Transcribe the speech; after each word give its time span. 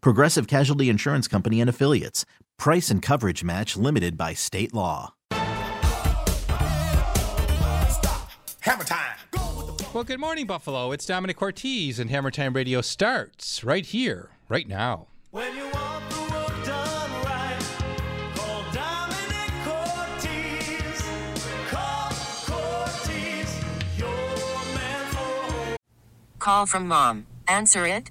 Progressive 0.00 0.46
Casualty 0.46 0.88
Insurance 0.88 1.28
Company 1.28 1.60
and 1.60 1.70
Affiliates. 1.70 2.24
Price 2.58 2.90
and 2.90 3.02
coverage 3.02 3.44
match 3.44 3.76
limited 3.76 4.16
by 4.16 4.34
state 4.34 4.72
law. 4.74 5.14
Hammer 8.60 8.84
time. 8.84 9.16
Well, 9.94 10.04
good 10.04 10.20
morning, 10.20 10.46
Buffalo. 10.46 10.92
It's 10.92 11.06
Domenic 11.06 11.36
Cortese, 11.36 12.02
and 12.02 12.10
Hammer 12.10 12.30
Time 12.30 12.52
Radio 12.52 12.80
starts 12.82 13.64
right 13.64 13.86
here, 13.86 14.30
right 14.48 14.68
now. 14.68 15.06
When 15.30 15.56
you 15.56 15.64
want 15.70 16.10
the 16.10 16.20
work 16.20 16.64
done 16.66 17.10
right, 17.24 17.56
call 18.34 18.62
Domenic 18.72 19.52
Cortese. 19.64 21.02
Call 21.70 22.10
Cortese, 22.46 23.58
your 23.96 24.10
man 24.74 25.06
for 25.14 25.76
Call 26.38 26.66
from 26.66 26.88
mom. 26.88 27.26
Answer 27.48 27.86
it. 27.86 28.10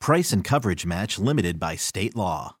Price 0.00 0.32
and 0.32 0.44
coverage 0.44 0.86
match 0.86 1.18
limited 1.18 1.58
by 1.60 1.76
state 1.76 2.16
law. 2.16 2.56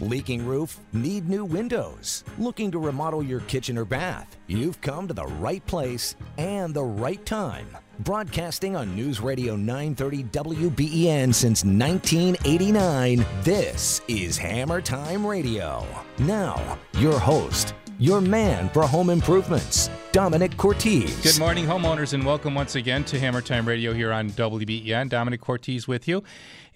Leaking 0.00 0.44
roof? 0.44 0.78
Need 0.92 1.28
new 1.28 1.44
windows? 1.44 2.22
Looking 2.38 2.70
to 2.70 2.78
remodel 2.78 3.22
your 3.22 3.40
kitchen 3.40 3.78
or 3.78 3.84
bath? 3.86 4.36
You've 4.46 4.80
come 4.82 5.08
to 5.08 5.14
the 5.14 5.24
right 5.24 5.64
place 5.66 6.16
and 6.36 6.74
the 6.74 6.84
right 6.84 7.24
time. 7.24 7.66
Broadcasting 8.00 8.76
on 8.76 8.94
News 8.94 9.20
Radio 9.20 9.56
930 9.56 10.24
WBEN 10.24 11.34
since 11.34 11.64
1989, 11.64 13.24
this 13.42 14.02
is 14.06 14.36
Hammer 14.36 14.82
Time 14.82 15.26
Radio. 15.26 15.86
Now, 16.18 16.78
your 16.98 17.18
host, 17.18 17.72
your 17.98 18.20
man 18.20 18.68
for 18.70 18.82
home 18.82 19.10
improvements, 19.10 19.88
Domenic 20.12 20.56
Cortese. 20.56 21.22
Good 21.22 21.38
morning, 21.38 21.64
homeowners, 21.64 22.12
and 22.12 22.24
welcome 22.24 22.54
once 22.54 22.74
again 22.74 23.04
to 23.04 23.18
Hammer 23.18 23.40
Time 23.40 23.66
Radio 23.66 23.92
here 23.92 24.12
on 24.12 24.30
WBEN. 24.30 25.08
Domenic 25.08 25.40
Cortese 25.40 25.86
with 25.86 26.06
you. 26.06 26.22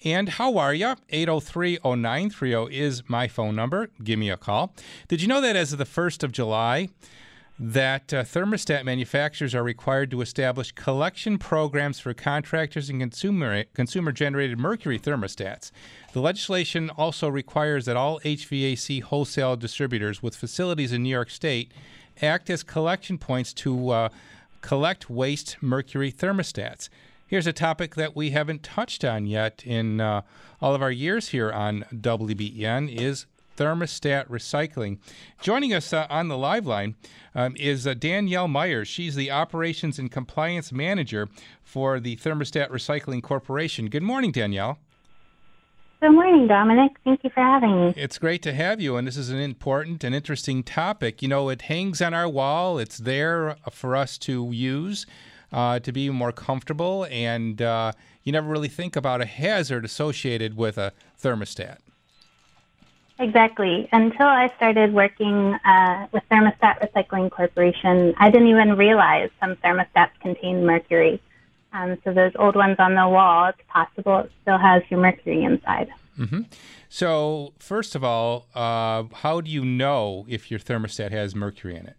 And 0.05 0.31
how 0.31 0.57
are 0.57 0.73
you? 0.73 0.95
803 1.11 1.79
0930 1.85 2.75
is 2.77 3.03
my 3.09 3.29
phone 3.29 3.55
number. 3.55 3.91
Give 4.03 4.19
me 4.19 4.31
a 4.31 4.37
call. 4.37 4.75
Did 5.09 5.21
you 5.21 5.29
know 5.29 5.41
that 5.41 5.57
as 5.57 5.73
of 5.73 5.79
the 5.79 5.85
1st 5.85 6.23
of 6.23 6.33
July, 6.33 6.89
that 7.59 8.15
uh, 8.15 8.25
thermostat 8.25 8.85
manufacturers 8.85 9.55
are 9.55 9.63
required 9.63 10.11
to 10.11 10.23
establish 10.23 10.73
collection 10.73 11.37
programs 11.37 12.01
for 12.01 12.15
contractors 12.15 12.89
and 12.89 13.01
consumer 13.01 13.65
consumer 13.75 14.13
generated 14.13 14.59
mercury 14.59 14.99
thermostats. 14.99 15.71
The 16.13 16.21
legislation 16.21 16.91
also 16.91 17.29
requires 17.29 17.85
that 17.85 17.97
all 17.97 18.19
HVAC 18.21 19.03
wholesale 19.03 19.57
distributors 19.57 20.23
with 20.23 20.35
facilities 20.35 20.93
in 20.93 21.05
New 21.05 21.11
York 21.11 21.31
State 21.31 21.71
act 22.21 22.51
as 22.51 22.65
collection 22.65 23.17
points 23.17 23.53
to 23.55 23.91
uh, 23.91 24.09
collect 24.61 25.09
waste 25.09 25.57
mercury 25.61 26.11
thermostats. 26.11 26.89
Here's 27.29 27.47
a 27.47 27.53
topic 27.53 27.95
that 27.95 28.17
we 28.17 28.31
haven't 28.31 28.65
touched 28.65 29.05
on 29.05 29.25
yet 29.25 29.63
in 29.65 30.01
uh, 30.01 30.23
all 30.61 30.75
of 30.75 30.83
our 30.83 30.91
years 30.91 31.29
here 31.29 31.53
on 31.53 31.85
WBEN 31.95 32.93
is 32.93 33.27
thermostat 33.57 34.27
recycling. 34.27 34.99
Joining 35.41 35.73
us 35.73 35.93
uh, 35.93 36.09
on 36.11 36.27
the 36.27 36.37
live 36.37 36.67
line 36.67 36.97
um, 37.37 37.55
is 37.57 37.87
uh, 37.87 37.95
Danielle 37.95 38.49
Myers. 38.49 38.89
She's 38.89 39.15
the 39.15 39.31
Operations 39.31 39.97
and 40.01 40.11
Compliance 40.11 40.73
Manager 40.73 41.29
for 41.63 42.01
the 42.01 42.17
Thermostat 42.17 42.71
Recycling 42.71 43.23
Corporation. 43.23 43.89
Good 43.89 44.03
morning, 44.03 44.33
Danielle. 44.33 44.79
Good 46.01 46.13
morning, 46.13 46.49
Domenic. 46.49 46.97
Thank 47.05 47.25
you 47.25 47.29
for 47.29 47.43
having 47.43 47.89
me. 47.89 47.95
It's 47.95 48.17
great 48.17 48.41
to 48.45 48.55
have 48.55 48.81
you, 48.81 48.97
and 48.97 49.07
this 49.07 49.19
is 49.19 49.29
an 49.29 49.39
important 49.39 50.03
and 50.03 50.15
interesting 50.15 50.63
topic. 50.63 51.21
You 51.21 51.29
know, 51.29 51.51
it 51.51 51.63
hangs 51.63 52.01
on 52.01 52.15
our 52.15 52.27
wall, 52.27 52.79
it's 52.79 52.97
there 52.97 53.57
for 53.71 53.95
us 53.95 54.17
to 54.19 54.51
use. 54.51 55.07
Uh, 55.53 55.81
to 55.81 55.91
be 55.91 56.09
more 56.09 56.31
comfortable, 56.31 57.09
and 57.11 57.61
uh, 57.61 57.91
you 58.23 58.31
never 58.31 58.49
really 58.49 58.69
think 58.69 58.95
about 58.95 59.21
a 59.21 59.25
hazard 59.25 59.85
associated 59.85 60.57
with 60.57 60.79
a 60.79 60.93
thermostat. 61.21 61.79
Exactly. 63.19 63.89
Until 63.91 64.29
I 64.29 64.53
started 64.57 64.95
working 64.95 65.55
uh, 65.65 66.07
with 66.13 66.23
Thermostat 66.31 66.89
Recycling 66.89 67.33
Corporation, 67.33 68.15
I 68.17 68.31
didn't 68.31 68.47
even 68.47 68.77
realize 68.77 69.29
some 69.41 69.57
thermostats 69.57 70.13
contain 70.21 70.65
mercury. 70.65 71.21
Um, 71.73 71.97
so 72.05 72.13
those 72.13 72.33
old 72.39 72.57
ones 72.57 72.77
on 72.79 72.95
the 72.95 73.09
wall, 73.09 73.49
it's 73.49 73.61
possible 73.69 74.21
it 74.21 74.33
still 74.43 74.59
has 74.59 74.83
your 74.91 75.01
mercury 75.01 75.45
inside. 75.45 75.89
Mm-hmm. 76.19 76.43
So, 76.89 77.55
first 77.59 77.95
of 77.95 78.03
all, 78.03 78.49
uh, 78.55 79.05
how 79.15 79.41
do 79.41 79.51
you 79.51 79.65
know 79.65 80.27
if 80.29 80.51
your 80.51 80.59
thermostat 80.59 81.13
has 81.13 81.35
mercury 81.37 81.77
in 81.77 81.87
it? 81.87 81.97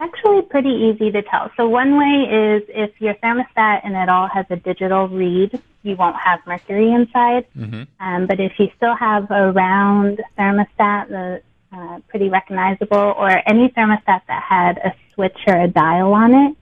Actually, 0.00 0.42
pretty 0.42 0.70
easy 0.70 1.10
to 1.10 1.22
tell. 1.22 1.50
So 1.56 1.68
one 1.68 1.98
way 1.98 2.22
is 2.30 2.62
if 2.68 3.00
your 3.00 3.14
thermostat 3.14 3.80
and 3.82 3.96
it 3.96 4.08
all 4.08 4.28
has 4.28 4.46
a 4.48 4.54
digital 4.54 5.08
read, 5.08 5.60
you 5.82 5.96
won't 5.96 6.14
have 6.14 6.38
mercury 6.46 6.92
inside. 6.92 7.46
Mm-hmm. 7.56 7.82
Um, 7.98 8.26
but 8.28 8.38
if 8.38 8.52
you 8.58 8.68
still 8.76 8.94
have 8.94 9.28
a 9.32 9.50
round 9.50 10.22
thermostat, 10.38 11.08
the 11.08 11.42
uh, 11.72 11.98
pretty 12.08 12.28
recognizable, 12.28 12.96
or 12.96 13.42
any 13.46 13.70
thermostat 13.70 14.22
that 14.28 14.42
had 14.42 14.78
a 14.78 14.94
switch 15.14 15.36
or 15.48 15.60
a 15.60 15.68
dial 15.68 16.14
on 16.14 16.32
it, 16.32 16.56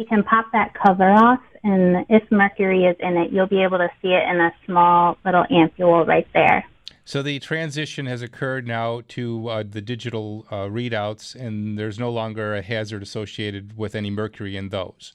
you 0.00 0.06
can 0.06 0.22
pop 0.22 0.46
that 0.52 0.72
cover 0.72 1.10
off, 1.10 1.40
and 1.62 2.06
if 2.08 2.22
mercury 2.30 2.84
is 2.86 2.96
in 3.00 3.18
it, 3.18 3.30
you'll 3.30 3.46
be 3.46 3.62
able 3.62 3.76
to 3.76 3.90
see 4.00 4.08
it 4.08 4.26
in 4.28 4.40
a 4.40 4.50
small 4.64 5.18
little 5.26 5.44
ampule 5.50 6.06
right 6.06 6.26
there. 6.32 6.64
So 7.04 7.22
the 7.22 7.38
transition 7.38 8.06
has 8.06 8.22
occurred 8.22 8.66
now 8.66 9.02
to 9.08 9.48
uh, 9.48 9.64
the 9.68 9.82
digital 9.82 10.46
uh, 10.50 10.68
readouts, 10.68 11.34
and 11.34 11.78
there's 11.78 11.98
no 11.98 12.10
longer 12.10 12.54
a 12.54 12.62
hazard 12.62 13.02
associated 13.02 13.76
with 13.76 13.94
any 13.94 14.08
mercury 14.08 14.56
in 14.56 14.70
those. 14.70 15.14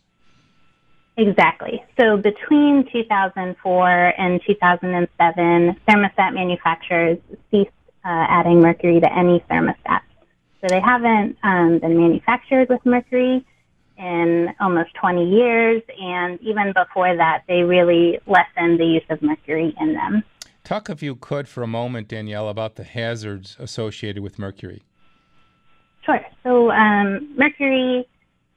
Exactly. 1.18 1.84
So 2.00 2.18
between 2.18 2.88
2004 2.92 4.14
and 4.20 4.42
2007, 4.46 5.76
thermostat 5.88 6.34
manufacturers 6.34 7.18
ceased 7.50 7.72
uh, 8.04 8.28
adding 8.30 8.60
mercury 8.60 9.00
to 9.00 9.18
any 9.18 9.44
thermostat. 9.50 10.02
So 10.62 10.68
they 10.68 10.82
haven't 10.82 11.38
um, 11.44 11.80
been 11.80 11.98
manufactured 11.98 12.70
with 12.70 12.86
mercury 12.86 13.46
in 13.98 14.54
almost 14.60 14.94
20 14.96 15.30
years, 15.30 15.82
and 16.00 16.40
even 16.42 16.74
before 16.74 17.16
that, 17.16 17.44
they 17.48 17.62
really 17.64 18.20
lessened 18.28 18.80
the 18.80 18.86
use 18.86 19.04
of 19.10 19.22
mercury 19.22 19.74
in 19.80 19.94
them. 19.94 20.24
Talk, 20.64 20.90
if 20.90 21.04
you 21.04 21.16
could, 21.16 21.48
for 21.48 21.64
a 21.64 21.68
moment, 21.68 22.08
Danielle, 22.08 22.50
about 22.50 22.76
the 22.76 22.84
hazards 22.84 23.56
associated 23.60 24.24
with 24.24 24.40
mercury. 24.40 24.84
Sure. 26.04 26.20
So 26.44 26.72
um, 26.72 27.36
mercury 27.38 28.08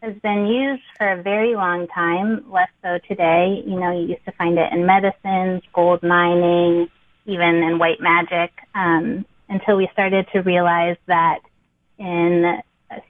has 0.03 0.15
been 0.23 0.47
used 0.47 0.83
for 0.97 1.13
a 1.13 1.23
very 1.23 1.55
long 1.55 1.87
time, 1.89 2.45
less 2.51 2.69
so 2.83 2.99
today. 3.09 3.63
You 3.67 3.79
know, 3.79 3.93
you 3.93 4.09
used 4.09 4.25
to 4.25 4.33
find 4.33 4.59
it 4.59 4.73
in 4.73 4.87
medicines, 4.87 5.63
gold 5.73 6.03
mining, 6.03 6.89
even 7.27 7.57
in 7.57 7.79
white 7.79 8.01
magic, 8.01 8.53
um, 8.75 9.25
until 9.49 9.77
we 9.77 9.89
started 9.93 10.27
to 10.33 10.41
realize 10.41 10.97
that 11.07 11.41
in 11.99 12.61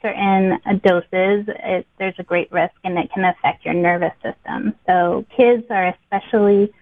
certain 0.03 0.59
doses, 0.85 1.47
it, 1.49 1.87
there's 1.99 2.15
a 2.19 2.23
great 2.23 2.51
risk 2.51 2.75
and 2.85 2.99
it 2.99 3.11
can 3.13 3.25
affect 3.25 3.65
your 3.65 3.75
nervous 3.75 4.13
system. 4.23 4.75
So 4.87 5.25
kids 5.37 5.65
are 5.71 5.89
especially 5.89 6.73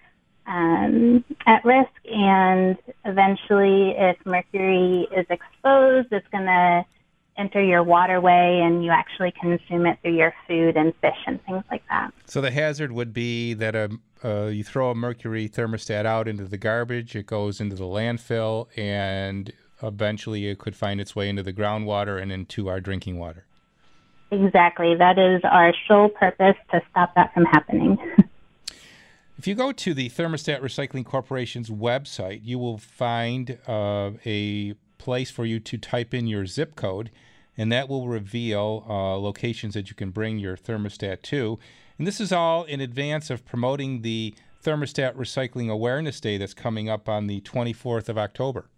um, 0.47 1.25
at 1.45 1.63
risk, 1.65 1.91
and 2.05 2.77
eventually, 3.03 3.93
if 3.97 4.17
mercury 4.25 5.07
is 5.15 5.25
exposed, 5.29 6.07
it's 6.11 6.27
going 6.31 6.45
to 6.45 6.85
enter 7.37 7.61
your 7.61 7.83
waterway 7.83 8.61
and 8.63 8.83
you 8.83 8.89
actually 8.89 9.31
consume 9.39 9.85
it 9.85 9.99
through 10.01 10.15
your 10.15 10.33
food 10.47 10.75
and 10.75 10.93
fish 11.01 11.17
and 11.27 11.43
things 11.45 11.63
like 11.69 11.83
that. 11.89 12.11
So 12.25 12.41
the 12.41 12.49
hazard 12.49 12.91
would 12.91 13.13
be 13.13 13.53
that 13.55 13.75
a, 13.75 13.91
uh, 14.23 14.47
you 14.47 14.63
throw 14.63 14.89
a 14.89 14.95
mercury 14.95 15.47
thermostat 15.47 16.05
out 16.05 16.27
into 16.27 16.45
the 16.45 16.57
garbage, 16.57 17.15
it 17.15 17.27
goes 17.27 17.61
into 17.61 17.75
the 17.75 17.83
landfill, 17.83 18.67
and 18.75 19.51
eventually 19.81 20.47
it 20.47 20.59
could 20.59 20.75
find 20.75 20.99
its 20.99 21.15
way 21.15 21.29
into 21.29 21.43
the 21.43 21.53
groundwater 21.53 22.21
and 22.21 22.31
into 22.31 22.67
our 22.67 22.79
drinking 22.79 23.17
water. 23.17 23.45
Exactly. 24.31 24.95
That 24.95 25.17
is 25.17 25.41
our 25.43 25.73
sole 25.87 26.09
purpose 26.09 26.55
to 26.71 26.81
stop 26.91 27.15
that 27.15 27.33
from 27.33 27.45
happening. 27.45 27.97
If 29.37 29.45
you 29.45 29.53
go 29.53 29.71
to 29.71 29.93
the 29.93 30.09
Thermostat 30.09 30.61
Recycling 30.61 31.05
Corporation's 31.05 31.69
website, 31.69 32.41
you 32.43 32.57
will 32.57 32.79
find 32.79 33.59
uh, 33.67 34.11
a 34.25 34.73
place 34.97 35.29
for 35.29 35.45
you 35.45 35.59
to 35.59 35.77
type 35.77 36.11
in 36.15 36.25
your 36.25 36.47
zip 36.47 36.75
code, 36.75 37.11
and 37.55 37.71
that 37.71 37.87
will 37.87 38.07
reveal 38.07 38.83
uh, 38.89 39.15
locations 39.15 39.75
that 39.75 39.89
you 39.89 39.95
can 39.95 40.09
bring 40.09 40.39
your 40.39 40.57
thermostat 40.57 41.21
to. 41.21 41.59
And 41.99 42.07
this 42.07 42.19
is 42.19 42.31
all 42.31 42.63
in 42.63 42.81
advance 42.81 43.29
of 43.29 43.45
promoting 43.45 44.01
the 44.01 44.33
Thermostat 44.63 45.15
Recycling 45.15 45.69
Awareness 45.69 46.19
Day 46.19 46.39
that's 46.39 46.55
coming 46.55 46.89
up 46.89 47.07
on 47.07 47.27
the 47.27 47.41
24th 47.41 48.09
of 48.09 48.17
October. 48.17 48.69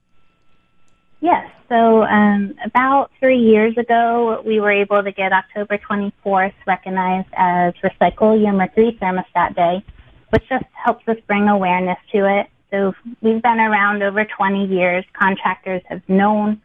Yes. 1.21 1.51
So 1.68 2.04
um, 2.04 2.56
about 2.63 3.12
three 3.19 3.39
years 3.39 3.77
ago, 3.77 4.42
we 4.45 4.60
were 4.60 4.71
able 4.71 5.04
to 5.04 5.12
get 5.12 5.33
October 5.33 5.77
24th 5.77 6.54
recognized 6.66 7.27
as 7.33 7.74
Recycle 7.83 8.42
Your 8.42 8.54
Mercury 8.54 8.98
Thermostat 9.01 9.56
Day, 9.56 9.83
which 10.30 10.48
just 10.48 10.66
helps 10.74 11.07
us 11.07 11.18
bring 11.27 11.48
awareness 11.48 11.98
to 12.13 12.39
it. 12.39 12.48
So 12.71 12.94
we've 13.21 13.42
been 13.42 13.60
around 13.60 14.01
over 14.01 14.25
20 14.25 14.66
years. 14.68 15.04
Contractors 15.13 15.81
have 15.89 16.01
known, 16.07 16.62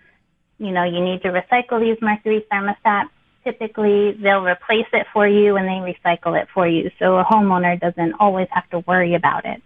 you 0.58 0.70
know, 0.70 0.84
you 0.84 1.04
need 1.04 1.22
to 1.22 1.28
recycle 1.28 1.80
these 1.80 2.00
mercury 2.00 2.46
thermostats. 2.52 3.08
Typically, 3.42 4.12
they'll 4.12 4.44
replace 4.44 4.86
it 4.92 5.06
for 5.12 5.26
you 5.26 5.56
and 5.56 5.66
they 5.66 5.92
recycle 5.92 6.40
it 6.40 6.48
for 6.54 6.66
you. 6.66 6.90
So 6.98 7.18
a 7.18 7.24
homeowner 7.24 7.78
doesn't 7.78 8.14
always 8.20 8.48
have 8.52 8.68
to 8.70 8.78
worry 8.80 9.14
about 9.14 9.44
it. 9.44 9.62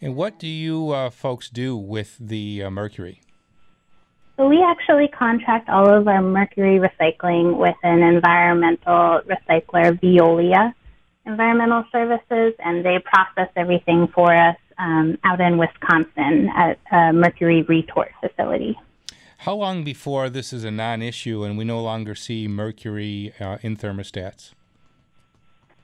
And 0.00 0.14
what 0.14 0.38
do 0.38 0.46
you 0.46 0.92
uh, 0.92 1.10
folks 1.10 1.50
do 1.50 1.76
with 1.76 2.16
the 2.20 2.62
uh, 2.62 2.70
mercury? 2.70 3.20
So 4.38 4.48
we 4.48 4.62
actually 4.62 5.08
contract 5.08 5.68
all 5.68 5.92
of 5.92 6.06
our 6.06 6.22
mercury 6.22 6.78
recycling 6.78 7.56
with 7.56 7.74
an 7.82 8.04
environmental 8.04 9.20
recycler, 9.26 9.98
Veolia 10.00 10.72
Environmental 11.26 11.84
Services, 11.90 12.54
and 12.60 12.84
they 12.84 13.00
process 13.00 13.48
everything 13.56 14.06
for 14.14 14.32
us 14.32 14.56
um, 14.78 15.18
out 15.24 15.40
in 15.40 15.58
Wisconsin 15.58 16.50
at 16.56 16.78
a 16.92 17.12
mercury 17.12 17.62
retort 17.62 18.12
facility. 18.20 18.78
How 19.38 19.56
long 19.56 19.82
before 19.82 20.30
this 20.30 20.52
is 20.52 20.62
a 20.62 20.70
non 20.70 21.02
issue 21.02 21.42
and 21.42 21.58
we 21.58 21.64
no 21.64 21.82
longer 21.82 22.14
see 22.14 22.46
mercury 22.46 23.32
uh, 23.40 23.58
in 23.62 23.76
thermostats? 23.76 24.52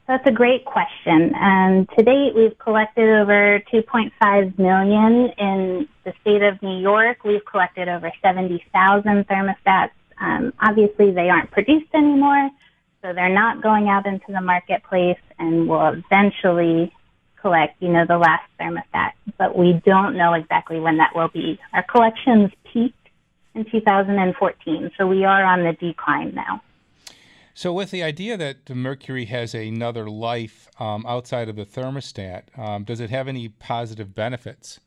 That's 0.07 0.27
a 0.27 0.33
great 0.33 0.67
question. 0.67 1.33
And 1.35 1.89
to 1.97 2.05
date, 2.05 2.35
we've 2.37 2.59
collected 2.59 3.09
over 3.09 3.61
2.5 3.73 4.59
million 4.59 5.31
in 5.39 5.89
the 6.05 6.13
state 6.21 6.43
of 6.43 6.61
New 6.63 6.79
York. 6.79 7.25
We've 7.25 7.45
collected 7.45 7.89
over 7.89 8.13
70,000 8.23 9.27
thermostats. 9.27 9.93
Um, 10.21 10.53
obviously, 10.61 11.11
they 11.11 11.31
aren't 11.31 11.51
produced 11.51 11.89
anymore, 11.95 12.51
so 13.01 13.15
they're 13.15 13.35
not 13.35 13.63
going 13.63 13.89
out 13.89 14.07
into 14.07 14.27
the 14.29 14.43
marketplace, 14.43 15.19
and 15.39 15.69
will 15.69 15.89
eventually 15.89 16.93
collect, 17.41 17.83
you 17.83 17.89
know, 17.89 18.05
the 18.07 18.19
last 18.19 18.45
thermostat. 18.61 19.13
But 19.39 19.57
we 19.57 19.81
don't 19.87 20.17
know 20.17 20.35
exactly 20.35 20.81
when 20.81 20.99
that 20.99 21.17
will 21.17 21.29
be. 21.29 21.59
Our 21.73 21.83
collections 21.83 22.51
peaked 22.71 23.09
in 23.55 23.65
2014, 23.71 24.91
so 24.99 25.07
we 25.07 25.25
are 25.25 25.45
on 25.45 25.65
the 25.65 25.73
decline 25.73 26.35
now. 26.35 26.61
So, 27.57 27.73
with 27.73 27.93
the 27.93 28.03
idea 28.03 28.37
that 28.37 28.69
mercury 28.69 29.27
has 29.27 29.55
another 29.55 30.11
life 30.11 30.69
um, 30.81 31.07
outside 31.07 31.49
of 31.49 31.55
the 31.55 31.65
thermostat, 31.65 32.59
um, 32.59 32.83
does 32.83 32.99
it 32.99 33.11
have 33.11 33.29
any 33.29 33.49
positive 33.49 34.13
benefits? 34.13 34.81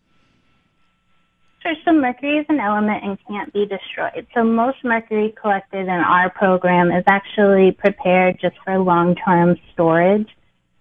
Sure, 1.61 1.73
so 1.85 1.93
mercury 1.93 2.39
is 2.39 2.45
an 2.49 2.59
element 2.59 3.05
and 3.05 3.17
can't 3.25 3.53
be 3.53 3.65
destroyed. 3.65 4.27
So 4.33 4.43
most 4.43 4.83
mercury 4.83 5.33
collected 5.41 5.83
in 5.83 5.89
our 5.89 6.29
program 6.29 6.91
is 6.91 7.05
actually 7.07 7.71
prepared 7.71 8.37
just 8.41 8.57
for 8.65 8.77
long-term 8.77 9.57
storage. 9.71 10.27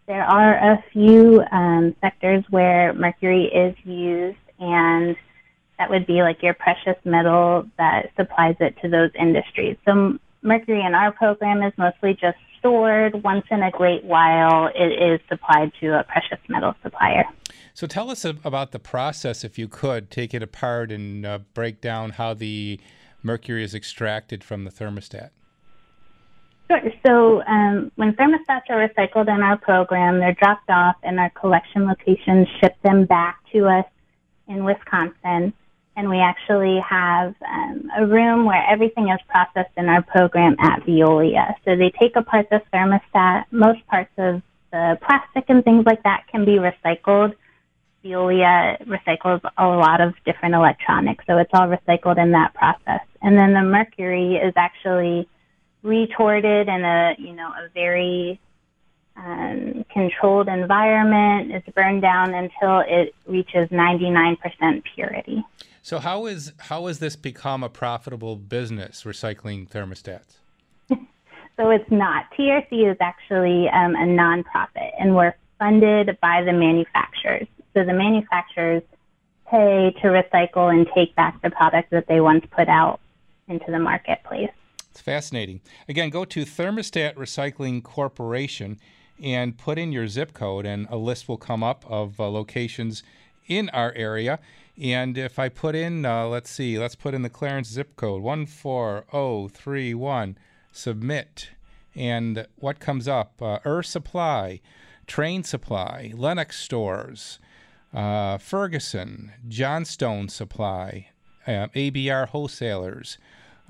There 0.08 0.24
are 0.24 0.72
a 0.72 0.84
few 0.92 1.44
um, 1.52 1.94
sectors 2.00 2.44
where 2.50 2.94
mercury 2.94 3.44
is 3.44 3.76
used, 3.84 4.38
and 4.58 5.14
that 5.78 5.88
would 5.88 6.06
be 6.06 6.22
like 6.22 6.42
your 6.42 6.54
precious 6.54 6.96
metal 7.04 7.64
that 7.78 8.10
supplies 8.16 8.56
it 8.58 8.76
to 8.82 8.88
those 8.88 9.10
industries. 9.16 9.76
So 9.86 10.18
mercury 10.46 10.82
in 10.84 10.94
our 10.94 11.12
program 11.12 11.62
is 11.62 11.72
mostly 11.76 12.14
just 12.14 12.38
stored. 12.58 13.22
Once 13.22 13.44
in 13.50 13.62
a 13.62 13.70
great 13.70 14.04
while, 14.04 14.70
it 14.74 14.92
is 15.02 15.20
supplied 15.28 15.72
to 15.80 15.98
a 15.98 16.04
precious 16.04 16.38
metal 16.48 16.74
supplier. 16.82 17.24
So, 17.74 17.86
tell 17.86 18.10
us 18.10 18.24
about 18.24 18.72
the 18.72 18.78
process, 18.78 19.44
if 19.44 19.58
you 19.58 19.68
could, 19.68 20.10
take 20.10 20.32
it 20.32 20.42
apart 20.42 20.90
and 20.90 21.26
uh, 21.26 21.38
break 21.52 21.80
down 21.80 22.10
how 22.10 22.32
the 22.32 22.80
mercury 23.22 23.64
is 23.64 23.74
extracted 23.74 24.42
from 24.42 24.64
the 24.64 24.70
thermostat. 24.70 25.30
Sure. 26.68 26.80
So 27.04 27.42
um, 27.44 27.92
when 27.96 28.12
thermostats 28.14 28.68
are 28.70 28.88
recycled 28.88 29.28
in 29.32 29.42
our 29.42 29.56
program, 29.56 30.18
they're 30.18 30.34
dropped 30.34 30.68
off 30.68 30.96
and 31.02 31.20
our 31.20 31.30
collection 31.30 31.86
locations 31.86 32.48
ship 32.60 32.74
them 32.82 33.04
back 33.04 33.38
to 33.52 33.66
us 33.66 33.84
in 34.48 34.64
Wisconsin. 34.64 35.52
And 35.96 36.10
we 36.10 36.18
actually 36.18 36.78
have 36.80 37.34
um, 37.48 37.90
a 37.96 38.06
room 38.06 38.44
where 38.44 38.62
everything 38.68 39.08
is 39.08 39.18
processed 39.28 39.72
in 39.76 39.88
our 39.88 40.02
program 40.02 40.56
at 40.60 40.82
Veolia. 40.82 41.54
So 41.64 41.74
they 41.74 41.90
take 41.98 42.16
apart 42.16 42.48
the 42.50 42.60
thermostat. 42.72 43.44
Most 43.50 43.86
parts 43.86 44.12
of 44.18 44.42
the 44.72 44.98
plastic 45.02 45.44
and 45.48 45.64
things 45.64 45.86
like 45.86 46.02
that 46.02 46.24
can 46.30 46.44
be 46.44 46.58
recycled. 46.58 47.34
Veolia 48.04 48.80
recycles 48.86 49.40
a 49.56 49.66
lot 49.66 50.00
of 50.00 50.14
different 50.24 50.54
electronics, 50.54 51.24
so 51.26 51.38
it's 51.38 51.50
all 51.54 51.66
recycled 51.66 52.18
in 52.18 52.32
that 52.32 52.54
process. 52.54 53.00
And 53.22 53.36
then 53.36 53.54
the 53.54 53.62
mercury 53.62 54.36
is 54.36 54.52
actually 54.56 55.28
retorted 55.82 56.68
in 56.68 56.84
a 56.84 57.14
you 57.18 57.32
know 57.32 57.48
a 57.48 57.68
very 57.72 58.40
um, 59.16 59.84
controlled 59.92 60.48
environment. 60.48 61.52
It's 61.52 61.68
burned 61.74 62.02
down 62.02 62.34
until 62.34 62.80
it 62.86 63.14
reaches 63.26 63.68
99% 63.70 64.82
purity. 64.94 65.44
So, 65.86 66.00
how 66.00 66.26
is 66.26 66.52
how 66.58 66.88
has 66.88 66.98
this 66.98 67.14
become 67.14 67.62
a 67.62 67.68
profitable 67.68 68.34
business, 68.34 69.04
recycling 69.04 69.68
thermostats? 69.70 70.38
So 71.56 71.70
it's 71.70 71.90
not. 71.90 72.24
TRC 72.36 72.90
is 72.90 72.98
actually 73.00 73.66
um, 73.70 73.94
a 73.94 74.04
nonprofit, 74.04 74.90
and 74.98 75.14
we're 75.16 75.34
funded 75.58 76.18
by 76.20 76.42
the 76.42 76.52
manufacturers. 76.52 77.46
So 77.72 77.82
the 77.82 77.94
manufacturers 77.94 78.82
pay 79.50 79.94
to 80.02 80.08
recycle 80.08 80.70
and 80.70 80.86
take 80.94 81.14
back 81.14 81.40
the 81.40 81.48
product 81.48 81.92
that 81.92 82.08
they 82.08 82.20
once 82.20 82.44
put 82.50 82.68
out 82.68 83.00
into 83.48 83.70
the 83.70 83.78
marketplace. 83.78 84.50
It's 84.90 85.00
fascinating. 85.00 85.62
Again, 85.88 86.10
go 86.10 86.26
to 86.26 86.44
Thermostat 86.44 87.14
Recycling 87.14 87.82
Corporation 87.82 88.78
and 89.22 89.56
put 89.56 89.78
in 89.78 89.92
your 89.92 90.08
zip 90.08 90.34
code, 90.34 90.66
and 90.66 90.86
a 90.90 90.96
list 90.96 91.26
will 91.26 91.38
come 91.38 91.62
up 91.62 91.86
of 91.88 92.20
uh, 92.20 92.28
locations 92.28 93.02
in 93.46 93.70
our 93.70 93.94
area. 93.94 94.40
And 94.80 95.16
if 95.16 95.38
I 95.38 95.48
put 95.48 95.74
in, 95.74 96.04
uh, 96.04 96.26
let's 96.26 96.50
see, 96.50 96.78
let's 96.78 96.94
put 96.94 97.14
in 97.14 97.22
the 97.22 97.30
Clarence 97.30 97.68
zip 97.68 97.96
code 97.96 98.22
14031, 98.22 100.36
submit. 100.70 101.50
And 101.94 102.46
what 102.56 102.78
comes 102.78 103.08
up? 103.08 103.40
Uh, 103.40 103.58
Ur 103.64 103.82
Supply, 103.82 104.60
Trane 105.06 105.46
Supply, 105.46 106.12
Lennox 106.14 106.58
Stores, 106.58 107.38
uh, 107.94 108.36
Ferguson, 108.36 109.32
Johnstone 109.48 110.28
Supply, 110.28 111.08
uh, 111.46 111.68
ABR 111.74 112.28
Wholesalers, 112.28 113.16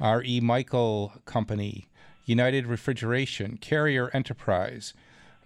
R.E. 0.01 0.41
Michael 0.41 1.13
Company, 1.25 1.87
United 2.25 2.67
Refrigeration, 2.67 3.59
Carrier 3.59 4.11
Enterprise, 4.13 4.93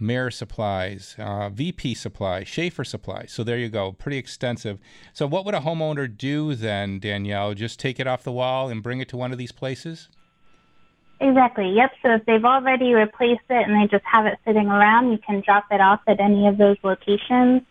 Meier 0.01 0.31
Supplies, 0.31 1.15
uh, 1.19 1.51
VP 1.51 1.95
Supply, 1.95 2.43
Schaefer 2.45 2.85
Supply. 2.85 3.27
So 3.27 3.45
there 3.45 3.59
you 3.59 3.69
go, 3.69 3.93
pretty 3.93 4.17
extensive. 4.17 4.79
So 5.13 5.27
what 5.27 5.45
would 5.45 5.55
a 5.55 5.61
homeowner 5.61 6.09
do 6.15 6.55
then, 6.55 6.99
Danielle? 6.99 7.55
Just 7.55 7.79
take 7.79 8.01
it 8.01 8.07
off 8.07 8.23
the 8.23 8.33
wall 8.33 8.69
and 8.69 8.83
bring 8.83 9.01
it 9.01 9.09
to 9.11 9.17
one 9.17 9.33
of 9.33 9.39
these 9.39 9.53
places? 9.53 10.09
Exactly. 11.21 11.71
Yep. 11.75 11.93
So 12.03 12.15
if 12.15 12.25
they've 12.25 12.45
already 12.45 12.95
replaced 12.95 13.43
it 13.51 13.69
and 13.69 13.75
they 13.75 13.87
just 13.91 14.05
have 14.11 14.25
it 14.25 14.39
sitting 14.47 14.69
around, 14.69 15.13
you 15.13 15.19
can 15.19 15.43
drop 15.45 15.67
it 15.71 15.81
off 15.81 16.01
at 16.09 16.19
any 16.19 16.47
of 16.47 16.57
those 16.57 16.79
locations. 16.83 17.63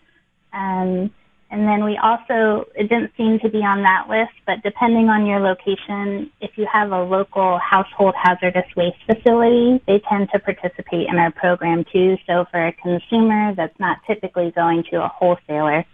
Um, 0.53 1.12
and 1.51 1.68
then 1.68 1.84
we 1.84 1.98
also, 1.98 2.70
it 2.75 2.89
didn't 2.89 3.12
seem 3.18 3.39
to 3.39 3.50
be 3.50 3.60
on 3.60 3.82
that 3.82 4.08
list, 4.08 4.34
but 4.46 4.62
depending 4.63 5.10
on 5.10 5.25
your 5.25 5.39
location, 5.39 6.29
if 6.41 6.51
you 6.58 6.68
have 6.72 6.91
a 6.91 7.03
local 7.03 7.58
household 7.58 8.13
hazardous 8.22 8.68
waste 8.77 8.98
facility, 9.08 9.82
they 9.88 10.00
tend 10.08 10.29
to 10.32 10.39
participate 10.39 11.08
in 11.08 11.18
our 11.18 11.32
program 11.32 11.86
too. 11.91 12.18
So 12.27 12.46
for 12.51 12.68
a 12.68 12.74
consumer 12.74 13.56
that's 13.56 13.77
not 13.79 13.98
typically 14.06 14.51
going 14.51 14.84
to 14.91 15.03
a 15.03 15.08
wholesaler, 15.08 15.86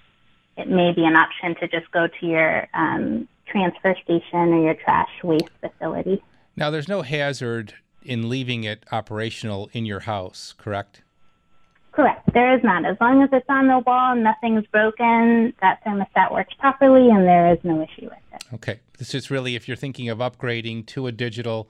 it 0.58 0.68
may 0.68 0.92
be 0.94 1.06
an 1.06 1.16
option 1.16 1.56
to 1.62 1.68
just 1.68 1.90
go 1.92 2.08
to 2.08 2.26
your 2.26 2.68
um, 2.74 3.28
transfer 3.48 3.96
station 4.04 4.54
or 4.54 4.62
your 4.62 4.74
trash 4.76 5.10
waste 5.24 5.50
facility. 5.62 6.22
Now, 6.58 6.70
there's 6.70 6.90
no 6.90 7.02
hazard 7.02 7.76
in 8.02 8.30
leaving 8.30 8.66
it 8.66 8.86
operational 8.92 9.70
in 9.72 9.86
your 9.86 10.02
house, 10.02 10.54
correct? 10.58 11.02
Correct. 11.96 12.34
There 12.34 12.54
is 12.58 12.62
not. 12.62 12.84
As 12.84 12.98
long 13.00 13.24
as 13.24 13.30
it's 13.32 13.46
on 13.48 13.68
the 13.68 13.80
wall 13.80 14.16
nothing's 14.16 14.66
broken, 14.68 15.54
that 15.62 15.82
thermostat 15.86 16.32
works 16.32 16.54
properly 16.60 17.10
and 17.10 17.26
there 17.26 17.54
is 17.54 17.60
no 17.64 17.82
issue 17.82 18.10
with 18.10 18.20
it. 18.34 18.44
Okay. 18.54 18.80
This 18.98 19.16
is 19.16 19.32
really, 19.32 19.56
if 19.56 19.68
you're 19.68 19.78
thinking 19.78 20.10
of 20.10 20.18
upgrading 20.18 20.88
to 20.88 21.08
a 21.08 21.14
digital, 21.14 21.70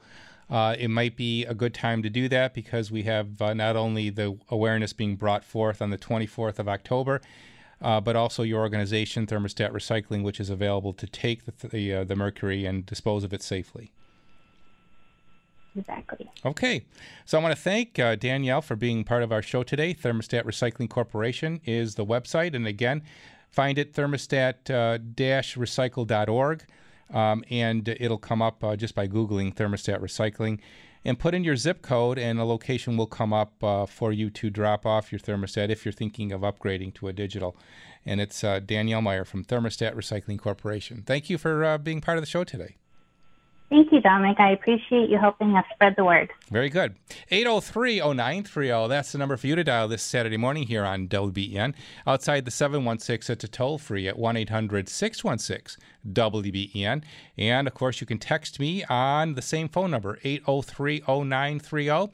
uh, 0.50 0.74
it 0.76 0.88
might 0.88 1.16
be 1.16 1.44
a 1.44 1.54
good 1.54 1.72
time 1.72 2.02
to 2.02 2.10
do 2.10 2.28
that 2.28 2.54
because 2.54 2.90
we 2.90 3.04
have 3.04 3.40
uh, 3.40 3.54
not 3.54 3.76
only 3.76 4.10
the 4.10 4.36
awareness 4.48 4.92
being 4.92 5.14
brought 5.14 5.44
forth 5.44 5.80
on 5.80 5.90
the 5.90 5.98
24th 5.98 6.58
of 6.58 6.68
October, 6.68 7.20
uh, 7.80 8.00
but 8.00 8.16
also 8.16 8.42
your 8.42 8.60
organization, 8.60 9.26
Thermostat 9.26 9.70
Recycling, 9.70 10.24
which 10.24 10.40
is 10.40 10.50
available 10.50 10.92
to 10.94 11.06
take 11.06 11.44
the, 11.44 11.68
the, 11.68 11.94
uh, 11.94 12.04
the 12.04 12.16
mercury 12.16 12.64
and 12.64 12.84
dispose 12.84 13.22
of 13.22 13.32
it 13.32 13.42
safely. 13.42 13.92
Exactly. 15.76 16.30
Okay. 16.44 16.84
So 17.24 17.38
I 17.38 17.42
want 17.42 17.54
to 17.54 17.60
thank 17.60 17.96
uh, 17.98 18.16
Danielle 18.16 18.62
for 18.62 18.76
being 18.76 19.04
part 19.04 19.22
of 19.22 19.30
our 19.32 19.42
show 19.42 19.62
today. 19.62 19.92
Thermostat 19.94 20.44
Recycling 20.44 20.88
Corporation 20.88 21.60
is 21.64 21.96
the 21.96 22.06
website. 22.06 22.54
And 22.54 22.66
again, 22.66 23.02
find 23.50 23.76
it 23.78 23.92
thermostat-recycle.org. 23.94 26.64
Um, 27.12 27.44
and 27.50 27.88
it'll 27.88 28.18
come 28.18 28.42
up 28.42 28.64
uh, 28.64 28.74
just 28.74 28.96
by 28.96 29.06
Googling 29.06 29.54
thermostat 29.54 30.00
recycling. 30.00 30.58
And 31.04 31.16
put 31.18 31.34
in 31.34 31.44
your 31.44 31.54
zip 31.54 31.82
code, 31.82 32.18
and 32.18 32.40
a 32.40 32.44
location 32.44 32.96
will 32.96 33.06
come 33.06 33.32
up 33.32 33.62
uh, 33.62 33.86
for 33.86 34.12
you 34.12 34.28
to 34.30 34.50
drop 34.50 34.84
off 34.84 35.12
your 35.12 35.20
thermostat 35.20 35.70
if 35.70 35.84
you're 35.84 35.92
thinking 35.92 36.32
of 36.32 36.40
upgrading 36.40 36.94
to 36.94 37.06
a 37.06 37.12
digital. 37.12 37.56
And 38.04 38.20
it's 38.20 38.42
uh, 38.42 38.58
Danielle 38.58 39.02
Meyer 39.02 39.24
from 39.24 39.44
Thermostat 39.44 39.94
Recycling 39.94 40.40
Corporation. 40.40 41.04
Thank 41.06 41.30
you 41.30 41.38
for 41.38 41.64
uh, 41.64 41.78
being 41.78 42.00
part 42.00 42.18
of 42.18 42.22
the 42.22 42.28
show 42.28 42.42
today. 42.42 42.74
Thank 43.68 43.90
you, 43.90 44.00
Domenic. 44.00 44.38
I 44.38 44.52
appreciate 44.52 45.10
you 45.10 45.18
helping 45.18 45.56
us 45.56 45.64
spread 45.74 45.94
the 45.96 46.04
word. 46.04 46.30
Very 46.50 46.68
good. 46.68 46.94
803 47.30 47.98
0930. 47.98 48.88
That's 48.88 49.10
the 49.10 49.18
number 49.18 49.36
for 49.36 49.48
you 49.48 49.56
to 49.56 49.64
dial 49.64 49.88
this 49.88 50.02
Saturday 50.02 50.36
morning 50.36 50.68
here 50.68 50.84
on 50.84 51.08
WBEN. 51.08 51.74
Outside 52.06 52.44
the 52.44 52.52
716, 52.52 53.32
it's 53.32 53.44
a 53.44 53.48
toll 53.48 53.78
free 53.78 54.06
at 54.06 54.16
1 54.16 54.36
800 54.36 54.88
616 54.88 55.84
WBEN. 56.12 57.02
And 57.36 57.66
of 57.66 57.74
course, 57.74 58.00
you 58.00 58.06
can 58.06 58.18
text 58.18 58.60
me 58.60 58.84
on 58.84 59.34
the 59.34 59.42
same 59.42 59.68
phone 59.68 59.90
number, 59.90 60.20
803 60.22 61.02
0930. 61.08 62.12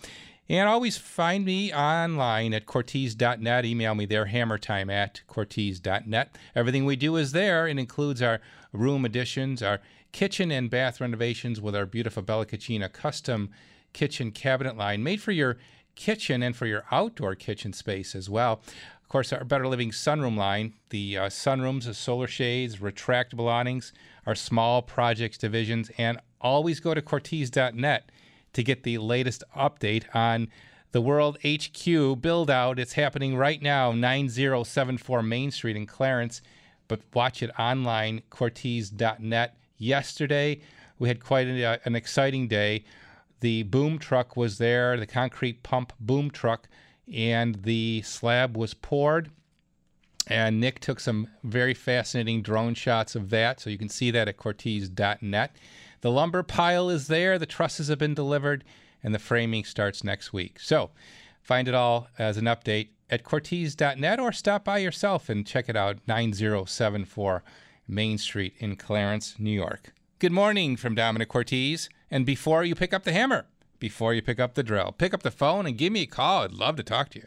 And 0.49 0.69
always 0.69 0.99
find 0.99 1.45
me 1.45 1.73
online 1.73 2.53
at 2.53 2.67
Cortese.net. 2.67 3.65
Email 3.65 3.95
me 3.95 4.07
there, 4.07 4.27
hammertime 4.27 4.91
at 4.91 5.23
Cortese.net. 5.27 6.37
Everything 6.55 6.85
we 6.85 6.97
do 6.97 7.17
is 7.17 7.33
there. 7.33 7.69
It 7.69 7.79
includes 7.79 8.23
our 8.23 8.41
room 8.73 9.05
additions, 9.05 9.63
our 9.63 9.81
kitchen 10.13 10.51
and 10.51 10.71
bath 10.71 11.01
renovations 11.01 11.61
with 11.61 11.75
our 11.75 11.87
beautiful 11.87 12.23
Bella 12.23 12.47
Cucina 12.47 12.93
custom 12.93 13.51
kitchen 13.93 14.31
cabinet 14.31 14.77
line 14.77 15.03
made 15.03 15.21
for 15.21 15.33
your 15.33 15.59
kitchen 15.95 16.43
and 16.43 16.57
for 16.57 16.67
your 16.67 16.85
outdoor 16.91 17.35
kitchen 17.35 17.73
space 17.73 18.15
as 18.15 18.29
well. 18.31 18.63
Of 19.03 19.09
course, 19.09 19.33
our 19.33 19.45
Better 19.45 19.67
Living 19.67 19.91
sunroom 19.91 20.37
line, 20.37 20.75
the 20.91 21.19
uh, 21.19 21.27
sunrooms, 21.27 21.85
the 21.85 21.95
solar 21.95 22.27
shades, 22.27 22.77
retractable 22.77 23.47
awnings, 23.47 23.93
our 24.27 24.35
small 24.35 24.81
projects 24.81 25.37
divisions, 25.37 25.91
and 25.99 26.19
always 26.41 26.81
go 26.81 26.95
to 26.95 27.03
Cortese.net 27.03 28.11
to 28.53 28.63
get 28.63 28.83
the 28.83 28.99
latest 28.99 29.45
update 29.57 30.05
on 30.15 30.49
the 30.93 31.01
World 31.01 31.39
HQ 31.45 32.21
build 32.21 32.51
out. 32.51 32.79
It's 32.79 32.95
happening 32.95 33.37
right 33.37 33.61
now, 33.61 33.93
9074 33.93 35.23
Main 35.23 35.51
Street 35.51 35.77
in 35.77 35.87
Clarence, 35.87 36.43
but 36.89 37.01
watch 37.15 37.43
it 37.43 37.51
online, 37.59 38.23
Cortese.net. 38.31 39.57
Yesterday, 39.83 40.61
we 41.01 41.09
had 41.09 41.19
quite 41.19 41.49
a, 41.49 41.65
uh, 41.65 41.77
an 41.85 41.97
exciting 41.97 42.47
day. 42.47 42.85
The 43.41 43.65
boom 43.65 43.99
truck 43.99 44.37
was 44.37 44.59
there, 44.59 44.97
the 44.97 45.09
concrete 45.09 45.65
pump 45.65 45.93
boom 45.99 46.31
truck, 46.31 46.69
and 47.13 47.57
the 47.65 48.03
slab 48.03 48.57
was 48.57 48.75
poured. 48.75 49.31
And 50.29 50.61
Nick 50.61 50.79
took 50.79 51.01
some 51.01 51.27
very 51.43 51.75
fascinating 51.75 52.43
drone 52.43 52.75
shots 52.75 53.17
of 53.17 53.31
that, 53.31 53.59
so 53.59 53.71
you 53.71 53.79
can 53.79 53.89
see 53.89 54.13
that 54.13 54.29
at 54.29 54.37
Cortese.net. 54.37 55.57
The 56.01 56.11
lumber 56.13 56.45
pile 56.45 56.89
is 56.89 57.09
there, 57.09 57.37
the 57.37 57.45
trusses 57.45 57.89
have 57.89 57.99
been 57.99 58.15
delivered, 58.15 58.63
and 59.03 59.13
the 59.13 59.19
framing 59.19 59.65
starts 59.65 60.05
next 60.05 60.33
week. 60.33 60.61
So 60.61 60.91
find 61.41 61.67
it 61.67 61.75
all 61.75 62.07
as 62.21 62.37
an 62.37 62.45
update 62.45 62.91
at 63.11 63.25
Cortese.net 63.25 64.21
or 64.21 64.31
stop 64.31 64.65
by 64.65 64.79
yourself 64.79 65.29
and 65.29 65.45
check 65.45 65.69
it 65.69 65.77
out 65.77 65.99
9074 66.07 67.43
Main 67.89 68.19
Street 68.19 68.55
in 68.59 68.77
Clarence, 68.77 69.37
New 69.39 69.51
York. 69.51 69.93
Good 70.19 70.33
morning 70.33 70.77
from 70.77 70.95
Domenic 70.95 71.29
Cortese. 71.29 71.89
And 72.11 72.25
before 72.25 72.65
you 72.65 72.75
pick 72.75 72.93
up 72.93 73.05
the 73.05 73.13
hammer, 73.13 73.47
before 73.79 74.15
you 74.15 74.23
pick 74.23 74.39
up 74.39 74.55
the 74.55 74.63
drill, 74.63 74.93
pick 74.93 75.13
up 75.13 75.23
the 75.23 75.31
phone 75.31 75.67
and 75.67 75.77
give 75.77 75.93
me 75.93 76.03
a 76.03 76.07
call. 76.07 76.43
I'd 76.43 76.53
love 76.53 76.77
to 76.77 76.83
talk 76.83 77.09
to 77.11 77.19
you. 77.19 77.27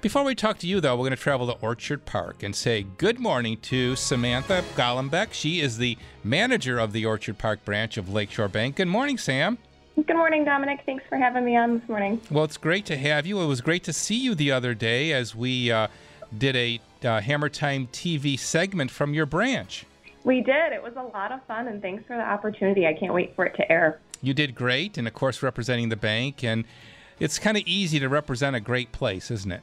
Before 0.00 0.22
we 0.22 0.36
talk 0.36 0.58
to 0.58 0.68
you, 0.68 0.80
though, 0.80 0.94
we're 0.94 1.08
going 1.08 1.10
to 1.10 1.16
travel 1.16 1.48
to 1.48 1.60
Orchard 1.60 2.04
Park 2.04 2.44
and 2.44 2.54
say 2.54 2.86
good 2.96 3.18
morning 3.18 3.58
to 3.62 3.96
Samantha 3.96 4.62
Gollenbeck. 4.76 5.32
She 5.32 5.60
is 5.60 5.78
the 5.78 5.98
manager 6.22 6.78
of 6.78 6.92
the 6.92 7.04
Orchard 7.04 7.38
Park 7.38 7.64
branch 7.64 7.96
of 7.96 8.08
Lakeshore 8.08 8.46
Bank. 8.46 8.76
Good 8.76 8.86
morning, 8.86 9.18
Sam. 9.18 9.58
Good 9.96 10.14
morning, 10.14 10.44
Domenic. 10.44 10.84
Thanks 10.84 11.04
for 11.08 11.16
having 11.16 11.42
me 11.42 11.56
on 11.56 11.78
this 11.78 11.88
morning. 11.88 12.20
Well, 12.30 12.44
it's 12.44 12.58
great 12.58 12.84
to 12.86 12.98
have 12.98 13.24
you. 13.24 13.40
It 13.40 13.46
was 13.46 13.62
great 13.62 13.82
to 13.84 13.94
see 13.94 14.16
you 14.16 14.34
the 14.34 14.52
other 14.52 14.74
day 14.74 15.10
as 15.14 15.34
we 15.34 15.72
uh, 15.72 15.88
did 16.36 16.54
a 16.54 16.80
uh, 17.02 17.22
Hammer 17.22 17.48
Time 17.48 17.88
TV 17.92 18.38
segment 18.38 18.90
from 18.90 19.14
your 19.14 19.24
branch. 19.24 19.86
We 20.22 20.42
did. 20.42 20.74
It 20.74 20.82
was 20.82 20.92
a 20.96 21.02
lot 21.02 21.32
of 21.32 21.42
fun, 21.46 21.68
and 21.68 21.80
thanks 21.80 22.04
for 22.06 22.14
the 22.14 22.22
opportunity. 22.22 22.86
I 22.86 22.92
can't 22.92 23.14
wait 23.14 23.34
for 23.34 23.46
it 23.46 23.56
to 23.56 23.72
air. 23.72 23.98
You 24.20 24.34
did 24.34 24.54
great, 24.54 24.98
and 24.98 25.08
of 25.08 25.14
course, 25.14 25.42
representing 25.42 25.88
the 25.88 25.96
bank. 25.96 26.44
And 26.44 26.66
it's 27.18 27.38
kind 27.38 27.56
of 27.56 27.62
easy 27.64 27.98
to 27.98 28.08
represent 28.10 28.54
a 28.54 28.60
great 28.60 28.92
place, 28.92 29.30
isn't 29.30 29.50
it? 29.50 29.62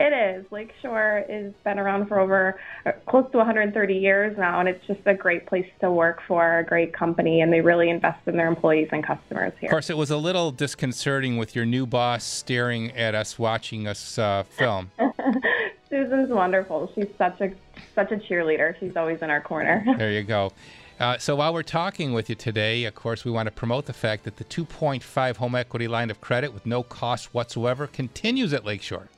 It 0.00 0.14
is. 0.14 0.50
Lakeshore 0.50 1.26
has 1.28 1.52
been 1.62 1.78
around 1.78 2.08
for 2.08 2.18
over 2.18 2.58
uh, 2.86 2.92
close 3.06 3.30
to 3.32 3.36
130 3.36 3.94
years 3.94 4.34
now, 4.38 4.58
and 4.58 4.66
it's 4.66 4.84
just 4.86 5.00
a 5.04 5.12
great 5.12 5.44
place 5.44 5.66
to 5.80 5.90
work 5.90 6.22
for, 6.26 6.60
a 6.60 6.64
great 6.64 6.94
company, 6.94 7.42
and 7.42 7.52
they 7.52 7.60
really 7.60 7.90
invest 7.90 8.26
in 8.26 8.38
their 8.38 8.48
employees 8.48 8.88
and 8.92 9.04
customers 9.04 9.52
here. 9.60 9.68
Of 9.68 9.72
course, 9.72 9.90
it 9.90 9.98
was 9.98 10.10
a 10.10 10.16
little 10.16 10.52
disconcerting 10.52 11.36
with 11.36 11.54
your 11.54 11.66
new 11.66 11.84
boss 11.84 12.24
staring 12.24 12.92
at 12.92 13.14
us 13.14 13.38
watching 13.38 13.86
us 13.86 14.18
uh, 14.18 14.44
film. 14.44 14.90
Susan's 15.90 16.30
wonderful. 16.30 16.90
She's 16.94 17.08
such 17.18 17.38
a 17.42 17.52
such 17.94 18.10
a 18.10 18.16
cheerleader. 18.16 18.78
She's 18.80 18.96
always 18.96 19.20
in 19.20 19.28
our 19.28 19.42
corner. 19.42 19.84
There 19.98 20.12
you 20.12 20.22
go. 20.22 20.52
Uh, 20.98 21.18
so 21.18 21.36
while 21.36 21.52
we're 21.52 21.62
talking 21.62 22.14
with 22.14 22.30
you 22.30 22.36
today, 22.36 22.84
of 22.84 22.94
course, 22.94 23.26
we 23.26 23.30
want 23.30 23.48
to 23.48 23.50
promote 23.50 23.84
the 23.84 23.92
fact 23.92 24.24
that 24.24 24.36
the 24.36 24.44
2.5 24.44 25.36
home 25.36 25.54
equity 25.54 25.88
line 25.88 26.10
of 26.10 26.22
credit 26.22 26.54
with 26.54 26.64
no 26.64 26.82
cost 26.82 27.34
whatsoever 27.34 27.86
continues 27.86 28.54
at 28.54 28.64
Lakeshore. 28.64 29.08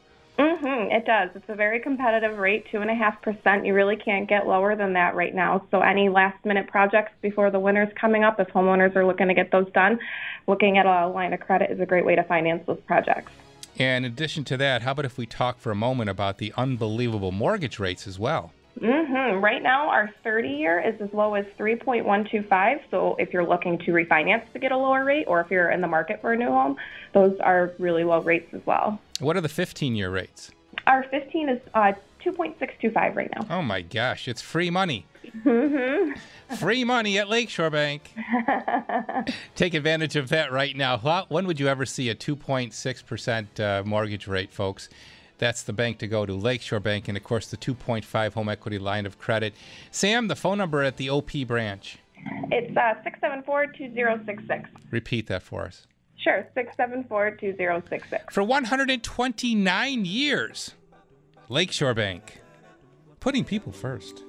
Hmm 0.42 0.90
it 0.90 1.04
does. 1.04 1.30
It's 1.34 1.48
a 1.48 1.54
very 1.54 1.80
competitive 1.80 2.38
rate, 2.38 2.66
two 2.70 2.80
and 2.80 2.90
a 2.90 2.94
half 2.94 3.20
percent. 3.22 3.64
You 3.64 3.74
really 3.74 3.96
can't 3.96 4.28
get 4.28 4.46
lower 4.46 4.76
than 4.76 4.92
that 4.94 5.14
right 5.14 5.34
now. 5.34 5.66
So 5.70 5.80
any 5.80 6.08
last 6.08 6.44
minute 6.44 6.66
projects 6.68 7.12
before 7.20 7.50
the 7.50 7.60
winter's 7.60 7.92
coming 8.00 8.24
up, 8.24 8.40
if 8.40 8.48
homeowners 8.48 8.94
are 8.96 9.06
looking 9.06 9.28
to 9.28 9.34
get 9.34 9.50
those 9.50 9.70
done, 9.72 9.98
looking 10.46 10.78
at 10.78 10.86
a 10.86 11.08
line 11.08 11.32
of 11.32 11.40
credit 11.40 11.70
is 11.70 11.80
a 11.80 11.86
great 11.86 12.04
way 12.04 12.16
to 12.16 12.24
finance 12.24 12.62
those 12.66 12.80
projects. 12.86 13.32
And 13.78 14.04
in 14.04 14.12
addition 14.12 14.44
to 14.44 14.56
that, 14.58 14.82
how 14.82 14.92
about 14.92 15.04
if 15.04 15.16
we 15.16 15.26
talk 15.26 15.58
for 15.58 15.70
a 15.70 15.74
moment 15.74 16.10
about 16.10 16.38
the 16.38 16.52
unbelievable 16.56 17.32
mortgage 17.32 17.78
rates 17.78 18.06
as 18.06 18.18
well? 18.18 18.52
Hmm 18.78 19.40
Right 19.40 19.62
now, 19.62 19.88
our 19.88 20.10
30 20.24 20.48
year 20.48 20.80
is 20.80 21.00
as 21.00 21.12
low 21.12 21.34
as 21.34 21.46
3.125. 21.58 22.80
So 22.90 23.16
if 23.18 23.32
you're 23.32 23.46
looking 23.46 23.78
to 23.78 23.92
refinance 23.92 24.50
to 24.52 24.58
get 24.58 24.72
a 24.72 24.76
lower 24.76 25.04
rate, 25.04 25.24
or 25.26 25.40
if 25.40 25.50
you're 25.50 25.70
in 25.70 25.80
the 25.80 25.88
market 25.88 26.20
for 26.20 26.32
a 26.32 26.36
new 26.36 26.48
home, 26.48 26.76
those 27.12 27.38
are 27.40 27.72
really 27.78 28.04
low 28.04 28.20
rates 28.20 28.52
as 28.54 28.60
well. 28.66 29.00
What 29.20 29.36
are 29.36 29.40
the 29.40 29.48
15 29.48 29.94
year 29.94 30.10
rates? 30.10 30.50
Our 30.86 31.04
15 31.04 31.48
is 31.48 31.60
uh, 31.74 31.92
2.625 32.24 33.14
right 33.14 33.30
now. 33.34 33.46
Oh 33.50 33.62
my 33.62 33.82
gosh, 33.82 34.26
it's 34.28 34.40
free 34.40 34.70
money. 34.70 35.06
Mm-hmm. 35.44 36.54
Free 36.56 36.84
money 36.84 37.18
at 37.18 37.28
Lakeshore 37.28 37.70
Bank. 37.70 38.14
Take 39.54 39.74
advantage 39.74 40.16
of 40.16 40.28
that 40.28 40.52
right 40.52 40.76
now. 40.76 41.24
When 41.28 41.46
would 41.46 41.60
you 41.60 41.68
ever 41.68 41.86
see 41.86 42.08
a 42.10 42.14
2.6% 42.14 43.60
uh, 43.60 43.84
mortgage 43.84 44.26
rate, 44.26 44.52
folks? 44.52 44.88
That's 45.38 45.62
the 45.62 45.72
bank 45.72 45.98
to 45.98 46.06
go 46.06 46.24
to, 46.26 46.34
Lakeshore 46.34 46.80
Bank, 46.80 47.08
and 47.08 47.16
of 47.16 47.24
course 47.24 47.48
the 47.48 47.56
2.5 47.56 48.34
home 48.34 48.48
equity 48.48 48.78
line 48.78 49.06
of 49.06 49.18
credit. 49.18 49.54
Sam, 49.90 50.28
the 50.28 50.36
phone 50.36 50.58
number 50.58 50.82
at 50.82 50.96
the 50.96 51.10
OP 51.10 51.30
branch. 51.46 51.98
It's 52.50 52.76
uh, 52.76 52.94
674-2066. 53.46 54.66
Repeat 54.90 55.26
that 55.26 55.42
for 55.42 55.62
us. 55.62 55.86
Sure, 56.16 56.46
674-2066. 56.56 58.30
For 58.30 58.42
129 58.42 60.04
years, 60.04 60.74
Lakeshore 61.48 61.94
Bank, 61.94 62.40
putting 63.18 63.44
people 63.44 63.72
first. 63.72 64.22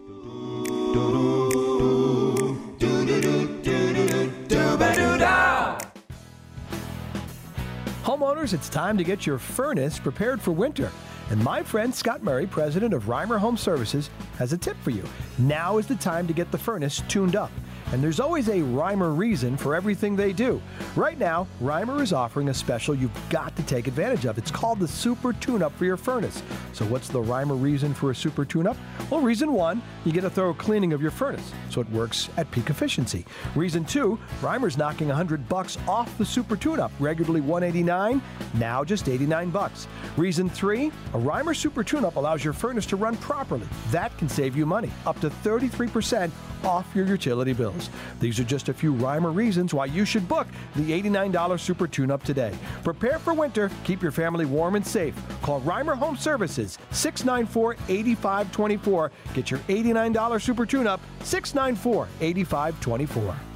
Homeowners, 8.14 8.54
it's 8.54 8.70
time 8.70 8.96
to 9.00 9.04
get 9.04 9.26
your 9.26 9.40
furnace 9.40 9.98
prepared 9.98 10.40
for 10.40 10.52
winter. 10.52 10.92
And 11.32 11.44
my 11.44 11.64
friend 11.64 11.94
Scott 11.94 12.22
Murray, 12.22 12.46
president 12.46 12.94
of 12.94 13.06
Reimer 13.06 13.40
Home 13.40 13.58
Services, 13.58 14.12
has 14.38 14.54
a 14.54 14.58
tip 14.58 14.78
for 14.84 14.92
you. 14.92 15.04
Now 15.40 15.80
is 15.80 15.88
the 15.88 15.96
time 15.96 16.28
to 16.28 16.34
get 16.34 16.52
the 16.52 16.58
furnace 16.60 17.02
tuned 17.08 17.36
up. 17.36 17.50
And 17.94 18.04
there's 18.04 18.20
always 18.20 18.48
a 18.48 18.58
Reimer 18.58 19.16
reason 19.16 19.56
for 19.56 19.76
everything 19.76 20.16
they 20.16 20.34
do. 20.34 20.60
Right 20.96 21.20
now, 21.20 21.46
Reimer 21.62 22.02
is 22.02 22.12
offering 22.12 22.50
a 22.50 22.54
special 22.54 22.96
you've 22.96 23.12
got 23.30 23.56
to 23.56 23.62
take 23.62 23.86
advantage 23.86 24.26
of. 24.26 24.40
It's 24.40 24.50
called 24.50 24.80
the 24.80 24.88
Super 24.88 25.32
Tune 25.34 25.62
Up 25.62 25.72
for 25.78 25.86
your 25.86 25.96
furnace. 25.96 26.42
So, 26.72 26.86
what's 26.86 27.08
the 27.08 27.22
Reimer 27.22 27.62
reason 27.62 27.94
for 27.94 28.10
a 28.10 28.16
Super 28.16 28.46
Tune 28.46 28.66
Up? 28.66 28.78
Well, 29.12 29.22
reason 29.22 29.54
one, 29.54 29.80
you 30.06 30.12
get 30.12 30.24
a 30.24 30.30
thorough 30.30 30.56
cleaning 30.56 30.92
of 30.92 31.04
your 31.04 31.12
furnace, 31.12 31.52
so 31.70 31.82
it 31.82 31.90
works 31.92 32.30
at 32.38 32.50
peak 32.50 32.72
efficiency. 32.72 33.28
Reason 33.56 33.86
two, 33.86 34.18
Reimer's 34.42 34.76
knocking 34.76 35.10
100 35.10 35.48
bucks 35.48 35.78
off 35.88 36.18
the 36.18 36.26
Super 36.26 36.56
Tune 36.56 36.80
Up, 36.80 36.92
regularly 37.00 37.42
189, 37.42 38.24
now 38.56 38.84
just 38.84 39.08
89 39.08 39.52
bucks. 39.52 39.88
Reason 40.18 40.50
three, 40.50 40.88
a 41.14 41.20
Reimer 41.20 41.56
Super 41.56 41.84
Tune 41.84 42.06
Up 42.06 42.16
allows 42.16 42.44
your 42.44 42.54
furnace 42.54 42.88
to 42.88 42.96
run 42.96 43.18
properly. 43.18 43.68
That 43.92 44.18
can 44.18 44.28
save 44.28 44.58
you 44.58 44.66
money, 44.66 44.90
up 45.06 45.20
to 45.22 45.30
33% 45.30 46.32
off 46.66 46.88
your 46.96 47.06
utility 47.06 47.54
bills. 47.54 47.90
These 48.20 48.40
are 48.40 48.44
just 48.44 48.70
a 48.70 48.74
few 48.74 48.94
Reimer 48.94 49.34
reasons 49.34 49.74
why 49.74 49.86
you 49.86 50.06
should 50.06 50.28
book 50.28 50.48
the 50.76 50.92
$89 51.02 51.60
Super 51.60 51.88
Tune 51.88 52.12
Up 52.12 52.24
today. 52.24 52.54
Prepare 52.84 53.20
for 53.20 53.34
winter, 53.34 53.70
keep 53.84 54.02
your 54.02 54.12
family 54.12 54.46
warm 54.46 54.76
and 54.76 54.86
safe. 54.86 55.16
Call 55.42 55.62
Reimer 55.62 55.98
Home 55.98 56.18
Services 56.18 56.78
694 56.92 57.74
8524. 57.88 59.12
Get 59.34 59.52
your 59.52 59.60
$89 59.62 60.42
Super 60.42 60.66
Tune 60.66 60.88
Up 60.88 61.00
694 61.24 62.08
8524. 62.22 63.53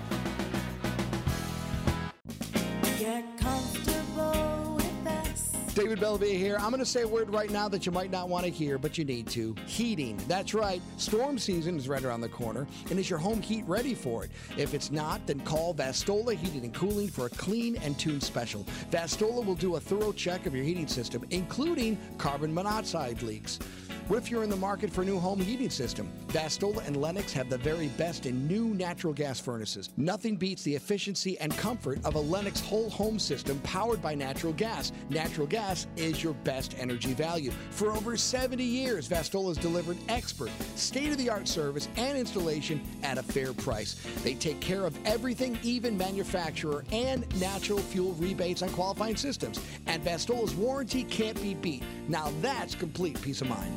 David 5.78 6.00
Bellavia 6.00 6.36
here. 6.36 6.56
I'm 6.56 6.72
going 6.72 6.80
to 6.80 6.88
say 6.88 7.04
a 7.04 7.08
word 7.08 7.32
right 7.32 7.52
now 7.52 7.70
that 7.70 7.86
you 7.86 7.92
might 7.92 8.10
not 8.10 8.30
want 8.30 8.46
to 8.46 8.52
hear, 8.52 8.80
but 8.80 8.98
you 8.98 9.06
need 9.06 9.28
to. 9.28 9.54
Heating. 9.68 10.20
That's 10.28 10.56
right. 10.56 10.82
Storm 10.98 11.38
season 11.38 11.78
is 11.78 11.88
right 11.88 12.04
around 12.04 12.22
the 12.22 12.30
corner. 12.30 12.66
And 12.90 12.98
is 12.98 13.12
your 13.12 13.20
home 13.20 13.44
heat 13.44 13.64
ready 13.68 13.94
for 13.94 14.24
it? 14.24 14.32
If 14.58 14.74
it's 14.74 14.90
not, 14.90 15.28
then 15.28 15.40
call 15.42 15.76
Vastola 15.76 16.34
Heating 16.34 16.64
and 16.64 16.74
Cooling 16.74 17.10
for 17.10 17.28
a 17.28 17.30
clean 17.30 17.76
and 17.84 17.96
tuned 18.00 18.24
special. 18.24 18.66
Vastola 18.90 19.46
will 19.46 19.54
do 19.54 19.76
a 19.76 19.80
thorough 19.80 20.12
check 20.12 20.48
of 20.48 20.56
your 20.56 20.64
heating 20.64 20.88
system, 20.88 21.24
including 21.30 21.96
carbon 22.18 22.52
monoxide 22.52 23.22
leaks. 23.22 23.60
What 24.08 24.20
if 24.20 24.32
you're 24.32 24.44
in 24.44 24.50
the 24.50 24.56
market 24.56 24.90
for 24.90 25.02
a 25.02 25.06
new 25.06 25.20
home 25.20 25.42
heating 25.42 25.70
system? 25.70 26.10
Vastola 26.30 26.88
and 26.88 26.96
Lennox 26.96 27.34
have 27.34 27.50
the 27.50 27.58
very 27.58 27.90
best 27.98 28.26
in 28.26 28.48
new 28.48 28.68
natural 28.74 29.12
gas 29.12 29.38
furnaces. 29.38 29.90
Nothing 29.98 30.38
beats 30.38 30.64
the 30.64 30.74
efficiency 30.74 31.38
and 31.40 31.52
comfort 31.58 32.00
of 32.06 32.16
a 32.16 32.20
Lennox 32.20 32.62
whole 32.62 32.90
home 32.90 33.20
system 33.20 33.60
powered 33.66 34.02
by 34.02 34.16
natural 34.16 34.54
gas. 34.54 34.94
Natural 35.10 35.46
gas 35.46 35.67
is 35.98 36.24
your 36.24 36.34
best 36.34 36.76
energy 36.80 37.14
value. 37.14 37.52
For 37.72 37.92
over 37.92 38.16
70 38.16 38.64
years, 38.64 39.08
Vastola 39.08 39.50
has 39.50 39.58
delivered 39.58 39.98
expert, 40.08 40.50
state 40.76 41.10
of 41.10 41.18
the 41.18 41.30
art 41.30 41.48
service 41.48 41.90
and 41.98 42.18
installation 42.18 42.82
at 43.04 43.18
a 43.18 43.24
fair 43.24 43.54
price. 43.54 43.96
They 44.24 44.36
take 44.36 44.60
care 44.62 44.86
of 44.86 44.98
everything, 45.06 45.60
even 45.64 45.98
manufacturer 45.98 46.86
and 46.92 47.26
natural 47.40 47.80
fuel 47.80 48.14
rebates 48.14 48.62
on 48.62 48.70
qualifying 48.70 49.18
systems. 49.18 49.60
And 49.88 50.04
Vastola's 50.04 50.56
warranty 50.56 51.04
can't 51.04 51.42
be 51.42 51.54
beat. 51.54 51.84
Now 52.08 52.32
that's 52.42 52.74
complete 52.74 53.22
peace 53.22 53.42
of 53.42 53.50
mind. 53.50 53.74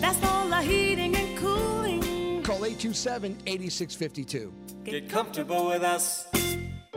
That's 0.00 0.22
all 0.24 0.48
the 0.48 0.62
heating 0.62 1.16
and 1.16 1.38
cooling. 1.38 2.42
Call 2.42 2.64
827 2.64 3.38
8652. 3.46 4.52
Get 4.84 5.08
comfortable 5.08 5.66
with 5.66 5.82
us. 5.82 6.28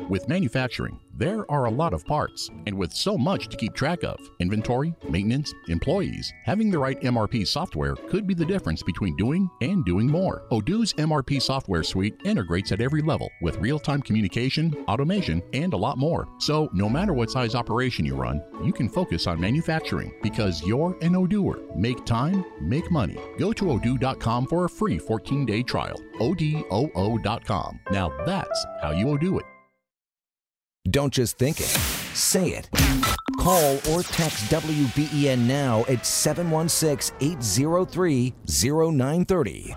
With 0.10 0.30
manufacturing, 0.30 1.00
there 1.14 1.50
are 1.52 1.66
a 1.66 1.72
lot 1.72 1.94
of 1.94 2.06
parts, 2.06 2.50
and 2.68 2.78
with 2.78 2.94
so 2.94 3.18
much 3.18 3.50
to 3.50 3.58
keep 3.58 3.74
track 3.74 4.04
of 4.04 4.20
inventory, 4.40 4.94
maintenance, 5.10 5.54
employees 5.68 6.32
having 6.46 6.70
the 6.70 6.78
right 6.78 7.02
MRP 7.02 7.46
software 7.48 7.96
could 7.96 8.28
be 8.28 8.34
the 8.34 8.46
difference 8.46 8.84
between 8.84 9.18
doing 9.18 9.50
and 9.62 9.84
doing 9.84 10.08
more. 10.08 10.44
Odoo's 10.52 10.94
MRP 10.94 11.42
software 11.42 11.84
suite 11.84 12.16
integrates 12.24 12.72
at 12.72 12.80
every 12.80 13.02
level 13.02 13.30
with 13.42 13.58
real 13.58 13.80
time 13.80 14.02
communication, 14.02 14.74
automation, 14.88 15.42
and 15.54 15.74
a 15.74 15.78
lot 15.78 15.98
more. 15.98 16.28
So, 16.40 16.70
no 16.74 16.88
matter 16.88 17.14
what 17.14 17.32
size 17.32 17.56
operation 17.56 18.06
you 18.06 18.16
run, 18.16 18.42
you 18.64 18.72
can 18.72 18.88
focus 18.88 19.28
on 19.28 19.42
manufacturing 19.42 20.14
because 20.22 20.64
you're 20.64 20.96
an 21.02 21.14
Odooer. 21.14 21.76
Make 21.76 22.06
time, 22.06 22.46
make 22.62 22.90
money. 22.92 23.18
Go 23.38 23.52
to 23.52 23.66
odoo.com 23.66 24.46
for 24.46 24.66
a 24.66 24.70
free 24.70 25.00
14 25.00 25.46
day 25.46 25.64
trial. 25.64 26.00
ODOO.com. 26.20 27.80
Now 27.92 28.14
that's 28.26 28.66
how 28.82 28.92
you 28.92 29.08
Odoo 29.08 29.40
it. 29.40 29.57
Don't 30.90 31.12
just 31.12 31.38
think 31.38 31.60
it, 31.60 31.66
say 32.14 32.50
it. 32.50 32.70
Call 33.40 33.76
or 33.90 34.04
text 34.04 34.46
WBEN 34.46 35.40
now 35.40 35.84
at 35.90 36.06
716 36.06 37.16
803 37.20 38.34
0930. 38.48 39.76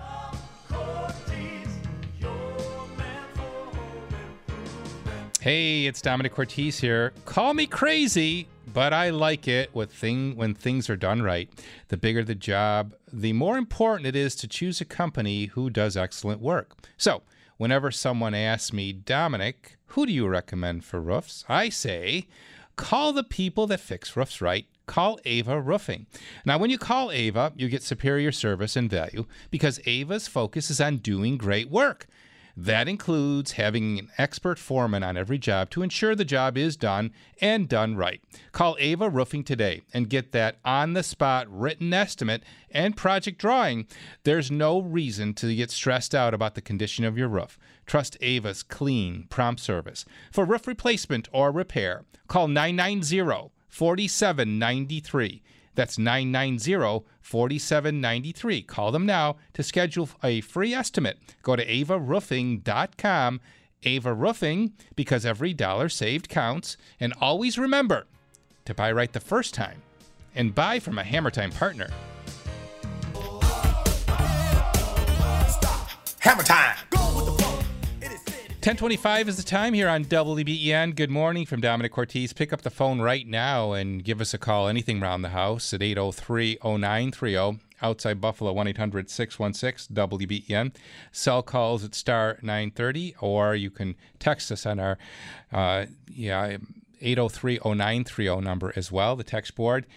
Hey, 5.41 5.87
it's 5.87 6.01
Domenic 6.01 6.31
Cortese 6.31 6.79
here. 6.79 7.13
Call 7.25 7.55
me 7.55 7.65
crazy, 7.65 8.47
but 8.73 8.93
I 8.93 9.09
like 9.09 9.47
it 9.47 9.73
with 9.73 9.91
thing 9.91 10.35
when 10.35 10.53
things 10.53 10.87
are 10.89 10.95
done 10.95 11.23
right. 11.23 11.49
The 11.87 11.97
bigger 11.97 12.23
the 12.23 12.35
job, 12.35 12.93
the 13.11 13.33
more 13.33 13.57
important 13.57 14.05
it 14.05 14.15
is 14.15 14.35
to 14.35 14.47
choose 14.47 14.79
a 14.79 14.85
company 14.85 15.45
who 15.45 15.71
does 15.71 15.97
excellent 15.97 16.41
work. 16.41 16.77
So, 16.95 17.23
whenever 17.57 17.91
someone 17.91 18.35
asks 18.35 18.71
me, 18.71 18.93
Domenic, 18.93 19.77
who 19.91 20.05
do 20.05 20.13
you 20.13 20.25
recommend 20.25 20.85
for 20.85 21.01
roofs? 21.01 21.43
I 21.49 21.67
say, 21.67 22.27
call 22.77 23.11
the 23.11 23.23
people 23.23 23.67
that 23.67 23.81
fix 23.81 24.15
roofs 24.15 24.41
right. 24.41 24.65
Call 24.85 25.19
Ava 25.25 25.59
Roofing. 25.59 26.05
Now, 26.45 26.57
when 26.57 26.69
you 26.69 26.77
call 26.77 27.11
Ava, 27.11 27.51
you 27.57 27.67
get 27.67 27.83
superior 27.83 28.31
service 28.31 28.77
and 28.77 28.89
value 28.89 29.25
because 29.49 29.81
Ava's 29.85 30.29
focus 30.29 30.69
is 30.69 30.79
on 30.79 30.97
doing 30.97 31.37
great 31.37 31.69
work. 31.69 32.07
That 32.55 32.87
includes 32.87 33.53
having 33.53 33.99
an 33.99 34.09
expert 34.17 34.59
foreman 34.59 35.03
on 35.03 35.17
every 35.17 35.37
job 35.37 35.69
to 35.71 35.83
ensure 35.83 36.15
the 36.15 36.25
job 36.25 36.57
is 36.57 36.75
done 36.75 37.11
and 37.41 37.67
done 37.67 37.95
right. 37.95 38.21
Call 38.51 38.75
Ava 38.79 39.09
Roofing 39.09 39.43
today 39.43 39.81
and 39.93 40.09
get 40.09 40.31
that 40.31 40.57
on 40.63 40.93
the 40.93 41.03
spot 41.03 41.47
written 41.49 41.93
estimate 41.93 42.43
and 42.69 42.97
project 42.97 43.39
drawing. 43.39 43.87
There's 44.23 44.51
no 44.51 44.81
reason 44.81 45.33
to 45.35 45.55
get 45.55 45.71
stressed 45.71 46.13
out 46.15 46.33
about 46.33 46.55
the 46.55 46.61
condition 46.61 47.05
of 47.05 47.17
your 47.17 47.27
roof. 47.27 47.57
Trust 47.91 48.15
Ava's 48.21 48.63
clean, 48.63 49.25
prompt 49.29 49.59
service. 49.59 50.05
For 50.31 50.45
roof 50.45 50.65
replacement 50.65 51.27
or 51.33 51.51
repair, 51.51 52.05
call 52.29 52.47
990 52.47 53.51
4793. 53.67 55.41
That's 55.75 55.97
990 55.97 57.05
4793. 57.19 58.61
Call 58.61 58.93
them 58.93 59.05
now 59.05 59.35
to 59.51 59.61
schedule 59.61 60.07
a 60.23 60.39
free 60.39 60.73
estimate. 60.73 61.17
Go 61.43 61.57
to 61.57 61.65
avaroofing.com. 61.65 63.41
Ava 63.83 64.13
Roofing, 64.13 64.71
because 64.95 65.25
every 65.25 65.53
dollar 65.53 65.89
saved 65.89 66.29
counts. 66.29 66.77
And 66.97 67.13
always 67.19 67.59
remember 67.59 68.05
to 68.63 68.73
buy 68.73 68.93
right 68.93 69.11
the 69.11 69.19
first 69.19 69.53
time 69.53 69.81
and 70.33 70.55
buy 70.55 70.79
from 70.79 70.97
a 70.97 71.03
Hammer 71.03 71.29
Time 71.29 71.51
partner. 71.51 71.89
Hammer 76.21 76.43
time. 76.43 76.77
1025 78.61 79.27
is 79.27 79.37
the 79.37 79.43
time 79.43 79.73
here 79.73 79.89
on 79.89 80.05
WBEN. 80.05 80.95
Good 80.95 81.09
morning 81.09 81.47
from 81.47 81.61
Domenic 81.63 81.89
Cortese. 81.89 82.31
Pick 82.31 82.53
up 82.53 82.61
the 82.61 82.69
phone 82.69 83.01
right 83.01 83.25
now 83.25 83.71
and 83.71 84.03
give 84.03 84.21
us 84.21 84.35
a 84.35 84.37
call. 84.37 84.67
Anything 84.67 85.01
around 85.01 85.23
the 85.23 85.29
house 85.29 85.73
at 85.73 85.81
803 85.81 86.59
0930. 86.63 87.59
Outside 87.81 88.21
Buffalo, 88.21 88.53
1 88.53 88.67
800 88.67 89.09
616 89.09 89.95
WBEN. 89.95 90.75
Cell 91.11 91.41
calls 91.41 91.83
at 91.83 91.95
star 91.95 92.37
930, 92.43 93.15
or 93.19 93.55
you 93.55 93.71
can 93.71 93.95
text 94.19 94.51
us 94.51 94.67
on 94.67 94.79
our 94.79 94.99
uh, 95.51 95.87
yeah 96.07 96.57
803 97.01 97.61
0930 97.65 98.41
number 98.41 98.73
as 98.75 98.91
well, 98.91 99.15
the 99.15 99.23
text 99.23 99.55
board. 99.55 99.87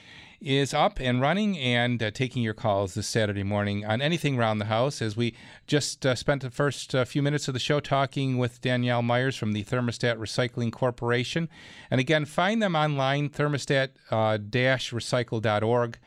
Is 0.44 0.74
up 0.74 1.00
and 1.00 1.22
running 1.22 1.58
and 1.58 2.02
uh, 2.02 2.10
taking 2.10 2.42
your 2.42 2.52
calls 2.52 2.92
this 2.92 3.08
Saturday 3.08 3.42
morning 3.42 3.82
on 3.86 4.02
anything 4.02 4.38
around 4.38 4.58
the 4.58 4.66
house. 4.66 5.00
As 5.00 5.16
we 5.16 5.34
just 5.66 6.04
uh, 6.04 6.14
spent 6.14 6.42
the 6.42 6.50
first 6.50 6.94
uh, 6.94 7.06
few 7.06 7.22
minutes 7.22 7.48
of 7.48 7.54
the 7.54 7.60
show 7.60 7.80
talking 7.80 8.36
with 8.36 8.60
Danielle 8.60 9.00
Myers 9.00 9.36
from 9.36 9.52
the 9.52 9.64
Thermostat 9.64 10.18
Recycling 10.18 10.70
Corporation. 10.70 11.48
And 11.90 11.98
again, 11.98 12.26
find 12.26 12.62
them 12.62 12.76
online, 12.76 13.30
thermostat-recycle.org. 13.30 15.98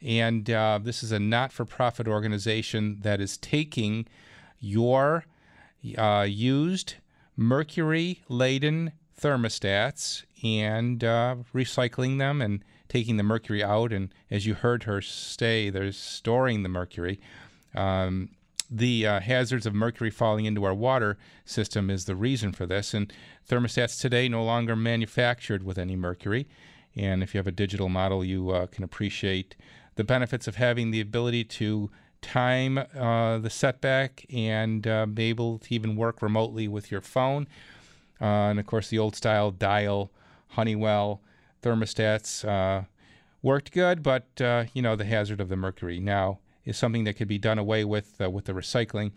And 0.00 0.50
uh, 0.50 0.80
this 0.82 1.02
is 1.02 1.12
a 1.12 1.18
not 1.18 1.52
for 1.52 1.66
profit 1.66 2.08
organization 2.08 3.00
that 3.02 3.20
is 3.20 3.36
taking 3.36 4.06
your 4.58 5.26
uh, 5.98 6.26
used 6.28 6.94
mercury 7.36 8.22
laden 8.28 8.92
thermostats 9.20 10.22
and 10.42 11.04
uh, 11.04 11.36
recycling 11.54 12.18
them 12.18 12.40
and 12.40 12.64
taking 12.92 13.16
the 13.16 13.22
mercury 13.22 13.64
out. 13.64 13.90
And 13.90 14.12
as 14.30 14.44
you 14.44 14.52
heard 14.52 14.82
her 14.82 15.00
say, 15.00 15.70
they're 15.70 15.92
storing 15.92 16.62
the 16.62 16.68
mercury. 16.68 17.18
Um, 17.74 18.28
the 18.70 19.06
uh, 19.06 19.20
hazards 19.20 19.64
of 19.64 19.74
mercury 19.74 20.10
falling 20.10 20.44
into 20.44 20.64
our 20.64 20.74
water 20.74 21.16
system 21.46 21.88
is 21.88 22.04
the 22.04 22.14
reason 22.14 22.52
for 22.52 22.66
this. 22.66 22.92
And 22.92 23.10
thermostats 23.48 23.98
today 23.98 24.28
no 24.28 24.44
longer 24.44 24.76
manufactured 24.76 25.62
with 25.62 25.78
any 25.78 25.96
mercury. 25.96 26.46
And 26.94 27.22
if 27.22 27.32
you 27.32 27.38
have 27.38 27.46
a 27.46 27.52
digital 27.52 27.88
model, 27.88 28.22
you 28.22 28.50
uh, 28.50 28.66
can 28.66 28.84
appreciate 28.84 29.56
the 29.94 30.04
benefits 30.04 30.46
of 30.46 30.56
having 30.56 30.90
the 30.90 31.00
ability 31.00 31.44
to 31.44 31.90
time 32.20 32.76
uh, 32.76 33.38
the 33.38 33.50
setback 33.50 34.26
and 34.30 34.86
uh, 34.86 35.06
be 35.06 35.24
able 35.24 35.58
to 35.60 35.74
even 35.74 35.96
work 35.96 36.20
remotely 36.20 36.68
with 36.68 36.90
your 36.90 37.00
phone. 37.00 37.46
Uh, 38.20 38.50
and 38.50 38.60
of 38.60 38.66
course, 38.66 38.88
the 38.88 38.98
old 38.98 39.16
style 39.16 39.50
dial 39.50 40.10
Honeywell 40.48 41.22
thermostats 41.62 42.46
uh, 42.46 42.84
worked 43.42 43.72
good, 43.72 44.02
but 44.02 44.26
uh, 44.40 44.64
you 44.74 44.82
know 44.82 44.96
the 44.96 45.04
hazard 45.04 45.40
of 45.40 45.48
the 45.48 45.56
mercury 45.56 46.00
now 46.00 46.38
is 46.64 46.76
something 46.76 47.04
that 47.04 47.14
could 47.14 47.28
be 47.28 47.38
done 47.38 47.58
away 47.58 47.84
with 47.84 48.20
uh, 48.20 48.30
with 48.30 48.44
the 48.44 48.52
recycling. 48.52 49.12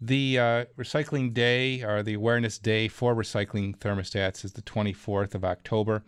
The 0.00 0.38
uh, 0.38 0.64
recycling 0.78 1.32
day 1.32 1.82
or 1.82 2.02
the 2.02 2.14
awareness 2.14 2.58
day 2.58 2.88
for 2.88 3.14
recycling 3.14 3.76
thermostats 3.78 4.44
is 4.44 4.52
the 4.52 4.62
24th 4.62 5.34
of 5.34 5.44
October, 5.44 6.02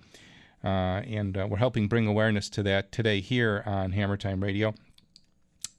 and 0.62 1.36
we're 1.36 1.56
helping 1.56 1.88
bring 1.88 2.06
awareness 2.06 2.50
to 2.50 2.62
that 2.64 2.92
today 2.92 3.20
here 3.20 3.62
on 3.64 3.92
Hammer 3.92 4.18
Time 4.18 4.42
Radio. 4.42 4.74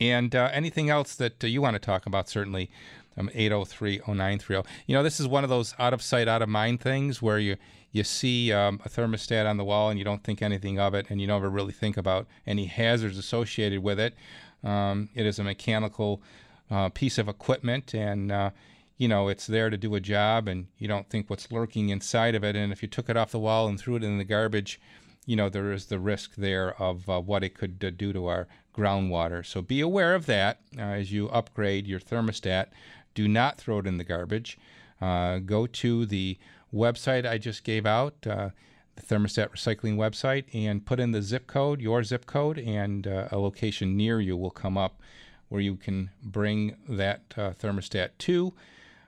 And 0.01 0.33
anything 0.33 0.89
else 0.89 1.13
that 1.15 1.43
you 1.43 1.61
want 1.61 1.75
to 1.75 1.79
talk 1.79 2.05
about, 2.07 2.29
certainly. 2.29 2.71
Um, 3.19 3.29
803-0930. 3.35 4.65
You 4.87 4.95
know, 4.95 5.03
this 5.03 5.19
is 5.19 5.27
one 5.27 5.43
of 5.43 5.49
those 5.49 5.75
out 5.77 5.93
of 5.93 6.01
sight, 6.01 6.29
out 6.29 6.41
of 6.41 6.47
mind 6.47 6.79
things 6.79 7.21
where 7.21 7.37
you 7.37 7.57
you 7.91 8.03
see 8.03 8.53
um, 8.53 8.79
a 8.85 8.89
thermostat 8.89 9.49
on 9.49 9.57
the 9.57 9.63
wall 9.63 9.89
and 9.89 9.97
you 9.97 10.05
don't 10.05 10.23
think 10.23 10.41
anything 10.41 10.79
of 10.79 10.93
it 10.93 11.07
and 11.09 11.19
you 11.19 11.25
never 11.25 11.49
really 11.49 11.73
think 11.73 11.97
about 11.97 12.27
any 12.45 12.65
hazards 12.65 13.17
associated 13.17 13.81
with 13.81 13.99
it. 13.99 14.13
Um, 14.63 15.09
it 15.15 15.25
is 15.25 15.39
a 15.39 15.43
mechanical 15.43 16.21
uh, 16.69 16.89
piece 16.89 17.17
of 17.17 17.27
equipment 17.27 17.93
and 17.93 18.31
uh, 18.31 18.51
you 18.97 19.07
know 19.07 19.27
it's 19.27 19.47
there 19.47 19.69
to 19.69 19.77
do 19.77 19.95
a 19.95 19.99
job 19.99 20.47
and 20.47 20.67
you 20.77 20.87
don't 20.87 21.09
think 21.09 21.29
what's 21.29 21.51
lurking 21.51 21.89
inside 21.89 22.35
of 22.35 22.43
it 22.43 22.55
and 22.55 22.71
if 22.71 22.83
you 22.83 22.87
took 22.87 23.09
it 23.09 23.17
off 23.17 23.31
the 23.31 23.39
wall 23.39 23.67
and 23.67 23.79
threw 23.79 23.95
it 23.95 24.03
in 24.03 24.17
the 24.17 24.23
garbage 24.23 24.79
you 25.25 25.35
know 25.35 25.49
there 25.49 25.71
is 25.71 25.85
the 25.87 25.99
risk 25.99 26.35
there 26.35 26.79
of 26.79 27.09
uh, 27.09 27.19
what 27.19 27.43
it 27.43 27.55
could 27.55 27.83
uh, 27.83 27.89
do 27.89 28.13
to 28.13 28.27
our 28.27 28.47
groundwater 28.75 29.43
so 29.43 29.61
be 29.61 29.81
aware 29.81 30.13
of 30.13 30.25
that 30.27 30.59
uh, 30.77 30.81
as 30.81 31.11
you 31.11 31.27
upgrade 31.29 31.87
your 31.87 31.99
thermostat 31.99 32.67
do 33.13 33.27
not 33.27 33.57
throw 33.57 33.79
it 33.79 33.87
in 33.87 33.97
the 33.97 34.03
garbage 34.03 34.57
uh, 35.01 35.39
go 35.39 35.67
to 35.67 36.05
the 36.05 36.37
website 36.73 37.27
I 37.27 37.37
just 37.37 37.63
gave 37.63 37.85
out, 37.85 38.15
uh, 38.25 38.49
the 38.95 39.01
thermostat 39.01 39.49
recycling 39.49 39.95
website, 39.95 40.45
and 40.53 40.85
put 40.85 40.99
in 40.99 41.11
the 41.11 41.21
zip 41.21 41.47
code, 41.47 41.81
your 41.81 42.03
zip 42.03 42.25
code, 42.25 42.59
and 42.59 43.07
uh, 43.07 43.29
a 43.31 43.37
location 43.37 43.95
near 43.95 44.19
you 44.19 44.35
will 44.35 44.51
come 44.51 44.77
up 44.77 45.01
where 45.47 45.61
you 45.61 45.75
can 45.75 46.11
bring 46.21 46.75
that 46.87 47.21
uh, 47.37 47.51
thermostat 47.51 48.09
to. 48.19 48.53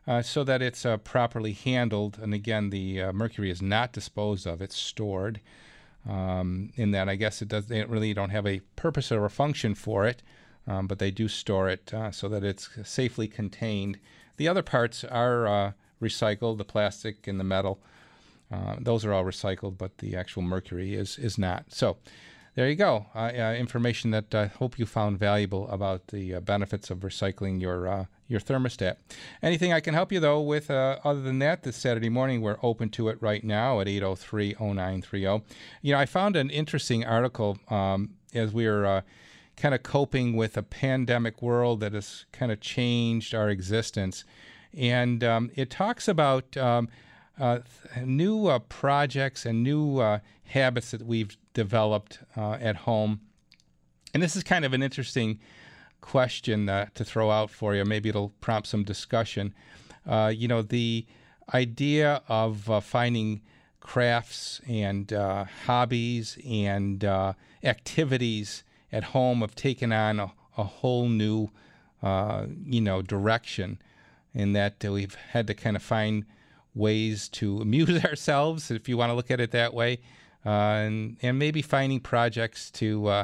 Uh, 0.08 0.22
so 0.22 0.44
that 0.44 0.64
it's 0.64 0.84
uh, 0.84 0.98
properly 0.98 1.54
handled, 1.54 2.18
and 2.20 2.34
again, 2.34 2.72
the 2.72 3.12
mercury 3.14 3.52
is 3.52 3.62
not 3.62 3.94
disposed 3.94 4.48
of; 4.48 4.60
it's 4.60 4.76
stored. 4.76 5.40
Um, 6.10 6.74
in 6.76 6.90
that, 6.92 7.08
I 7.08 7.16
guess 7.16 7.44
it 7.44 7.50
does. 7.50 7.68
They 7.68 7.84
really 7.84 8.12
don't 8.16 8.32
have 8.32 8.48
a 8.48 8.62
purpose 8.76 9.12
or 9.12 9.24
a 9.26 9.30
function 9.30 9.76
for 9.76 10.08
it, 10.08 10.24
um, 10.68 10.88
but 10.88 11.00
they 11.00 11.12
do 11.12 11.28
store 11.28 11.70
it 11.70 11.92
so 12.12 12.30
that 12.30 12.44
it's 12.44 12.70
safely 12.84 13.28
contained. 13.28 13.98
The 14.38 14.48
other 14.48 14.64
parts 14.64 15.04
are 15.04 15.74
recycled, 16.02 16.58
the 16.58 16.66
plastic 16.66 17.28
and 17.28 17.40
the 17.40 17.44
metal. 17.44 17.80
Uh, 18.52 18.76
those 18.80 19.06
are 19.06 19.14
all 19.14 19.24
recycled, 19.24 19.78
but 19.78 20.00
the 20.00 20.16
actual 20.16 20.42
mercury 20.42 20.94
is, 20.94 21.18
is 21.18 21.38
not. 21.38 21.66
So 21.70 21.98
there 22.56 22.68
you 22.68 22.76
go. 22.76 23.06
Uh, 23.16 23.32
uh, 23.34 23.56
information 23.58 24.12
that 24.12 24.36
I 24.36 24.48
hope 24.48 24.78
you 24.78 24.86
found 24.86 25.18
valuable 25.18 25.70
about 25.70 26.08
the 26.08 26.36
uh, 26.36 26.40
benefits 26.42 26.90
of 26.90 27.00
recycling 27.00 27.62
your 27.62 27.88
uh, 27.88 28.06
your 28.28 28.42
thermostat. 28.42 28.96
Anything 29.42 29.72
I 29.72 29.80
can 29.80 29.94
help 29.94 30.12
you 30.12 30.20
though 30.20 30.42
with 30.42 30.70
uh, 30.70 31.00
other 31.04 31.22
than 31.22 31.40
that 31.40 31.64
this 31.64 31.78
Saturday 31.78 32.10
morning, 32.10 32.42
we're 32.42 32.58
open 32.62 32.90
to 32.90 33.08
it 33.08 33.18
right 33.22 33.44
now 33.44 33.80
at 33.80 33.88
803-0930. 33.88 35.44
You 35.82 35.94
know, 35.94 36.00
I 36.00 36.06
found 36.06 36.36
an 36.36 36.50
interesting 36.50 37.06
article 37.06 37.58
um, 37.70 38.12
as 38.34 38.52
we 38.52 38.68
were 38.68 39.04
kind 39.62 39.76
of 39.76 39.84
coping 39.84 40.36
with 40.36 40.58
a 40.58 40.64
pandemic 40.64 41.40
world 41.40 41.82
that 41.82 41.94
has 41.94 42.26
kind 42.32 42.52
of 42.52 42.60
changed 42.60 43.36
our 43.36 43.48
existence. 43.48 44.26
And 44.76 45.24
um, 45.24 45.52
it 45.56 45.70
talks 45.70 46.08
about 46.08 46.58
um, 46.58 46.90
uh, 47.40 47.60
new 48.04 48.48
uh, 48.48 48.58
projects 48.58 49.46
and 49.46 49.62
new 49.62 50.00
uh, 50.00 50.20
habits 50.46 50.90
that 50.90 51.04
we've 51.04 51.38
developed 51.54 52.20
uh, 52.36 52.54
at 52.54 52.76
home. 52.76 53.22
And 54.16 54.24
this 54.24 54.36
is 54.36 54.42
kind 54.42 54.66
of 54.66 54.74
an 54.74 54.82
interesting 54.82 55.40
question 56.02 56.68
uh, 56.68 56.88
to 56.96 57.06
throw 57.06 57.30
out 57.30 57.52
for 57.52 57.76
you. 57.76 57.86
Maybe 57.86 58.10
it'll 58.10 58.34
prompt 58.42 58.68
some 58.68 58.84
discussion. 58.84 59.54
Uh, 60.08 60.34
you 60.36 60.48
know, 60.48 60.64
the 60.64 61.06
idea 61.54 62.24
of 62.28 62.84
finding 62.84 63.42
crafts 63.80 64.60
and 64.68 65.12
hobbies 65.66 66.40
and 66.44 67.04
activities 67.64 68.64
at 68.92 69.06
home 69.06 69.42
have 69.42 69.56
taken 69.56 69.92
on 69.92 70.20
a, 70.20 70.32
a 70.58 70.64
whole 70.64 71.08
new, 71.08 71.50
you 72.04 72.82
know, 72.82 73.02
direction 73.02 73.80
in 74.34 74.54
that 74.54 74.84
uh, 74.86 74.92
we've 74.92 75.16
had 75.16 75.48
to 75.48 75.54
kind 75.54 75.76
of 75.76 75.84
find 75.84 76.26
ways 76.74 77.28
to 77.30 77.58
amuse 77.62 78.04
ourselves, 78.04 78.72
if 78.72 78.88
you 78.88 78.98
want 78.98 79.10
to 79.10 79.14
look 79.14 79.32
at 79.32 79.40
it 79.40 79.52
that 79.52 79.74
way, 79.74 80.00
uh, 80.46 80.50
and, 80.50 81.18
and 81.22 81.38
maybe 81.38 81.62
finding 81.62 82.00
projects 82.00 82.72
to 82.72 83.08
uh, 83.08 83.24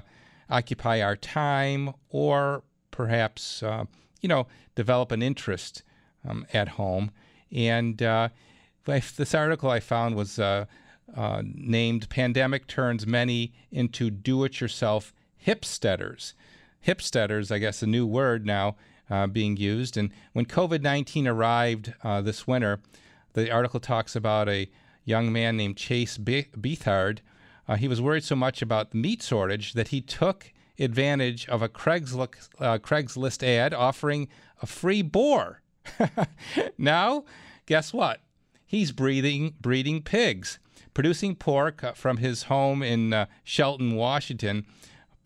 occupy 0.50 1.02
our 1.02 1.16
time 1.16 1.94
or 2.10 2.64
perhaps, 2.92 3.64
uh, 3.64 3.86
you 4.22 4.30
know, 4.30 4.48
develop 4.76 5.12
an 5.12 5.22
interest 5.22 5.84
um, 6.28 6.46
at 6.54 6.70
home. 6.70 7.12
And 7.52 8.02
uh, 8.02 8.30
this 8.86 9.34
article 9.34 9.70
I 9.70 9.80
found 9.80 10.16
was 10.16 10.38
uh, 10.38 10.66
named 11.44 12.10
Pandemic 12.10 12.68
Turns 12.68 13.08
Many 13.08 13.54
into 13.72 14.10
Do 14.10 14.44
It 14.44 14.60
Yourself 14.60 15.14
Hipsteaders. 15.45 16.34
Hipsteaders, 16.86 17.52
I 17.52 17.58
guess, 17.58 17.82
a 17.82 17.88
new 17.88 18.06
word 18.06 18.45
now 18.45 18.76
uh, 19.10 19.28
being 19.28 19.58
used. 19.58 19.97
And 19.97 20.12
when 20.34 20.45
COVID 20.45 20.82
19 20.82 21.28
arrived 21.28 21.93
uh, 22.04 22.21
this 22.21 22.47
winter, 22.47 22.80
the 23.34 23.52
article 23.52 23.80
talks 23.80 24.15
about 24.15 24.50
a 24.50 24.69
young 25.06 25.32
man 25.32 25.58
named 25.58 25.78
Chase 25.78 26.17
Be- 26.17 26.47
Beathard. 26.56 27.19
Uh, 27.67 27.76
he 27.76 27.88
was 27.88 28.02
worried 28.02 28.23
so 28.23 28.36
much 28.36 28.62
about 28.62 28.91
the 28.91 28.97
meat 28.97 29.21
shortage 29.21 29.73
that 29.73 29.89
he 29.89 30.02
took 30.02 30.54
advantage 30.80 31.47
of 31.50 31.62
a 31.62 31.69
Craigslist, 31.69 32.50
uh, 32.60 32.78
Craigslist 32.78 33.43
ad 33.43 33.73
offering 33.73 34.28
a 34.62 34.65
free 34.65 35.02
boar. 35.02 35.62
now, 36.78 37.26
guess 37.65 37.93
what? 37.93 38.21
He's 38.65 38.91
breeding, 38.91 39.56
breeding 39.62 40.02
pigs. 40.02 40.60
Producing 40.93 41.36
pork 41.36 41.84
uh, 41.84 41.93
from 41.93 42.17
his 42.17 42.43
home 42.43 42.82
in 42.82 43.13
uh, 43.13 43.28
Shelton, 43.43 43.95
Washington, 43.95 44.65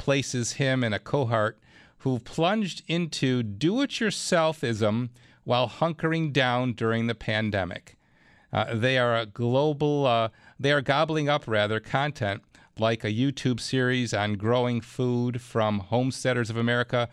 places 0.01 0.53
him 0.53 0.83
in 0.83 0.93
a 0.93 0.97
cohort 0.97 1.59
who 1.99 2.17
plunged 2.17 2.81
into 2.87 3.43
do 3.43 3.83
it 3.83 3.91
yourselfism 3.91 5.09
while 5.43 5.69
hunkering 5.69 6.33
down 6.33 6.73
during 6.73 7.05
the 7.05 7.13
pandemic. 7.13 7.99
Uh, 8.51 8.73
they 8.73 8.97
are 8.97 9.15
a 9.15 9.27
global, 9.27 10.07
uh, 10.07 10.29
they 10.59 10.71
are 10.71 10.81
gobbling 10.81 11.29
up 11.29 11.43
rather 11.45 11.79
content 11.79 12.41
like 12.79 13.03
a 13.03 13.13
YouTube 13.13 13.59
series 13.59 14.11
on 14.11 14.33
growing 14.33 14.81
food 14.81 15.39
from 15.39 15.77
Homesteaders 15.77 16.49
of 16.49 16.57
America 16.57 17.07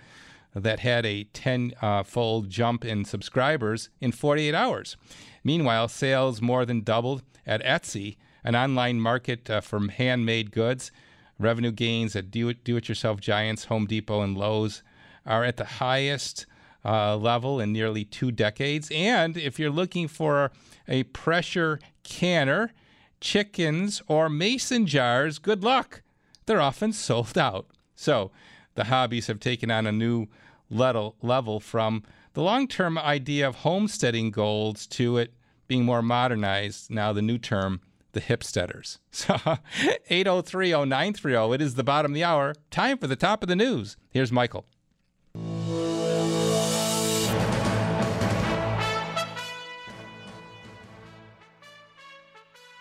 that 0.55 0.81
had 0.81 1.05
a 1.05 1.25
10 1.25 1.75
uh, 1.83 2.03
fold 2.03 2.49
jump 2.49 2.87
in 2.87 3.05
subscribers 3.05 3.91
in 4.01 4.13
48 4.13 4.55
hours. 4.55 4.97
Meanwhile, 5.45 5.89
sales 5.89 6.41
more 6.41 6.65
than 6.65 6.81
doubled 6.81 7.23
at 7.47 7.63
Etsy, 7.63 8.17
an 8.43 8.57
online 8.57 8.99
market 8.99 9.51
uh, 9.51 9.61
for 9.61 9.79
handmade 9.91 10.53
goods 10.53 10.91
Revenue 11.39 11.73
gains 11.73 12.17
at 12.17 12.31
do 12.31 12.49
it, 12.49 12.65
do 12.65 12.77
it 12.77 12.89
yourself 12.89 13.21
giants, 13.21 13.67
Home 13.67 13.87
Depot, 13.87 14.23
and 14.23 14.37
Lowe's 14.37 14.83
are 15.25 15.45
at 15.45 15.57
the 15.57 15.65
highest 15.65 16.47
uh, 16.85 17.17
level 17.17 17.61
in 17.61 17.73
nearly 17.73 18.05
two 18.05 18.33
decades. 18.33 18.91
And 18.93 19.37
if 19.37 19.59
you're 19.59 19.71
looking 19.71 20.09
for 20.09 20.51
a 20.89 21.05
pressure 21.05 21.79
canner, 22.03 22.73
chickens, 23.21 24.03
or 24.09 24.29
mason 24.29 24.87
jars, 24.87 25.39
good 25.39 25.63
luck. 25.63 26.03
they're 26.47 26.61
often 26.61 26.93
sold 26.93 27.37
out. 27.39 27.67
So 27.95 28.31
the 28.75 28.85
hobbies 28.85 29.27
have 29.27 29.41
taken 29.41 29.71
on 29.71 29.87
a 29.87 29.93
new 29.93 30.29
level, 30.71 31.61
from 31.61 32.03
the 32.35 32.43
long 32.43 32.69
term 32.69 32.97
idea 32.97 33.47
of 33.47 33.57
homesteading 33.57 34.31
goals 34.31 34.87
to 34.89 35.19
it 35.19 35.35
being 35.67 35.85
more 35.85 36.03
modernized. 36.03 36.91
Now, 36.91 37.13
the 37.13 37.23
new 37.23 37.39
term, 37.39 37.81
the 38.19 38.37
hipsteaders. 38.37 38.99
So 39.11 39.35
803 40.11 40.71
0930, 40.71 41.55
it 41.55 41.63
is 41.63 41.75
the 41.75 41.85
bottom 41.85 42.13
of 42.13 42.15
the 42.15 42.25
hour. 42.25 42.55
Time 42.71 42.99
for 42.99 43.07
the 43.07 43.17
top 43.17 43.43
of 43.43 43.49
the 43.49 43.57
news. 43.57 43.97
Here's 44.11 44.31
Michael. 44.31 44.65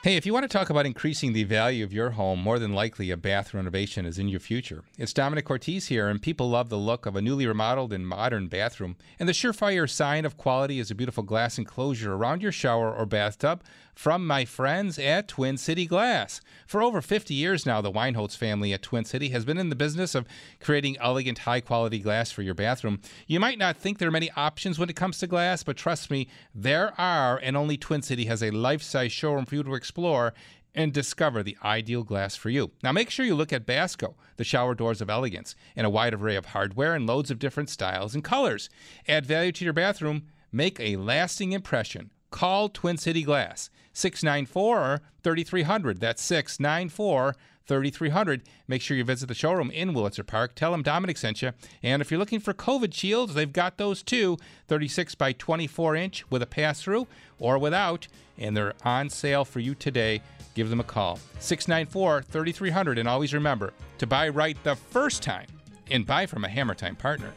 Hey, 0.08 0.16
if 0.16 0.26
you 0.26 0.32
want 0.32 0.44
to 0.44 0.48
talk 0.48 0.70
about 0.70 0.86
increasing 0.86 1.34
the 1.34 1.44
value 1.44 1.84
of 1.84 1.92
your 1.92 2.12
home, 2.12 2.40
more 2.40 2.60
than 2.60 2.72
likely 2.72 3.12
a 3.12 3.18
bath 3.18 3.54
renovation 3.54 4.06
is 4.06 4.18
in 4.18 4.30
your 4.30 4.40
future. 4.40 4.86
It's 4.98 5.12
Domenic 5.12 5.44
Cortese 5.44 5.94
here, 5.94 6.08
and 6.08 6.22
people 6.22 6.50
love 6.50 6.70
the 6.70 6.78
look 6.78 7.06
of 7.06 7.18
a 7.18 7.22
newly 7.22 7.46
remodeled 7.46 7.92
and 7.92 8.08
modern 8.08 8.48
bathroom. 8.48 8.96
And 9.20 9.28
the 9.28 9.34
surefire 9.34 9.90
sign 9.90 10.24
of 10.24 10.38
quality 10.38 10.80
is 10.80 10.90
a 10.90 10.96
beautiful 10.96 11.24
glass 11.24 11.58
enclosure 11.58 12.14
around 12.14 12.42
your 12.42 12.54
shower 12.54 12.96
or 12.96 13.06
bathtub 13.06 13.64
from 13.98 14.28
my 14.28 14.46
friends 14.46 15.00
at 15.00 15.28
Twin 15.28 15.58
City 15.58 15.88
Glass. 15.88 16.40
For 16.68 16.84
over 16.84 17.02
50 17.02 17.34
years 17.34 17.66
now, 17.66 17.82
the 17.82 17.92
Weinholz 17.92 18.38
family 18.38 18.72
at 18.72 18.84
Twin 18.84 19.06
City 19.06 19.30
has 19.30 19.44
been 19.44 19.58
in 19.58 19.70
the 19.70 19.76
business 19.76 20.14
of 20.14 20.28
creating 20.60 20.98
elegant, 21.00 21.40
high 21.40 21.62
quality 21.62 21.98
glass 21.98 22.32
for 22.32 22.44
your 22.44 22.54
bathroom. 22.54 23.02
You 23.26 23.40
might 23.40 23.58
not 23.58 23.76
think 23.76 23.98
there 23.98 24.08
are 24.08 24.12
many 24.12 24.30
options 24.36 24.78
when 24.78 24.92
it 24.92 24.96
comes 24.96 25.18
to 25.18 25.28
glass, 25.28 25.64
but 25.64 25.78
trust 25.78 26.12
me, 26.12 26.28
there 26.54 26.94
are, 27.02 27.40
and 27.42 27.58
only 27.58 27.76
Twin 27.76 28.04
City 28.04 28.26
has 28.26 28.44
a 28.44 28.52
life 28.52 28.84
size 28.84 29.12
showroom 29.12 29.46
for 29.46 29.56
you 29.56 29.64
to 29.64 29.74
explore 29.74 30.36
and 30.76 30.94
discover 30.94 31.42
the 31.42 31.58
ideal 31.64 32.04
glass 32.04 32.36
for 32.36 32.52
you. 32.52 32.70
Now, 32.84 32.92
make 32.92 33.10
sure 33.10 33.26
you 33.26 33.34
look 33.34 33.52
at 33.52 33.66
Basco, 33.66 34.16
the 34.36 34.44
shower 34.44 34.76
doors 34.76 35.02
of 35.02 35.10
elegance, 35.10 35.56
and 35.76 35.88
a 35.88 35.90
wide 35.90 36.14
array 36.14 36.36
of 36.36 36.46
hardware 36.46 36.94
and 36.94 37.08
loads 37.08 37.32
of 37.32 37.40
different 37.40 37.72
styles 37.72 38.14
and 38.14 38.24
colors. 38.24 38.70
Add 39.08 39.26
value 39.26 39.52
to 39.54 39.64
your 39.64 39.74
bathroom, 39.74 40.28
make 40.52 40.80
a 40.80 40.98
lasting 40.98 41.52
impression. 41.52 42.12
Call 42.30 42.70
Twin 42.70 42.98
City 42.98 43.24
Glass, 43.24 43.70
694 43.98 45.02
3300. 45.24 46.00
That's 46.00 46.22
694 46.22 47.36
3300. 47.66 48.44
Make 48.68 48.82
sure 48.82 48.96
you 48.96 49.04
visit 49.04 49.26
the 49.26 49.34
showroom 49.34 49.72
in 49.72 49.94
Wurlitzer 49.94 50.26
Park. 50.26 50.54
Tell 50.54 50.72
them 50.72 50.84
Domenic 50.84 51.18
sent 51.18 51.42
you. 51.42 51.52
And 51.82 52.02
if 52.02 52.12
you're 52.12 52.20
looking 52.20 52.40
for 52.40 52.54
COVID 52.54 52.94
shields, 52.94 53.34
they've 53.34 53.52
got 53.52 53.78
those 53.78 54.04
too 54.04 54.38
36 54.68 55.16
by 55.16 55.34
24 55.34 55.96
inch 55.96 56.30
with 56.30 56.44
a 56.44 56.46
pass 56.46 56.82
through 56.82 57.08
or 57.40 57.58
without. 57.58 58.08
And 58.38 58.56
they're 58.56 58.76
on 58.86 59.10
sale 59.10 59.44
for 59.44 59.60
you 59.60 59.74
today. 59.74 60.22
Give 60.54 60.70
them 60.70 60.80
a 60.80 60.84
call 60.84 61.20
694 61.40 62.22
3300. 62.22 63.00
And 63.00 63.10
always 63.10 63.34
remember 63.34 63.74
to 63.98 64.06
buy 64.06 64.30
right 64.30 64.58
the 64.64 64.76
first 64.76 65.24
time 65.24 65.48
and 65.90 66.06
buy 66.06 66.28
from 66.28 66.46
a 66.46 66.50
Hammer 66.50 66.76
Time 66.76 66.96
partner. 66.96 67.34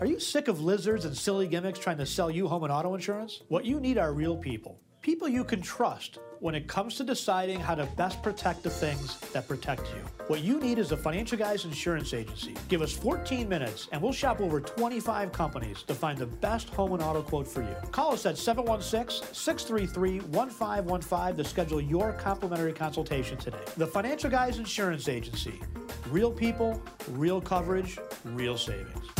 Are 0.00 0.06
you 0.06 0.20
sick 0.20 0.46
of 0.46 0.60
lizards 0.60 1.06
and 1.06 1.16
silly 1.16 1.48
gimmicks 1.48 1.80
trying 1.80 1.98
to 1.98 2.06
sell 2.06 2.30
you 2.30 2.46
home 2.46 2.62
and 2.62 2.72
auto 2.72 2.94
insurance? 2.94 3.42
What 3.48 3.64
you 3.64 3.80
need 3.80 3.98
are 3.98 4.12
real 4.12 4.36
people. 4.36 4.80
People 5.02 5.26
you 5.28 5.42
can 5.42 5.60
trust 5.60 6.20
when 6.38 6.54
it 6.54 6.68
comes 6.68 6.94
to 6.96 7.04
deciding 7.04 7.58
how 7.58 7.74
to 7.74 7.84
best 7.96 8.22
protect 8.22 8.62
the 8.62 8.70
things 8.70 9.18
that 9.32 9.48
protect 9.48 9.80
you. 9.80 10.00
What 10.28 10.42
you 10.42 10.60
need 10.60 10.78
is 10.78 10.92
a 10.92 10.96
Financial 10.96 11.36
Guys 11.36 11.64
Insurance 11.64 12.14
Agency. 12.14 12.54
Give 12.68 12.80
us 12.80 12.92
14 12.92 13.48
minutes 13.48 13.88
and 13.90 14.00
we'll 14.00 14.12
shop 14.12 14.40
over 14.40 14.60
25 14.60 15.32
companies 15.32 15.82
to 15.82 15.94
find 15.94 16.16
the 16.16 16.26
best 16.26 16.68
home 16.68 16.92
and 16.92 17.02
auto 17.02 17.22
quote 17.22 17.48
for 17.48 17.62
you. 17.62 17.74
Call 17.90 18.12
us 18.12 18.24
at 18.24 18.38
716 18.38 19.34
633 19.34 20.20
1515 20.30 21.36
to 21.36 21.50
schedule 21.50 21.80
your 21.80 22.12
complimentary 22.12 22.72
consultation 22.72 23.36
today. 23.36 23.58
The 23.76 23.86
Financial 23.86 24.30
Guys 24.30 24.58
Insurance 24.58 25.08
Agency. 25.08 25.60
Real 26.08 26.30
people, 26.30 26.80
real 27.10 27.40
coverage, 27.40 27.98
real 28.24 28.56
savings. 28.56 29.17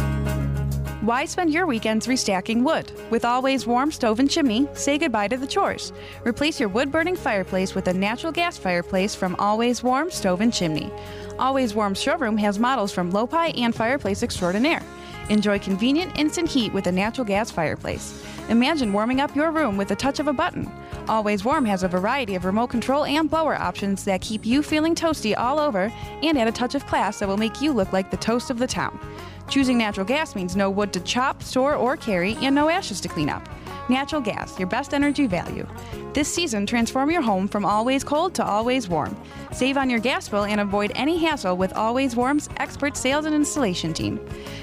Why 1.08 1.24
spend 1.24 1.54
your 1.54 1.66
weekends 1.66 2.06
restacking 2.06 2.62
wood? 2.62 2.92
With 3.08 3.24
Always 3.24 3.66
Warm 3.66 3.90
Stove 3.90 4.20
and 4.20 4.30
Chimney, 4.30 4.68
say 4.74 4.98
goodbye 4.98 5.28
to 5.28 5.38
the 5.38 5.46
chores. 5.46 5.90
Replace 6.22 6.60
your 6.60 6.68
wood 6.68 6.92
burning 6.92 7.16
fireplace 7.16 7.74
with 7.74 7.88
a 7.88 7.94
natural 7.94 8.30
gas 8.30 8.58
fireplace 8.58 9.14
from 9.14 9.34
Always 9.36 9.82
Warm 9.82 10.10
Stove 10.10 10.42
and 10.42 10.52
Chimney. 10.52 10.92
Always 11.38 11.74
Warm 11.74 11.94
showroom 11.94 12.36
has 12.36 12.58
models 12.58 12.92
from 12.92 13.10
Lopi 13.10 13.58
and 13.58 13.74
Fireplace 13.74 14.20
Xtrordinair. 14.20 14.82
Enjoy 15.30 15.58
convenient 15.58 16.18
instant 16.18 16.46
heat 16.46 16.74
with 16.74 16.86
a 16.88 16.92
natural 16.92 17.24
gas 17.24 17.50
fireplace. 17.50 18.22
Imagine 18.50 18.92
warming 18.92 19.22
up 19.22 19.34
your 19.34 19.50
room 19.50 19.78
with 19.78 19.88
the 19.88 19.96
touch 19.96 20.20
of 20.20 20.28
a 20.28 20.32
button. 20.34 20.70
Always 21.08 21.42
Warm 21.42 21.64
has 21.64 21.84
a 21.84 21.88
variety 21.88 22.34
of 22.34 22.44
remote 22.44 22.68
control 22.68 23.06
and 23.06 23.30
blower 23.30 23.54
options 23.54 24.04
that 24.04 24.20
keep 24.20 24.44
you 24.44 24.62
feeling 24.62 24.94
toasty 24.94 25.34
all 25.34 25.58
over 25.58 25.90
and 26.22 26.36
add 26.36 26.48
a 26.48 26.52
touch 26.52 26.74
of 26.74 26.86
class 26.86 27.18
that 27.18 27.28
will 27.28 27.38
make 27.38 27.62
you 27.62 27.72
look 27.72 27.94
like 27.94 28.10
the 28.10 28.18
toast 28.18 28.50
of 28.50 28.58
the 28.58 28.66
town. 28.66 29.00
Choosing 29.48 29.78
natural 29.78 30.06
gas 30.06 30.34
means 30.34 30.56
no 30.56 30.70
wood 30.70 30.92
to 30.92 31.00
chop, 31.00 31.42
store, 31.42 31.74
or 31.74 31.96
carry, 31.96 32.34
and 32.42 32.54
no 32.54 32.68
ashes 32.68 33.00
to 33.00 33.08
clean 33.08 33.28
up. 33.28 33.48
Natural 33.88 34.20
gas, 34.20 34.58
your 34.58 34.68
best 34.68 34.92
energy 34.92 35.26
value. 35.26 35.66
This 36.12 36.28
season, 36.28 36.66
transform 36.66 37.10
your 37.10 37.22
home 37.22 37.48
from 37.48 37.64
always 37.64 38.04
cold 38.04 38.34
to 38.34 38.44
always 38.44 38.88
warm. 38.88 39.16
Save 39.52 39.78
on 39.78 39.88
your 39.88 40.00
gas 40.00 40.28
bill 40.28 40.44
and 40.44 40.60
avoid 40.60 40.92
any 40.94 41.16
hassle 41.16 41.56
with 41.56 41.72
Always 41.72 42.14
Warm's 42.14 42.50
expert 42.58 42.96
sales 42.96 43.24
and 43.24 43.34
installation 43.34 43.94
team. 43.94 44.20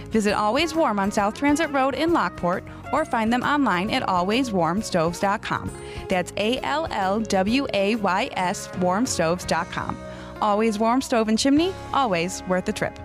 Visit 0.09 0.33
Always 0.33 0.75
Warm 0.75 0.99
on 0.99 1.11
South 1.11 1.33
Transit 1.35 1.71
Road 1.71 1.95
in 1.95 2.13
Lockport 2.13 2.63
or 2.93 3.03
find 3.03 3.33
them 3.33 3.41
online 3.41 3.89
at 3.89 4.03
alwayswarmstoves.com. 4.03 5.71
That's 6.07 6.31
A 6.37 6.59
L 6.59 6.87
L 6.91 7.19
W 7.19 7.67
A 7.73 7.95
Y 7.95 8.29
S 8.33 8.67
warmstoves.com. 8.67 9.97
Always 10.41 10.77
Warm 10.77 11.01
Stove 11.01 11.29
and 11.29 11.39
Chimney, 11.39 11.73
always 11.93 12.43
worth 12.43 12.65
the 12.65 12.73
trip. 12.73 12.99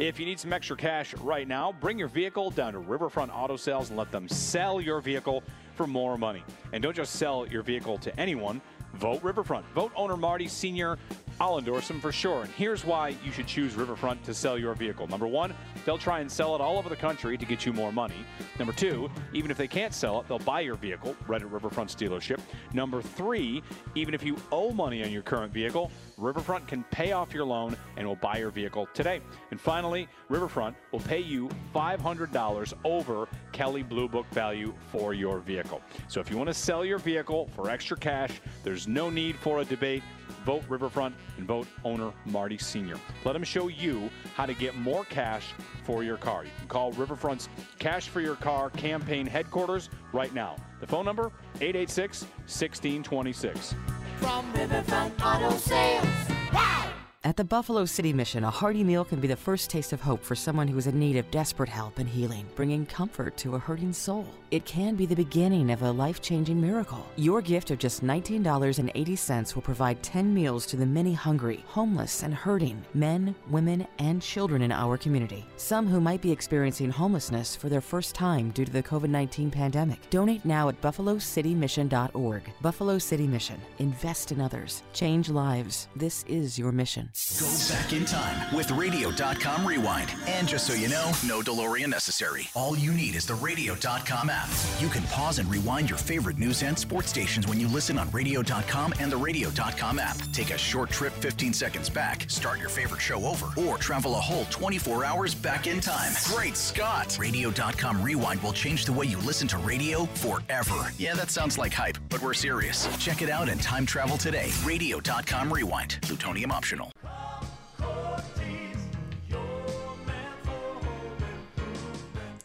If 0.00 0.18
you 0.18 0.26
need 0.26 0.40
some 0.40 0.52
extra 0.52 0.76
cash 0.76 1.14
right 1.18 1.46
now, 1.46 1.72
bring 1.80 2.00
your 2.00 2.08
vehicle 2.08 2.50
down 2.50 2.72
to 2.72 2.80
Riverfront 2.80 3.30
Auto 3.32 3.56
Sales 3.56 3.90
and 3.90 3.96
let 3.96 4.10
them 4.10 4.28
sell 4.28 4.80
your 4.80 5.00
vehicle 5.00 5.44
for 5.76 5.86
more 5.86 6.18
money. 6.18 6.42
And 6.72 6.82
don't 6.82 6.96
just 6.96 7.14
sell 7.14 7.46
your 7.46 7.62
vehicle 7.62 7.98
to 7.98 8.18
anyone. 8.18 8.60
Vote 8.94 9.22
Riverfront. 9.22 9.64
Vote 9.68 9.92
owner 9.94 10.16
Marty 10.16 10.48
Sr. 10.48 10.98
I'll 11.40 11.58
endorse 11.58 11.88
them 11.88 12.00
for 12.00 12.12
sure. 12.12 12.42
And 12.42 12.50
here's 12.52 12.84
why 12.84 13.16
you 13.24 13.32
should 13.32 13.46
choose 13.46 13.74
Riverfront 13.74 14.22
to 14.24 14.34
sell 14.34 14.58
your 14.58 14.74
vehicle. 14.74 15.06
Number 15.06 15.26
one, 15.26 15.54
they'll 15.84 15.98
try 15.98 16.20
and 16.20 16.30
sell 16.30 16.54
it 16.54 16.60
all 16.60 16.78
over 16.78 16.88
the 16.88 16.96
country 16.96 17.36
to 17.36 17.44
get 17.44 17.66
you 17.66 17.72
more 17.72 17.92
money. 17.92 18.14
Number 18.58 18.72
two, 18.72 19.10
even 19.32 19.50
if 19.50 19.56
they 19.56 19.68
can't 19.68 19.92
sell 19.92 20.20
it, 20.20 20.28
they'll 20.28 20.38
buy 20.38 20.60
your 20.60 20.76
vehicle 20.76 21.16
right 21.26 21.42
at 21.42 21.50
Riverfront's 21.50 21.94
dealership. 21.94 22.40
Number 22.72 23.02
three, 23.02 23.62
even 23.94 24.14
if 24.14 24.22
you 24.22 24.36
owe 24.52 24.70
money 24.70 25.02
on 25.02 25.10
your 25.10 25.22
current 25.22 25.52
vehicle, 25.52 25.90
Riverfront 26.16 26.68
can 26.68 26.84
pay 26.90 27.12
off 27.12 27.34
your 27.34 27.44
loan 27.44 27.76
and 27.96 28.06
will 28.06 28.16
buy 28.16 28.36
your 28.38 28.50
vehicle 28.50 28.88
today. 28.94 29.20
And 29.50 29.60
finally, 29.60 30.08
Riverfront 30.28 30.76
will 30.92 31.00
pay 31.00 31.20
you 31.20 31.48
$500 31.74 32.74
over 32.84 33.28
Kelley 33.52 33.82
Blue 33.82 34.08
Book 34.08 34.26
value 34.30 34.72
for 34.90 35.14
your 35.14 35.38
vehicle. 35.40 35.80
So 36.08 36.20
if 36.20 36.30
you 36.30 36.36
want 36.36 36.48
to 36.48 36.54
sell 36.54 36.84
your 36.84 36.98
vehicle 36.98 37.48
for 37.54 37.70
extra 37.70 37.96
cash, 37.96 38.40
there's 38.62 38.86
no 38.86 39.10
need 39.10 39.36
for 39.36 39.60
a 39.60 39.64
debate. 39.64 40.02
Vote 40.44 40.62
Riverfront 40.68 41.14
and 41.38 41.46
vote 41.46 41.66
owner 41.84 42.12
Marty 42.26 42.58
Sr. 42.58 42.96
Let 43.24 43.34
him 43.34 43.44
show 43.44 43.68
you 43.68 44.10
how 44.34 44.46
to 44.46 44.54
get 44.54 44.76
more 44.76 45.04
cash 45.04 45.54
for 45.84 46.04
your 46.04 46.16
car. 46.16 46.44
You 46.44 46.50
can 46.58 46.68
call 46.68 46.92
Riverfront's 46.92 47.48
Cash 47.78 48.08
for 48.08 48.20
Your 48.20 48.36
Car 48.36 48.70
campaign 48.70 49.26
headquarters 49.26 49.90
right 50.12 50.32
now. 50.34 50.56
The 50.80 50.86
phone 50.86 51.04
number 51.04 51.32
886 51.60 52.22
1626. 52.22 53.74
From 54.20 54.52
Riverfront 54.52 55.24
Auto 55.24 55.56
Sales. 55.56 56.06
Wow! 56.52 56.92
At 57.26 57.38
the 57.38 57.44
Buffalo 57.44 57.86
City 57.86 58.12
Mission, 58.12 58.44
a 58.44 58.50
hearty 58.50 58.84
meal 58.84 59.02
can 59.02 59.18
be 59.18 59.28
the 59.28 59.34
first 59.34 59.70
taste 59.70 59.94
of 59.94 60.00
hope 60.02 60.22
for 60.22 60.34
someone 60.34 60.68
who 60.68 60.76
is 60.76 60.88
in 60.88 60.98
need 60.98 61.16
of 61.16 61.30
desperate 61.30 61.70
help 61.70 61.98
and 61.98 62.06
healing, 62.06 62.44
bringing 62.54 62.84
comfort 62.84 63.34
to 63.38 63.54
a 63.54 63.58
hurting 63.58 63.94
soul. 63.94 64.26
It 64.50 64.66
can 64.66 64.94
be 64.94 65.06
the 65.06 65.16
beginning 65.16 65.70
of 65.70 65.80
a 65.80 65.90
life 65.90 66.20
changing 66.20 66.60
miracle. 66.60 67.06
Your 67.16 67.40
gift 67.40 67.70
of 67.70 67.78
just 67.78 68.04
$19.80 68.04 69.54
will 69.54 69.62
provide 69.62 70.02
10 70.02 70.34
meals 70.34 70.66
to 70.66 70.76
the 70.76 70.84
many 70.84 71.14
hungry, 71.14 71.64
homeless, 71.66 72.24
and 72.24 72.34
hurting 72.34 72.84
men, 72.92 73.34
women, 73.48 73.86
and 73.98 74.20
children 74.20 74.60
in 74.60 74.70
our 74.70 74.98
community. 74.98 75.46
Some 75.56 75.86
who 75.86 76.02
might 76.02 76.20
be 76.20 76.30
experiencing 76.30 76.90
homelessness 76.90 77.56
for 77.56 77.70
their 77.70 77.80
first 77.80 78.14
time 78.14 78.50
due 78.50 78.66
to 78.66 78.72
the 78.72 78.82
COVID 78.82 79.08
19 79.08 79.50
pandemic. 79.50 80.10
Donate 80.10 80.44
now 80.44 80.68
at 80.68 80.78
buffalocitymission.org. 80.82 82.42
Buffalo 82.60 82.98
City 82.98 83.26
Mission. 83.26 83.58
Invest 83.78 84.30
in 84.30 84.42
others. 84.42 84.82
Change 84.92 85.30
lives. 85.30 85.88
This 85.96 86.22
is 86.28 86.58
your 86.58 86.70
mission. 86.70 87.08
Go 87.38 87.46
back 87.68 87.92
in 87.92 88.04
time 88.04 88.54
with 88.54 88.72
Radio.com 88.72 89.64
Rewind. 89.64 90.12
And 90.26 90.48
just 90.48 90.66
so 90.66 90.74
you 90.74 90.88
know, 90.88 91.12
no 91.24 91.42
DeLorean 91.42 91.88
necessary. 91.88 92.48
All 92.54 92.76
you 92.76 92.92
need 92.92 93.14
is 93.14 93.24
the 93.24 93.36
Radio.com 93.36 94.30
app. 94.30 94.48
You 94.80 94.88
can 94.88 95.04
pause 95.04 95.38
and 95.38 95.48
rewind 95.48 95.88
your 95.88 95.98
favorite 95.98 96.38
news 96.38 96.64
and 96.64 96.76
sports 96.76 97.10
stations 97.10 97.46
when 97.46 97.60
you 97.60 97.68
listen 97.68 97.98
on 97.98 98.10
Radio.com 98.10 98.94
and 98.98 99.12
the 99.12 99.16
Radio.com 99.16 100.00
app. 100.00 100.16
Take 100.32 100.50
a 100.50 100.58
short 100.58 100.90
trip 100.90 101.12
15 101.12 101.52
seconds 101.52 101.88
back, 101.88 102.28
start 102.28 102.58
your 102.58 102.68
favorite 102.68 103.00
show 103.00 103.24
over, 103.24 103.48
or 103.60 103.78
travel 103.78 104.16
a 104.16 104.20
whole 104.20 104.46
24 104.46 105.04
hours 105.04 105.36
back 105.36 105.68
in 105.68 105.80
time. 105.80 106.12
Great 106.24 106.56
Scott! 106.56 107.16
Radio.com 107.20 108.02
Rewind 108.02 108.42
will 108.42 108.52
change 108.52 108.86
the 108.86 108.92
way 108.92 109.06
you 109.06 109.18
listen 109.18 109.46
to 109.48 109.58
radio 109.58 110.06
forever. 110.14 110.90
Yeah, 110.98 111.14
that 111.14 111.30
sounds 111.30 111.58
like 111.58 111.72
hype, 111.72 111.98
but 112.08 112.22
we're 112.22 112.34
serious. 112.34 112.88
Check 112.98 113.22
it 113.22 113.30
out 113.30 113.48
and 113.48 113.62
time 113.62 113.86
travel 113.86 114.16
today. 114.16 114.50
Radio.com 114.64 115.52
Rewind. 115.52 115.98
Plutonium 116.02 116.50
optional. 116.50 116.90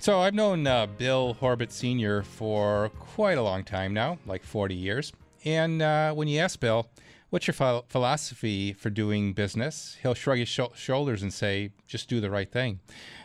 So 0.09 0.21
I've 0.21 0.33
known 0.33 0.65
uh, 0.65 0.87
Bill 0.87 1.35
Horbit 1.35 1.71
Sr. 1.71 2.23
for 2.23 2.89
quite 2.97 3.37
a 3.37 3.43
long 3.43 3.63
time 3.63 3.93
now, 3.93 4.17
like 4.25 4.43
40 4.43 4.73
years. 4.73 5.13
And 5.45 5.83
uh, 5.83 6.15
when 6.15 6.27
you 6.27 6.39
ask 6.39 6.59
Bill, 6.59 6.87
what's 7.29 7.45
your 7.45 7.53
ph- 7.53 7.83
philosophy 7.89 8.73
for 8.73 8.89
doing 8.89 9.33
business? 9.33 9.97
He'll 10.01 10.15
shrug 10.15 10.39
his 10.39 10.47
sho- 10.47 10.71
shoulders 10.75 11.21
and 11.21 11.31
say, 11.31 11.73
just 11.85 12.09
do 12.09 12.19
the 12.19 12.31
right 12.31 12.51
thing. 12.51 12.79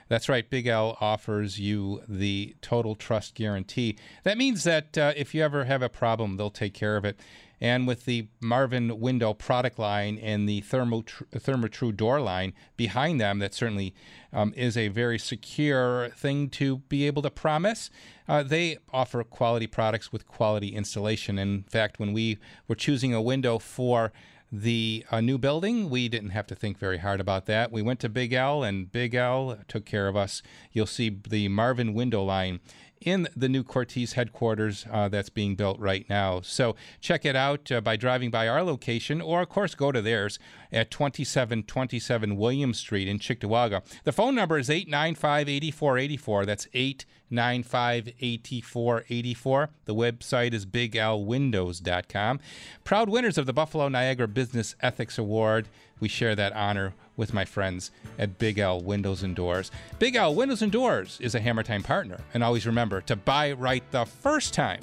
That's 0.09 0.29
right. 0.29 0.49
Big 0.51 0.66
L 0.66 0.99
offers 1.01 1.59
you 1.59 2.03
the 2.07 2.55
total 2.61 2.94
trust 2.94 3.35
guarantee. 3.35 3.97
That 4.25 4.37
means 4.37 4.64
that 4.64 4.99
uh, 4.99 5.14
if 5.16 5.35
you 5.35 5.42
ever 5.42 5.64
have 5.64 5.81
a 5.81 5.88
problem, 5.88 6.37
they'll 6.37 6.51
take 6.51 6.75
care 6.75 6.99
of 6.99 7.07
it. 7.07 7.18
And 7.64 7.87
with 7.87 8.05
the 8.05 8.29
Marvin 8.42 9.00
window 9.00 9.33
product 9.33 9.79
line 9.79 10.18
and 10.18 10.46
the 10.46 10.61
Thermo 10.61 11.00
Therma-Tru 11.00 11.92
door 11.92 12.20
line 12.20 12.53
behind 12.77 13.18
them, 13.18 13.38
that 13.38 13.55
certainly 13.55 13.94
um, 14.35 14.53
is 14.55 14.77
a 14.77 14.88
very 14.88 15.18
secure 15.18 16.11
thing 16.11 16.50
to 16.50 16.81
be 16.90 17.07
able 17.07 17.22
to 17.22 17.31
promise. 17.31 17.88
Uh, 18.29 18.42
they 18.42 18.77
offer 18.92 19.24
quality 19.24 19.66
products 19.66 20.12
with 20.12 20.29
quality 20.29 20.74
installation. 20.74 21.38
In 21.38 21.62
fact, 21.62 21.98
when 21.98 22.12
we 22.12 22.37
were 22.68 22.74
choosing 22.74 23.14
a 23.14 23.22
window 23.22 23.59
for 23.59 24.12
the 24.53 25.07
uh, 25.11 25.22
new 25.22 25.38
building, 25.38 25.88
we 25.88 26.07
didn't 26.11 26.31
have 26.31 26.46
to 26.48 26.55
think 26.55 26.79
very 26.79 26.98
hard 26.98 27.18
about 27.18 27.46
that. 27.46 27.72
We 27.72 27.81
went 27.81 27.98
to 28.00 28.11
Big 28.11 28.35
L, 28.35 28.62
and 28.62 28.92
Big 28.92 29.14
L 29.14 29.59
took 29.68 29.87
care 29.87 30.07
of 30.07 30.16
us. 30.16 30.42
You'll 30.70 30.87
see 30.87 31.09
the 31.09 31.48
Marvin 31.48 31.94
window 31.94 32.22
line 32.22 32.61
in 33.04 33.28
the 33.36 33.48
new 33.48 33.62
Cortese 33.62 34.14
headquarters 34.16 34.86
uh, 34.90 35.08
that's 35.08 35.28
being 35.28 35.54
built 35.54 35.78
right 35.78 36.08
now. 36.08 36.40
So 36.40 36.74
check 37.00 37.24
it 37.24 37.36
out 37.36 37.70
uh, 37.70 37.80
by 37.80 37.96
driving 37.96 38.30
by 38.30 38.48
our 38.48 38.62
location, 38.62 39.20
or 39.20 39.42
of 39.42 39.48
course 39.48 39.74
go 39.74 39.92
to 39.92 40.02
theirs 40.02 40.38
at 40.72 40.90
2727 40.90 42.36
William 42.36 42.74
Street 42.74 43.06
in 43.06 43.18
Cheektowaga. 43.18 43.82
The 44.04 44.12
phone 44.12 44.34
number 44.34 44.58
is 44.58 44.70
895 44.70 45.48
8484. 45.48 46.46
That's 46.46 46.66
895 46.72 48.08
8484. 48.20 49.70
The 49.84 49.94
website 49.94 50.52
is 50.52 50.66
biglwindows.com. 50.66 52.40
Proud 52.82 53.08
winners 53.08 53.38
of 53.38 53.46
the 53.46 53.52
Buffalo 53.52 53.88
Niagara 53.88 54.28
Business 54.28 54.74
Ethics 54.80 55.18
Award. 55.18 55.68
We 56.00 56.08
share 56.08 56.34
that 56.34 56.52
honor 56.54 56.94
with 57.16 57.35
my 57.35 57.44
friends 57.44 57.90
at 58.18 58.38
Big 58.38 58.59
L 58.59 58.81
Windows 58.81 59.22
and 59.22 59.35
Doors. 59.37 59.70
Big 59.98 60.16
L 60.16 60.35
Windows 60.35 60.62
and 60.62 60.72
Doors 60.72 61.18
is 61.20 61.35
a 61.35 61.40
Hammer 61.40 61.62
Time 61.62 61.83
partner. 61.83 62.20
And 62.33 62.42
always 62.42 62.66
remember 62.66 63.00
to 63.03 63.16
buy 63.16 63.53
right 63.53 63.83
the 63.90 64.05
first 64.05 64.55
time 64.55 64.81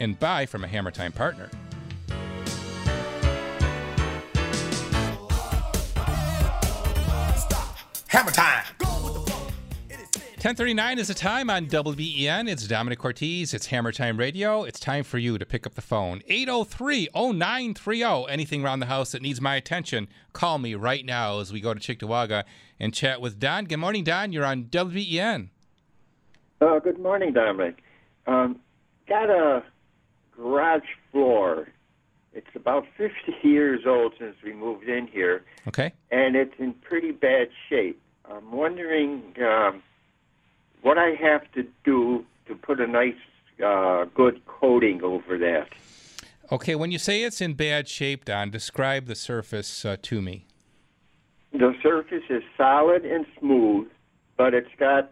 and 0.00 0.18
buy 0.18 0.46
from 0.46 0.64
a 0.64 0.68
Hammer 0.68 0.90
Time 0.90 1.12
partner. 1.12 1.50
Hammer 8.08 8.30
time. 8.30 8.77
1039 10.38 11.00
is 11.00 11.08
the 11.08 11.14
time 11.14 11.50
on 11.50 11.66
WBEN. 11.66 12.48
It's 12.48 12.64
Domenic 12.68 12.98
Cortese. 12.98 13.56
It's 13.56 13.66
Hammer 13.66 13.90
Time 13.90 14.16
Radio. 14.16 14.62
It's 14.62 14.78
time 14.78 15.02
for 15.02 15.18
you 15.18 15.36
to 15.36 15.44
pick 15.44 15.66
up 15.66 15.74
the 15.74 15.82
phone. 15.82 16.20
803-0930. 16.30 18.30
Anything 18.30 18.64
around 18.64 18.78
the 18.78 18.86
house 18.86 19.10
that 19.10 19.20
needs 19.20 19.40
my 19.40 19.56
attention, 19.56 20.06
call 20.32 20.58
me 20.58 20.76
right 20.76 21.04
now 21.04 21.40
as 21.40 21.52
we 21.52 21.60
go 21.60 21.74
to 21.74 21.80
Cheektowaga 21.80 22.44
and 22.78 22.94
chat 22.94 23.20
with 23.20 23.40
Don. 23.40 23.64
Good 23.64 23.78
morning, 23.78 24.04
Don. 24.04 24.30
You're 24.32 24.44
on 24.44 24.66
WBEN. 24.66 25.48
Uh, 26.60 26.78
good 26.78 27.00
morning, 27.00 27.34
Domenic. 27.34 27.74
Um, 28.28 28.60
got 29.08 29.30
a 29.30 29.64
garage 30.36 30.86
floor. 31.10 31.66
It's 32.32 32.46
about 32.54 32.84
50 32.96 33.12
years 33.42 33.80
old 33.88 34.12
since 34.20 34.36
we 34.44 34.52
moved 34.52 34.88
in 34.88 35.08
here, 35.08 35.42
Okay. 35.66 35.92
and 36.12 36.36
it's 36.36 36.54
in 36.60 36.74
pretty 36.74 37.10
bad 37.10 37.48
shape. 37.68 38.00
I'm 38.30 38.52
wondering 38.52 39.34
um, 39.42 39.82
what 40.82 40.98
I 40.98 41.10
have 41.20 41.50
to 41.52 41.66
do 41.84 42.24
to 42.46 42.54
put 42.54 42.80
a 42.80 42.86
nice, 42.86 43.14
uh, 43.64 44.04
good 44.14 44.44
coating 44.46 45.02
over 45.02 45.38
that. 45.38 45.68
Okay, 46.50 46.74
when 46.74 46.90
you 46.90 46.98
say 46.98 47.22
it's 47.22 47.40
in 47.40 47.54
bad 47.54 47.88
shape, 47.88 48.24
Don, 48.24 48.50
describe 48.50 49.06
the 49.06 49.14
surface 49.14 49.84
uh, 49.84 49.96
to 50.02 50.22
me. 50.22 50.46
The 51.52 51.74
surface 51.82 52.24
is 52.30 52.42
solid 52.56 53.04
and 53.04 53.26
smooth, 53.38 53.88
but 54.36 54.54
it's 54.54 54.70
got, 54.78 55.10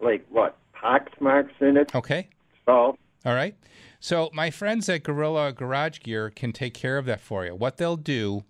like, 0.00 0.24
what, 0.28 0.56
pox 0.72 1.12
marks 1.20 1.54
in 1.60 1.76
it? 1.76 1.94
Okay. 1.94 2.28
Salt. 2.64 2.98
All 3.24 3.34
right. 3.34 3.56
So 4.00 4.30
my 4.32 4.50
friends 4.50 4.88
at 4.88 5.02
Gorilla 5.02 5.52
Garage 5.52 6.00
Gear 6.00 6.30
can 6.30 6.52
take 6.52 6.74
care 6.74 6.98
of 6.98 7.06
that 7.06 7.20
for 7.20 7.44
you. 7.44 7.54
What 7.54 7.78
they'll 7.78 7.96
do 7.96 8.44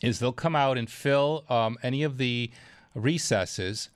is 0.00 0.20
they'll 0.20 0.32
come 0.32 0.54
out 0.54 0.78
and 0.78 0.88
fill 0.88 1.44
um, 1.48 1.76
any 1.82 2.04
of 2.04 2.18
the 2.18 2.50
recesses 2.94 3.90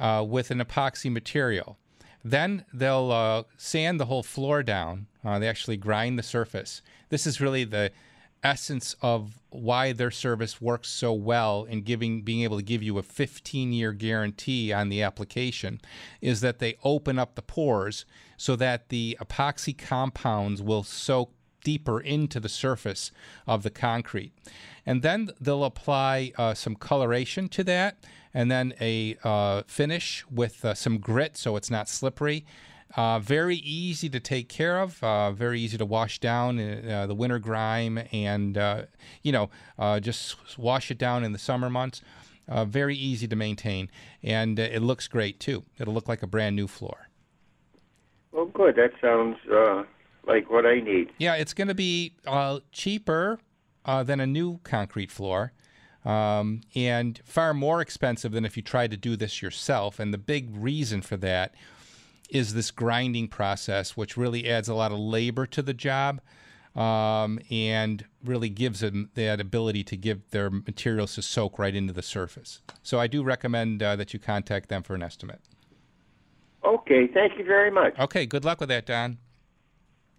uh, 0.00 0.24
with 0.26 0.50
an 0.50 0.58
epoxy 0.58 1.12
material. 1.12 1.78
Then 2.24 2.64
they'll 2.72 3.12
uh, 3.12 3.44
sand 3.56 4.00
the 4.00 4.06
whole 4.06 4.22
floor 4.22 4.62
down. 4.62 5.06
Uh, 5.24 5.38
they 5.38 5.48
actually 5.48 5.76
grind 5.76 6.18
the 6.18 6.22
surface. 6.22 6.82
This 7.10 7.26
is 7.26 7.40
really 7.40 7.64
the 7.64 7.92
essence 8.42 8.96
of 9.02 9.38
why 9.50 9.92
their 9.92 10.10
service 10.10 10.60
works 10.60 10.88
so 10.88 11.12
well 11.12 11.64
in 11.64 11.82
giving 11.82 12.22
being 12.22 12.42
able 12.42 12.56
to 12.56 12.62
give 12.62 12.82
you 12.82 12.96
a 12.96 13.02
15 13.02 13.72
year 13.72 13.92
guarantee 13.92 14.72
on 14.72 14.88
the 14.88 15.02
application 15.02 15.80
is 16.22 16.40
that 16.40 16.58
they 16.58 16.76
open 16.82 17.18
up 17.18 17.34
the 17.34 17.42
pores 17.42 18.06
so 18.38 18.56
that 18.56 18.88
the 18.88 19.18
epoxy 19.20 19.76
compounds 19.76 20.62
will 20.62 20.82
soak 20.82 21.32
deeper 21.62 22.00
into 22.00 22.40
the 22.40 22.48
surface 22.48 23.10
of 23.46 23.62
the 23.62 23.70
concrete 23.70 24.32
and 24.86 25.02
then 25.02 25.30
they'll 25.40 25.64
apply 25.64 26.32
uh, 26.36 26.54
some 26.54 26.74
coloration 26.74 27.48
to 27.48 27.64
that 27.64 27.96
and 28.32 28.50
then 28.50 28.72
a 28.80 29.16
uh, 29.24 29.62
finish 29.66 30.24
with 30.30 30.64
uh, 30.64 30.74
some 30.74 30.98
grit 30.98 31.36
so 31.36 31.56
it's 31.56 31.70
not 31.70 31.88
slippery 31.88 32.44
uh, 32.96 33.20
very 33.20 33.56
easy 33.56 34.08
to 34.08 34.18
take 34.18 34.48
care 34.48 34.80
of, 34.80 35.02
uh, 35.04 35.30
very 35.30 35.60
easy 35.60 35.78
to 35.78 35.86
wash 35.86 36.18
down 36.18 36.58
uh, 36.58 37.06
the 37.06 37.14
winter 37.14 37.38
grime, 37.38 38.02
and 38.10 38.56
you 39.22 39.30
know, 39.30 39.48
just 40.00 40.58
wash 40.58 40.90
it 40.90 40.98
down 40.98 41.22
in 41.22 41.30
the 41.30 41.38
summer 41.38 41.70
months. 41.70 42.02
Very 42.48 42.96
easy 42.96 43.28
to 43.28 43.36
maintain, 43.36 43.88
and 44.24 44.58
it 44.58 44.82
looks 44.82 45.06
great 45.06 45.38
too. 45.38 45.62
It'll 45.78 45.94
look 45.94 46.08
like 46.08 46.24
a 46.24 46.26
brand 46.26 46.56
new 46.56 46.66
floor. 46.66 47.10
Well, 48.32 48.46
good. 48.46 48.76
That 48.76 48.92
sounds 49.00 49.36
uh, 49.52 49.84
like 50.30 50.50
what 50.50 50.66
I 50.66 50.80
need. 50.80 51.12
Yeah, 51.18 51.34
it's 51.34 51.52
going 51.52 51.68
to 51.68 51.74
be 51.74 52.14
uh, 52.26 52.60
cheaper 52.72 53.38
uh, 53.84 54.02
than 54.02 54.20
a 54.20 54.26
new 54.26 54.58
concrete 54.64 55.10
floor. 55.10 55.52
Um, 56.02 56.62
and 56.74 57.20
far 57.24 57.52
more 57.52 57.82
expensive 57.82 58.32
than 58.32 58.46
if 58.46 58.56
you 58.56 58.62
tried 58.62 58.90
to 58.92 58.96
do 58.96 59.16
this 59.16 59.42
yourself. 59.42 60.00
And 60.00 60.14
the 60.14 60.18
big 60.18 60.48
reason 60.56 61.02
for 61.02 61.18
that 61.18 61.54
is 62.30 62.54
this 62.54 62.70
grinding 62.70 63.28
process, 63.28 63.98
which 63.98 64.16
really 64.16 64.48
adds 64.48 64.68
a 64.68 64.74
lot 64.74 64.92
of 64.92 64.98
labor 64.98 65.44
to 65.44 65.60
the 65.60 65.74
job 65.74 66.22
um, 66.74 67.38
and 67.50 68.06
really 68.24 68.48
gives 68.48 68.80
them 68.80 69.10
that 69.14 69.40
ability 69.40 69.84
to 69.84 69.96
give 69.96 70.30
their 70.30 70.48
materials 70.48 71.16
to 71.16 71.22
soak 71.22 71.58
right 71.58 71.74
into 71.74 71.92
the 71.92 72.02
surface. 72.02 72.62
So 72.82 72.98
I 72.98 73.06
do 73.06 73.22
recommend 73.22 73.82
uh, 73.82 73.96
that 73.96 74.14
you 74.14 74.20
contact 74.20 74.70
them 74.70 74.82
for 74.82 74.94
an 74.94 75.02
estimate. 75.02 75.40
Okay, 76.64 77.08
thank 77.12 77.38
you 77.38 77.44
very 77.44 77.70
much. 77.70 77.98
Okay, 77.98 78.24
good 78.24 78.44
luck 78.44 78.60
with 78.60 78.68
that, 78.68 78.86
Don. 78.86 79.18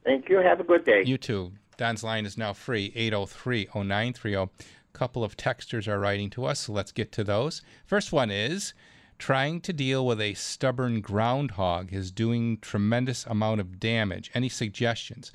Thank 0.04 0.30
you. 0.30 0.38
Have 0.40 0.60
a 0.60 0.64
good 0.64 0.86
day. 0.86 1.04
You 1.06 1.18
too. 1.18 1.54
Don's 1.78 2.04
line 2.04 2.26
is 2.26 2.38
now 2.38 2.54
free, 2.54 2.92
803 2.96 3.70
0930. 3.74 4.34
A 4.36 4.50
couple 4.94 5.24
of 5.24 5.38
texters 5.38 5.88
are 5.88 6.00
writing 6.00 6.30
to 6.32 6.46
us, 6.46 6.62
so 6.62 6.74
let's 6.74 6.92
get 6.92 7.12
to 7.14 7.24
those. 7.24 7.62
First 7.86 8.12
one 8.12 8.30
is 8.30 8.74
trying 9.18 9.62
to 9.62 9.72
deal 9.72 10.06
with 10.06 10.20
a 10.20 10.34
stubborn 10.34 11.00
groundhog 11.00 11.94
is 11.94 12.12
doing 12.12 12.58
tremendous 12.58 13.26
amount 13.28 13.62
of 13.62 13.80
damage. 13.80 14.32
Any 14.34 14.50
suggestions? 14.50 15.32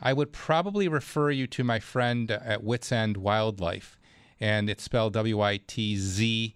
I 0.00 0.12
would 0.12 0.32
probably 0.32 0.86
refer 0.86 1.30
you 1.30 1.46
to 1.48 1.64
my 1.64 1.80
friend 1.80 2.30
at 2.30 2.62
Witz 2.62 2.92
End 2.92 3.16
Wildlife, 3.16 3.98
and 4.38 4.70
it's 4.70 4.84
spelled 4.84 5.14
W 5.14 5.40
I 5.40 5.56
T 5.56 5.96
Z 5.96 6.54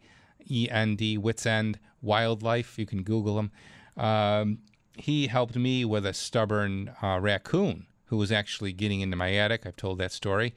E 0.49 0.69
N 0.71 0.97
D, 0.97 1.19
Witz 1.19 1.47
End 1.47 1.79
Wildlife. 2.03 2.79
You 2.79 2.87
can 2.87 3.03
Google 3.03 3.39
him. 3.39 3.51
Um, 3.97 4.59
he 5.01 5.27
helped 5.27 5.57
me 5.57 5.85
with 5.85 6.05
a 6.05 6.13
stubborn 6.13 6.93
uh, 7.03 7.19
raccoon 7.21 7.87
who 8.07 8.17
was 8.17 8.33
actually 8.33 8.73
getting 8.73 9.01
into 9.01 9.17
my 9.17 9.35
attic. 9.35 9.65
I've 9.65 9.77
told 9.77 9.99
that 9.99 10.13
story. 10.13 10.55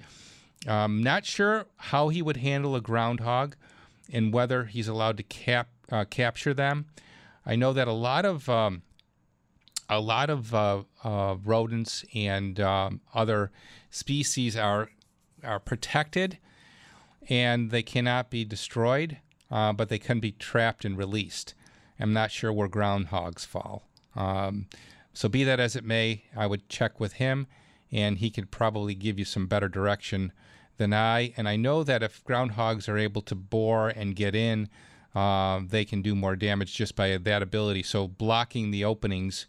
I'm 0.67 1.03
not 1.03 1.25
sure 1.25 1.65
how 1.77 2.09
he 2.09 2.21
would 2.21 2.37
handle 2.37 2.75
a 2.75 2.81
groundhog 2.81 3.55
and 4.11 4.33
whether 4.33 4.65
he's 4.65 4.87
allowed 4.87 5.17
to 5.17 5.23
cap 5.23 5.69
uh, 5.91 6.05
capture 6.05 6.53
them. 6.53 6.85
I 7.45 7.55
know 7.55 7.73
that 7.73 7.87
a 7.87 7.93
lot 7.93 8.25
of 8.25 8.49
um, 8.49 8.81
a 9.89 9.99
lot 9.99 10.29
of 10.29 10.53
uh, 10.53 10.83
uh, 11.03 11.35
rodents 11.43 12.05
and 12.13 12.59
um, 12.59 13.01
other 13.13 13.51
species 13.89 14.55
are 14.55 14.89
are 15.43 15.59
protected 15.59 16.37
and 17.29 17.71
they 17.71 17.83
cannot 17.83 18.29
be 18.29 18.43
destroyed, 18.43 19.17
uh, 19.51 19.73
but 19.73 19.89
they 19.89 19.99
can 19.99 20.19
be 20.19 20.31
trapped 20.31 20.85
and 20.85 20.97
released. 20.97 21.53
I'm 21.99 22.13
not 22.13 22.31
sure 22.31 22.51
where 22.51 22.67
groundhogs 22.67 23.45
fall. 23.45 23.87
Um, 24.15 24.67
so, 25.13 25.29
be 25.29 25.43
that 25.43 25.59
as 25.59 25.75
it 25.75 25.83
may, 25.83 26.23
I 26.35 26.47
would 26.47 26.69
check 26.69 26.99
with 26.99 27.13
him, 27.13 27.47
and 27.91 28.17
he 28.17 28.29
could 28.29 28.49
probably 28.51 28.95
give 28.95 29.19
you 29.19 29.25
some 29.25 29.47
better 29.47 29.69
direction 29.69 30.31
than 30.77 30.93
I. 30.93 31.33
And 31.37 31.47
I 31.47 31.55
know 31.55 31.83
that 31.83 32.01
if 32.01 32.23
groundhogs 32.23 32.89
are 32.89 32.97
able 32.97 33.21
to 33.23 33.35
bore 33.35 33.89
and 33.89 34.15
get 34.15 34.33
in, 34.33 34.69
uh, 35.13 35.61
they 35.67 35.85
can 35.85 36.01
do 36.01 36.15
more 36.15 36.35
damage 36.35 36.73
just 36.73 36.95
by 36.95 37.15
that 37.17 37.41
ability. 37.43 37.83
So, 37.83 38.07
blocking 38.07 38.71
the 38.71 38.83
openings 38.83 39.45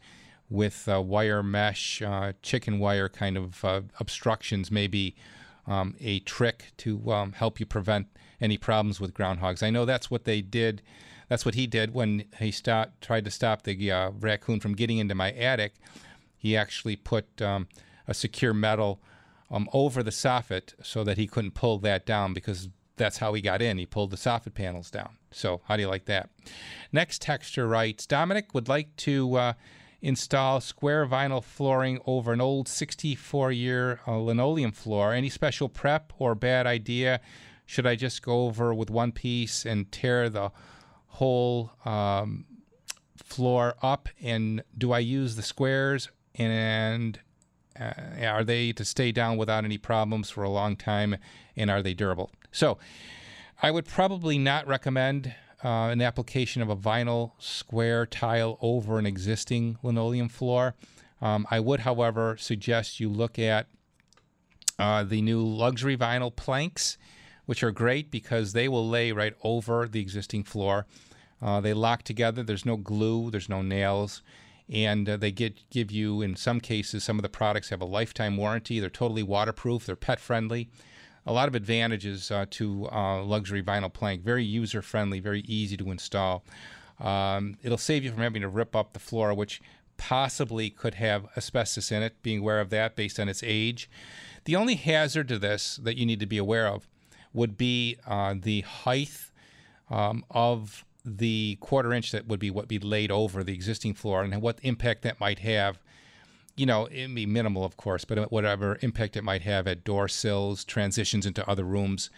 with 0.51 0.89
uh, 0.89 1.01
wire 1.01 1.43
mesh, 1.43 2.03
uh, 2.03 2.33
chicken 2.43 2.79
wire 2.79 3.09
kind 3.09 3.37
of 3.37 3.65
uh, 3.65 3.81
obstructions 3.99 4.71
may 4.71 4.87
be 4.87 5.15
um, 5.67 5.95
a 6.01 6.21
trick 6.21 6.73
to 6.79 7.11
um, 7.13 7.33
help 7.33 7.59
you 7.59 7.67
prevent 7.67 8.09
any 8.41 8.59
problems 8.59 9.01
with 9.01 9.15
groundhogs. 9.15 9.63
I 9.63 9.71
know 9.71 9.85
that's 9.85 10.11
what 10.11 10.25
they 10.25 10.43
did. 10.43 10.83
That's 11.35 11.45
what 11.45 11.57
he 11.57 11.67
did 11.67 11.95
when 11.95 12.27
he 12.39 12.53
tried 12.53 13.25
to 13.25 13.31
stop 13.33 13.63
the 13.65 13.91
uh, 13.91 14.11
raccoon 14.21 14.61
from 14.61 14.77
getting 14.77 14.99
into 14.99 15.17
my 15.17 15.33
attic. 15.33 15.75
He 16.37 16.57
actually 16.57 16.95
put 16.95 17.43
um, 17.43 17.67
a 18.07 18.15
secure 18.15 18.55
metal 18.55 19.01
um, 19.51 19.69
over 19.73 20.05
the 20.05 20.13
soffit 20.13 20.75
so 20.81 21.03
that 21.03 21.19
he 21.19 21.27
couldn't 21.27 21.55
pull 21.55 21.81
that 21.81 22.07
down 22.07 22.35
because 22.35 22.69
that's 22.95 23.19
how 23.19 23.35
he 23.35 23.43
got 23.43 23.61
in. 23.61 23.79
He 23.79 23.85
pulled 23.85 24.13
the 24.13 24.17
soffit 24.17 24.55
panels 24.55 24.93
down. 24.93 25.17
So, 25.33 25.61
how 25.65 25.75
do 25.75 25.83
you 25.83 25.89
like 25.89 26.05
that? 26.05 26.31
Next 26.93 27.21
texture 27.21 27.67
writes 27.67 28.07
Domenic 28.07 28.55
would 28.55 28.69
like 28.69 28.95
to 28.99 29.35
uh, 29.35 29.53
install 30.01 30.61
square 30.61 31.05
vinyl 31.05 31.43
flooring 31.43 31.99
over 32.07 32.33
an 32.33 32.41
old 32.41 32.69
64 32.69 33.51
year 33.51 33.99
uh, 34.07 34.19
linoleum 34.19 34.71
floor. 34.71 35.13
Any 35.13 35.31
special 35.31 35.69
prep 35.69 36.13
or 36.17 36.37
bad 36.37 36.69
idea? 36.69 37.21
Should 37.67 37.89
I 37.89 37.97
just 37.97 38.23
go 38.23 38.47
over 38.47 38.73
with 38.73 38.89
one 38.89 39.11
piece 39.11 39.67
and 39.67 39.91
tear 39.91 40.29
the 40.29 40.53
whole 41.15 41.73
um, 41.85 42.45
floor 43.17 43.75
up? 43.83 44.09
And 44.23 44.63
do 44.77 44.93
I 44.93 44.99
use 44.99 45.37
the 45.37 45.43
squares? 45.43 46.11
And 46.35 47.19
uh, 47.79 47.93
are 48.23 48.45
they 48.45 48.73
to 48.73 48.85
stay 48.85 49.13
down 49.13 49.37
without 49.37 49.65
any 49.65 49.79
problems 49.79 50.31
for 50.31 50.43
a 50.43 50.51
long 50.51 50.77
time? 50.77 51.17
And 51.57 51.71
are 51.71 51.83
they 51.83 51.95
durable? 51.95 52.31
So 52.53 52.79
I 53.63 53.71
would 53.71 53.87
probably 53.87 54.39
not 54.39 54.67
recommend 54.67 55.35
uh, 55.65 55.89
an 55.89 56.03
application 56.03 56.63
of 56.63 56.69
a 56.69 56.77
vinyl 56.77 57.33
square 57.39 58.07
tile 58.07 58.59
over 58.61 58.99
an 58.99 59.07
existing 59.07 59.79
linoleum 59.83 60.29
floor. 60.29 60.75
Um, 61.23 61.47
I 61.51 61.61
would, 61.61 61.81
however, 61.81 62.37
suggest 62.39 63.01
you 63.01 63.09
look 63.09 63.39
at 63.39 63.67
uh, 64.79 65.05
the 65.05 65.23
new 65.23 65.43
luxury 65.43 65.97
vinyl 65.97 66.35
planks, 66.35 66.99
which 67.47 67.63
are 67.63 67.71
great 67.71 68.11
because 68.11 68.53
they 68.53 68.69
will 68.69 68.89
lay 68.89 69.13
right 69.13 69.35
over 69.43 69.87
the 69.87 70.01
existing 70.01 70.45
floor. 70.45 70.87
Uh, 71.43 71.61
they 71.61 71.75
lock 71.75 72.03
together. 72.03 72.43
There's 72.43 72.65
no 72.65 72.77
glue. 72.77 73.31
There's 73.31 73.49
no 73.49 73.63
nails, 73.63 74.23
and 74.69 75.09
uh, 75.09 75.17
they 75.17 75.31
get 75.31 75.69
give 75.71 75.91
you 75.91 76.23
in 76.23 76.37
some 76.37 76.61
cases 76.61 77.05
some 77.05 77.19
of 77.19 77.23
the 77.23 77.29
products 77.29 77.69
have 77.69 77.83
a 77.83 77.87
lifetime 77.87 78.37
warranty. 78.37 78.81
They're 78.81 78.91
totally 78.91 79.23
waterproof. 79.23 79.87
They're 79.87 79.97
pet 79.97 80.21
friendly 80.21 80.71
a 81.27 81.33
lot 81.33 81.49
of 81.49 81.55
advantages 81.55 82.31
uh, 82.31 82.47
to 82.51 82.89
uh, 82.91 83.23
luxury 83.23 83.63
vinyl 83.63 83.93
plank. 83.93 84.23
Very 84.23 84.45
user 84.45 84.83
friendly, 84.83 85.21
very 85.21 85.41
easy 85.41 85.77
to 85.77 85.91
install. 85.91 86.45
Um, 87.01 87.57
it'll 87.63 87.79
save 87.79 88.05
you 88.05 88.13
from 88.13 88.23
having 88.23 88.43
to 88.43 88.49
rip 88.49 88.77
up 88.77 88.93
the 88.93 88.99
floor, 88.99 89.35
which 89.35 89.61
possibly 89.97 90.71
could 90.71 90.95
have 90.95 91.27
asbestos 91.37 91.91
in 91.91 92.03
it, 92.03 92.23
being 92.23 92.41
aware 92.41 92.61
of 92.61 92.71
that 92.71 92.97
based 92.97 93.19
on 93.19 93.29
its 93.29 93.43
age. 93.43 93.89
The 94.45 94.57
only 94.57 94.75
hazard 94.75 95.29
to 95.29 95.39
this 95.39 95.77
that 95.77 95.97
you 95.97 96.05
need 96.05 96.21
to 96.21 96.27
be 96.27 96.39
aware 96.39 96.67
of 96.67 96.87
would 97.35 97.59
be 97.59 97.97
uh, 98.07 98.35
the 98.41 98.63
height 98.63 99.27
um, 99.91 100.25
of 100.31 100.85
the 101.05 101.59
quarter 101.61 101.93
inch 101.93 102.13
that 102.13 102.27
would 102.27 102.41
be 102.41 102.51
what 102.51 102.67
be 102.67 102.79
laid 102.79 103.11
over 103.11 103.45
the 103.45 103.53
existing 103.53 103.93
floor 103.93 104.23
and 104.23 104.41
what 104.41 104.59
impact 104.63 105.03
that 105.03 105.21
might 105.21 105.41
have 105.41 105.79
you 106.57 106.67
know, 106.67 106.87
it'd 106.91 107.15
be 107.15 107.27
minimal, 107.27 107.65
of 107.65 107.77
course, 107.77 108.05
but 108.05 108.31
whatever 108.31 108.79
impact 108.81 109.17
it 109.17 109.25
might 109.25 109.43
have 109.43 109.67
at 109.67 109.85
door 109.85 110.09
sills, 110.09 110.65
transitions 110.65 111.27
into 111.27 111.49
other 111.49 111.65
rooms, 111.65 112.11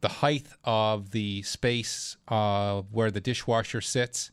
the 0.00 0.08
height 0.08 0.46
of 0.64 1.10
the 1.10 1.42
space 1.42 2.16
uh, 2.28 2.82
where 2.92 3.10
the 3.10 3.20
dishwasher 3.20 3.80
sits, 3.80 4.30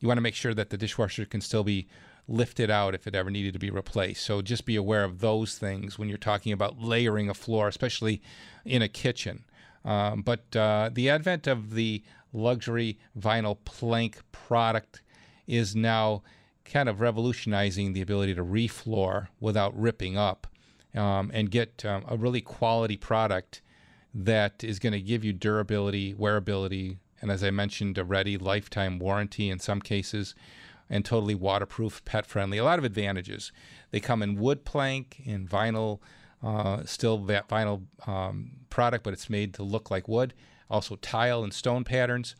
you 0.00 0.08
want 0.08 0.18
to 0.18 0.22
make 0.22 0.34
sure 0.34 0.54
that 0.54 0.70
the 0.70 0.76
dishwasher 0.76 1.24
can 1.24 1.40
still 1.40 1.64
be 1.64 1.86
lifted 2.26 2.70
out 2.70 2.94
if 2.94 3.06
it 3.06 3.14
ever 3.14 3.30
needed 3.30 3.52
to 3.52 3.58
be 3.58 3.70
replaced. 3.70 4.24
So 4.24 4.40
just 4.40 4.64
be 4.64 4.76
aware 4.76 5.04
of 5.04 5.20
those 5.20 5.58
things 5.58 5.98
when 5.98 6.08
you're 6.08 6.18
talking 6.18 6.52
about 6.52 6.80
layering 6.80 7.28
a 7.28 7.34
floor, 7.34 7.68
especially 7.68 8.22
in 8.64 8.82
a 8.82 8.88
kitchen. 8.88 9.44
Um, 9.84 10.22
but 10.22 10.54
uh, 10.54 10.90
the 10.92 11.08
advent 11.08 11.46
of 11.46 11.74
the 11.74 12.02
luxury 12.32 12.98
vinyl 13.18 13.56
plank 13.64 14.20
product 14.32 15.02
is 15.46 15.74
now 15.74 16.22
kind 16.64 16.88
of 16.88 17.00
revolutionizing 17.00 17.92
the 17.92 18.00
ability 18.00 18.34
to 18.34 18.44
refloor 18.44 19.28
without 19.40 19.78
ripping 19.78 20.16
up 20.16 20.46
um, 20.94 21.30
and 21.34 21.50
get 21.50 21.84
um, 21.84 22.04
a 22.08 22.16
really 22.16 22.40
quality 22.40 22.96
product 22.96 23.62
that 24.14 24.62
is 24.64 24.78
going 24.78 24.92
to 24.92 25.00
give 25.00 25.24
you 25.24 25.32
durability, 25.32 26.14
wearability, 26.14 26.98
and 27.20 27.30
as 27.30 27.44
I 27.44 27.50
mentioned, 27.50 27.98
a 27.98 28.04
ready 28.04 28.36
lifetime 28.38 28.98
warranty 28.98 29.50
in 29.50 29.58
some 29.58 29.80
cases, 29.80 30.34
and 30.88 31.04
totally 31.04 31.34
waterproof, 31.34 32.04
pet 32.04 32.26
friendly. 32.26 32.58
A 32.58 32.64
lot 32.64 32.78
of 32.78 32.84
advantages. 32.84 33.52
They 33.90 34.00
come 34.00 34.22
in 34.22 34.40
wood 34.40 34.64
plank, 34.64 35.20
in 35.24 35.46
vinyl, 35.46 36.00
uh, 36.42 36.84
still 36.84 37.18
that 37.18 37.48
vinyl 37.48 37.82
um, 38.06 38.52
product, 38.70 39.04
but 39.04 39.12
it's 39.12 39.30
made 39.30 39.54
to 39.54 39.62
look 39.62 39.90
like 39.90 40.08
wood. 40.08 40.34
Also, 40.70 40.96
tile 40.96 41.42
and 41.42 41.52
stone 41.52 41.84
patterns. 41.84 42.36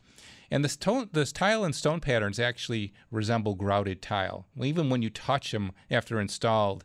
And 0.49 0.65
this, 0.65 0.75
tile 0.75 1.63
and 1.63 1.73
stone 1.73 2.01
patterns 2.01 2.39
actually 2.39 2.93
resemble 3.09 3.55
grouted 3.55 4.01
tile. 4.01 4.45
Even 4.61 4.89
when 4.89 5.01
you 5.01 5.09
touch 5.09 5.51
them 5.51 5.71
after 5.89 6.19
installed, 6.19 6.83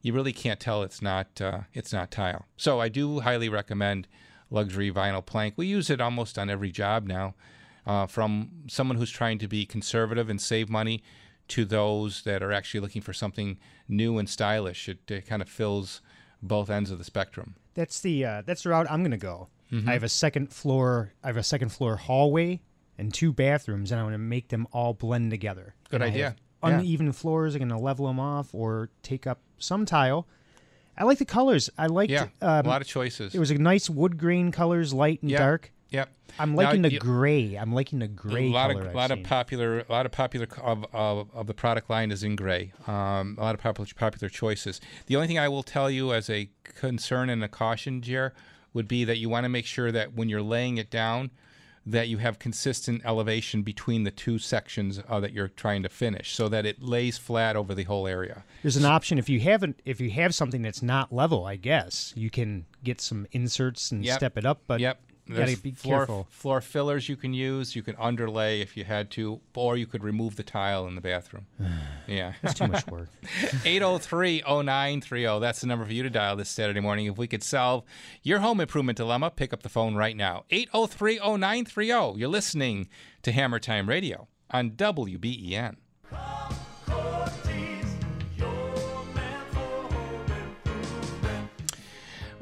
you 0.00 0.12
really 0.12 0.32
can't 0.32 0.58
tell 0.58 0.82
it's 0.82 1.02
not 1.02 1.40
uh, 1.40 1.60
it's 1.72 1.92
not 1.92 2.10
tile. 2.10 2.46
So 2.56 2.80
I 2.80 2.88
do 2.88 3.20
highly 3.20 3.48
recommend 3.48 4.08
luxury 4.50 4.90
vinyl 4.90 5.24
plank. 5.24 5.54
We 5.56 5.66
use 5.66 5.90
it 5.90 6.00
almost 6.00 6.38
on 6.38 6.50
every 6.50 6.70
job 6.70 7.06
now, 7.06 7.34
uh, 7.86 8.06
from 8.06 8.50
someone 8.66 8.96
who's 8.96 9.10
trying 9.10 9.38
to 9.38 9.48
be 9.48 9.64
conservative 9.64 10.28
and 10.28 10.40
save 10.40 10.68
money 10.68 11.02
to 11.48 11.64
those 11.64 12.22
that 12.22 12.42
are 12.42 12.52
actually 12.52 12.80
looking 12.80 13.02
for 13.02 13.12
something 13.12 13.58
new 13.88 14.18
and 14.18 14.28
stylish. 14.28 14.88
It, 14.88 15.10
it 15.10 15.26
kind 15.26 15.42
of 15.42 15.48
fills 15.48 16.00
both 16.42 16.68
ends 16.70 16.90
of 16.90 16.98
the 16.98 17.04
spectrum. 17.04 17.54
That's 17.74 18.00
the 18.00 18.24
uh, 18.24 18.42
that's 18.44 18.64
the 18.64 18.70
route 18.70 18.86
I'm 18.90 19.00
going 19.02 19.10
to 19.12 19.16
go. 19.16 19.48
Mhm. 19.70 19.88
I 19.88 19.92
have 19.92 20.02
a 20.02 20.08
second 20.08 20.52
floor. 20.52 21.12
I 21.22 21.28
have 21.28 21.36
a 21.36 21.42
second 21.42 21.70
floor 21.70 21.96
hallway 21.96 22.60
and 22.98 23.12
two 23.14 23.32
bathrooms, 23.32 23.90
and 23.90 24.00
I 24.00 24.02
want 24.04 24.14
to 24.14 24.18
make 24.18 24.48
them 24.48 24.66
all 24.72 24.92
blend 24.92 25.30
together. 25.30 25.74
Good 25.90 26.02
And 26.02 26.10
idea. 26.12 26.36
Yeah. 26.62 26.78
Uneven 26.78 27.12
floors. 27.12 27.54
I'm 27.54 27.60
going 27.60 27.68
to 27.70 27.78
level 27.78 28.06
them 28.06 28.20
off 28.20 28.54
or 28.54 28.90
take 29.02 29.26
up 29.26 29.40
some 29.58 29.84
tile. 29.86 30.28
I 30.96 31.04
like 31.04 31.18
the 31.18 31.24
colors. 31.24 31.70
I 31.78 31.86
like 31.86 32.10
Yeah, 32.10 32.28
a 32.42 32.62
lot 32.62 32.82
of 32.82 32.86
choices. 32.86 33.34
It 33.34 33.38
was 33.38 33.50
a 33.50 33.54
nice 33.56 33.88
wood 33.88 34.18
grain 34.18 34.52
colors, 34.52 34.92
light 34.92 35.22
and 35.22 35.30
Yeah, 35.30 35.38
dark. 35.38 35.71
Yep. 35.92 36.08
I'm 36.38 36.52
Now, 36.52 36.56
liking 36.62 36.82
the 36.82 36.92
you- 36.92 36.98
gray. 36.98 37.54
I'm 37.56 37.72
liking 37.72 37.98
the 37.98 38.08
gray 38.08 38.48
a 38.48 38.50
lot 38.50 38.70
color. 38.70 38.82
of 38.82 38.88
I've 38.88 38.94
lot 38.94 39.10
of 39.10 39.18
seen. 39.18 39.24
popular 39.24 39.80
a 39.80 39.92
lot 39.92 40.06
of 40.06 40.12
popular 40.12 40.48
of, 40.62 40.86
of, 40.92 41.28
of 41.34 41.46
the 41.46 41.54
product 41.54 41.90
line 41.90 42.10
is 42.10 42.22
in 42.24 42.34
gray. 42.36 42.72
Um, 42.86 43.36
a 43.38 43.42
lot 43.42 43.54
of 43.54 43.60
popular 43.60 43.86
popular 43.94 44.28
choices. 44.30 44.80
The 45.06 45.16
only 45.16 45.28
thing 45.28 45.38
I 45.38 45.48
will 45.48 45.62
tell 45.62 45.90
you 45.90 46.12
as 46.14 46.30
a 46.30 46.48
concern 46.64 47.28
and 47.28 47.44
a 47.44 47.48
caution, 47.48 48.00
Jer, 48.00 48.32
would 48.72 48.88
be 48.88 49.04
that 49.04 49.18
you 49.18 49.28
want 49.28 49.44
to 49.44 49.50
make 49.50 49.66
sure 49.66 49.92
that 49.92 50.14
when 50.14 50.30
you're 50.30 50.40
laying 50.42 50.78
it 50.78 50.90
down, 50.90 51.30
that 51.84 52.08
you 52.08 52.16
have 52.18 52.38
consistent 52.38 53.02
elevation 53.04 53.62
between 53.62 54.04
the 54.04 54.10
two 54.10 54.38
sections 54.38 55.02
uh, 55.08 55.18
that 55.20 55.32
you're 55.32 55.48
trying 55.48 55.82
to 55.82 55.88
finish, 55.90 56.32
so 56.34 56.48
that 56.48 56.64
it 56.64 56.80
lays 56.80 57.18
flat 57.18 57.56
over 57.56 57.74
the 57.74 57.82
whole 57.82 58.06
area. 58.06 58.44
There's 58.62 58.76
an 58.76 58.84
option 58.86 59.18
if 59.18 59.28
you 59.28 59.40
haven't 59.40 59.80
if 59.84 60.00
you 60.00 60.08
have 60.12 60.34
something 60.34 60.62
that's 60.62 60.80
not 60.82 61.12
level. 61.12 61.44
I 61.44 61.56
guess 61.56 62.14
you 62.16 62.30
can 62.30 62.64
get 62.82 63.02
some 63.02 63.26
inserts 63.32 63.90
and 63.92 64.02
Yep. 64.02 64.16
step 64.16 64.38
it 64.38 64.46
up. 64.46 64.62
But 64.66 64.80
yep. 64.80 64.98
You 65.32 65.44
gotta 65.44 65.56
be 65.56 65.72
floor, 65.72 65.98
careful. 65.98 66.26
Floor 66.30 66.60
fillers 66.60 67.08
you 67.08 67.16
can 67.16 67.34
use. 67.34 67.76
You 67.76 67.82
can 67.82 67.96
underlay 67.96 68.60
if 68.60 68.76
you 68.76 68.84
had 68.84 69.10
to, 69.12 69.40
or 69.54 69.76
you 69.76 69.86
could 69.86 70.02
remove 70.02 70.36
the 70.36 70.42
tile 70.42 70.86
in 70.86 70.94
the 70.94 71.00
bathroom. 71.00 71.46
yeah, 72.06 72.34
That's 72.42 72.54
too 72.54 72.68
much 72.68 72.86
work. 72.86 73.08
803-0930. 73.22 75.40
That's 75.40 75.60
the 75.60 75.66
number 75.66 75.84
for 75.84 75.92
you 75.92 76.02
to 76.02 76.10
dial 76.10 76.36
this 76.36 76.48
Saturday 76.48 76.80
morning. 76.80 77.06
If 77.06 77.18
we 77.18 77.26
could 77.26 77.42
solve 77.42 77.84
your 78.22 78.40
home 78.40 78.60
improvement 78.60 78.96
dilemma, 78.96 79.30
pick 79.30 79.52
up 79.52 79.62
the 79.62 79.68
phone 79.68 79.94
right 79.94 80.16
now. 80.16 80.44
803-0930. 80.50 82.18
You're 82.18 82.28
listening 82.28 82.88
to 83.22 83.32
Hammer 83.32 83.58
Time 83.58 83.88
Radio 83.88 84.28
on 84.50 84.72
WBEN. 84.72 85.76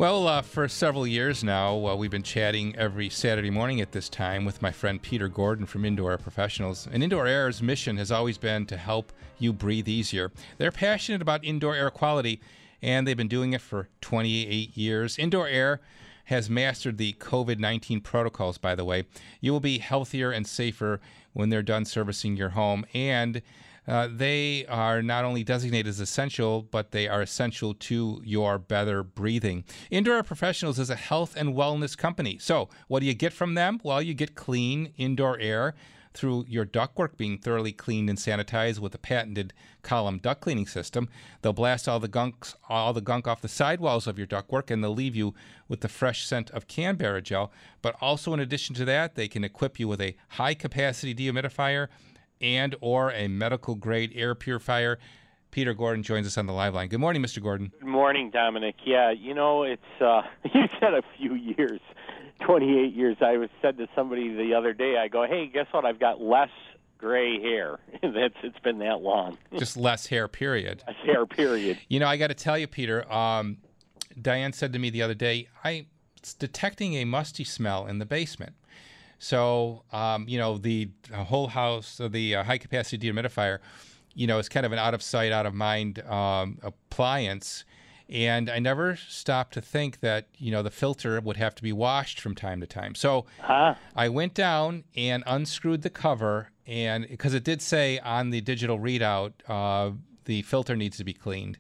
Well, 0.01 0.29
uh, 0.29 0.41
for 0.41 0.67
several 0.67 1.07
years 1.07 1.45
now, 1.45 1.87
uh, 1.87 1.95
we've 1.95 2.11
been 2.11 2.23
chatting 2.23 2.75
every 2.75 3.11
Saturday 3.11 3.51
morning 3.51 3.83
at 3.83 3.93
this 3.93 4.09
time 4.09 4.47
with 4.47 4.63
my 4.63 4.73
friend 4.73 5.03
Peter 5.03 5.29
Gordon 5.29 5.67
from 5.67 5.85
Indoor 5.85 6.13
Air 6.13 6.17
Professionals. 6.17 6.89
And 6.91 7.03
Indoor 7.03 7.27
Air's 7.27 7.63
mission 7.63 7.99
has 7.99 8.11
always 8.11 8.39
been 8.39 8.65
to 8.69 8.79
help 8.79 9.13
you 9.39 9.53
breathe 9.53 9.89
easier. 9.89 10.33
They're 10.57 10.73
passionate 10.73 11.21
about 11.21 11.45
indoor 11.45 11.75
air 11.75 11.91
quality, 11.91 12.41
and 12.81 13.07
they've 13.07 13.15
been 13.15 13.29
doing 13.29 13.53
it 13.53 13.61
for 13.61 13.91
28 14.01 14.75
years. 14.75 15.19
Indoor 15.19 15.47
Air 15.47 15.83
has 16.25 16.49
mastered 16.49 16.97
the 16.97 17.13
COVID 17.21 17.59
19 17.59 18.01
protocols, 18.01 18.57
by 18.57 18.75
the 18.75 18.87
way. 18.87 19.05
You 19.43 19.53
will 19.53 19.61
be 19.61 19.81
healthier 19.81 20.31
and 20.31 20.47
safer 20.47 20.99
when 21.35 21.51
they're 21.51 21.63
done 21.63 21.85
servicing 21.85 22.39
your 22.39 22.51
home. 22.51 22.87
And 22.95 23.43
uh, 23.91 24.09
they 24.09 24.65
are 24.67 25.03
not 25.03 25.25
only 25.25 25.43
designated 25.43 25.89
as 25.89 25.99
essential, 25.99 26.63
but 26.63 26.93
they 26.93 27.09
are 27.09 27.23
essential 27.23 27.75
to 27.75 28.23
your 28.25 28.57
better 28.57 29.03
breathing. 29.03 29.65
Indoor 29.91 30.23
Professionals 30.23 30.79
is 30.79 30.91
a 30.91 30.95
health 30.95 31.35
and 31.37 31.57
wellness 31.57 31.99
company. 31.99 32.39
So, 32.39 32.69
what 32.87 33.01
do 33.01 33.07
you 33.07 33.15
get 33.15 33.33
from 33.33 33.55
them? 33.55 33.81
Well, 33.83 34.01
you 34.01 34.15
get 34.15 34.37
clean 34.37 34.93
indoor 34.97 35.41
air 35.41 35.75
through 36.15 36.45
your 36.49 36.65
ductwork 36.65 37.17
being 37.17 37.39
thoroughly 37.39 37.73
cleaned 37.73 38.09
and 38.09 38.19
sanitized 38.19 38.79
with 38.79 38.95
a 38.95 38.99
patented 38.99 39.53
column 39.83 40.19
duct 40.19 40.41
cleaning 40.41 40.69
system. 40.69 41.09
They'll 41.43 41.53
blast 41.53 41.89
all 41.89 41.99
the 41.99 42.09
gunks, 42.09 42.55
all 42.69 42.93
the 42.93 43.01
gunk 43.01 43.27
off 43.27 43.41
the 43.41 43.49
sidewalls 43.49 44.07
of 44.07 44.19
your 44.19 44.27
ductwork, 44.27 44.71
and 44.71 44.85
they'll 44.85 44.95
leave 44.95 45.17
you 45.17 45.35
with 45.69 45.81
the 45.81 45.89
fresh 45.89 46.25
scent 46.25 46.49
of 46.53 46.69
Canberra 46.69 47.23
gel. 47.23 47.51
But 47.83 47.97
also, 48.01 48.33
in 48.35 48.41
addition 48.41 48.77
to 48.77 48.85
that, 48.85 49.17
they 49.17 49.27
can 49.27 49.43
equip 49.43 49.81
you 49.81 49.89
with 49.89 50.01
a 50.01 50.17
high-capacity 50.29 51.15
dehumidifier 51.15 51.89
and 52.41 52.75
or 52.81 53.13
a 53.13 53.29
medical 53.29 53.75
grade 53.75 54.13
air 54.15 54.35
purifier. 54.35 54.99
Peter 55.51 55.75
Gordon 55.75 56.03
joins 56.03 56.27
us 56.27 56.39
on 56.39 56.47
the 56.47 56.53
live 56.53 56.75
line. 56.75 56.89
Good 56.89 57.01
morning, 57.01 57.23
Mr. 57.23 57.43
Gordon. 57.43 57.73
Good 57.81 57.89
morning, 57.89 58.31
Domenic. 58.31 58.75
Yeah, 58.85 59.11
you 59.11 59.35
know, 59.35 59.65
it's 59.65 59.83
uh 60.01 60.23
you 60.55 60.63
said 60.79 60.95
a 60.95 61.03
few 61.19 61.35
years, 61.35 61.81
28 62.41 62.95
years. 62.95 63.17
I 63.21 63.37
was 63.37 63.51
said 63.61 63.77
to 63.79 63.89
somebody 63.95 64.35
the 64.35 64.55
other 64.55 64.73
day, 64.73 64.97
I 64.97 65.09
go, 65.09 65.27
"Hey, 65.27 65.47
guess 65.53 65.67
what? 65.73 65.85
I've 65.85 65.99
got 65.99 66.21
less 66.21 66.51
gray 66.99 67.41
hair." 67.41 67.79
That's 68.03 68.35
it's 68.43 68.59
been 68.61 68.79
that 68.79 69.01
long. 69.01 69.39
Just 69.59 69.77
less 69.77 70.07
hair, 70.07 70.29
period. 70.29 70.85
Less 70.87 70.97
hair, 71.05 71.27
period. 71.27 71.79
You 71.89 72.01
know, 72.01 72.07
I 72.07 72.17
got 72.17 72.29
to 72.29 72.35
tell 72.35 72.59
you, 72.59 72.67
Peter. 72.67 73.11
Um, 73.13 73.59
Diane 74.21 74.53
said 74.53 74.73
to 74.73 74.79
me 74.79 74.91
the 74.91 75.03
other 75.03 75.15
day, 75.15 75.49
"I'm 75.65 75.87
detecting 76.39 76.95
a 76.95 77.05
musty 77.05 77.45
smell 77.45 77.87
in 77.87 77.99
the 77.99 78.07
basement." 78.07 78.55
So, 79.21 79.85
um, 79.93 80.27
you 80.27 80.39
know, 80.39 80.57
the 80.57 80.89
whole 81.13 81.49
house, 81.49 82.01
uh, 82.01 82.09
the 82.09 82.37
uh, 82.37 82.43
high 82.43 82.57
capacity 82.57 83.07
dehumidifier, 83.07 83.59
you 84.15 84.27
know, 84.27 84.39
is 84.39 84.49
kind 84.49 84.65
of 84.65 84.73
an 84.73 84.79
out 84.79 84.95
of 84.95 85.03
sight, 85.03 85.31
out 85.31 85.45
of 85.45 85.55
mind 85.55 86.01
um, 86.07 86.59
appliance. 86.63 87.65
And 88.09 88.49
I 88.49 88.59
never 88.59 88.97
stopped 88.97 89.53
to 89.55 89.61
think 89.61 90.01
that, 90.01 90.29
you 90.39 90.51
know, 90.51 90.63
the 90.63 90.71
filter 90.71 91.21
would 91.21 91.37
have 91.37 91.55
to 91.57 91.63
be 91.63 91.71
washed 91.71 92.19
from 92.19 92.35
time 92.35 92.61
to 92.63 92.67
time. 92.67 92.95
So 92.95 93.27
huh? 93.43 93.75
I 93.95 94.09
went 94.09 94.33
down 94.33 94.85
and 94.97 95.23
unscrewed 95.27 95.83
the 95.83 95.91
cover, 95.91 96.49
and 96.67 97.07
because 97.07 97.35
it 97.35 97.45
did 97.45 97.61
say 97.61 97.99
on 97.99 98.31
the 98.31 98.41
digital 98.41 98.79
readout, 98.79 99.33
uh, 99.49 99.93
the 100.25 100.41
filter 100.43 100.77
needs 100.77 100.97
to 100.97 101.05
be 101.05 101.13
cleaned. 101.13 101.59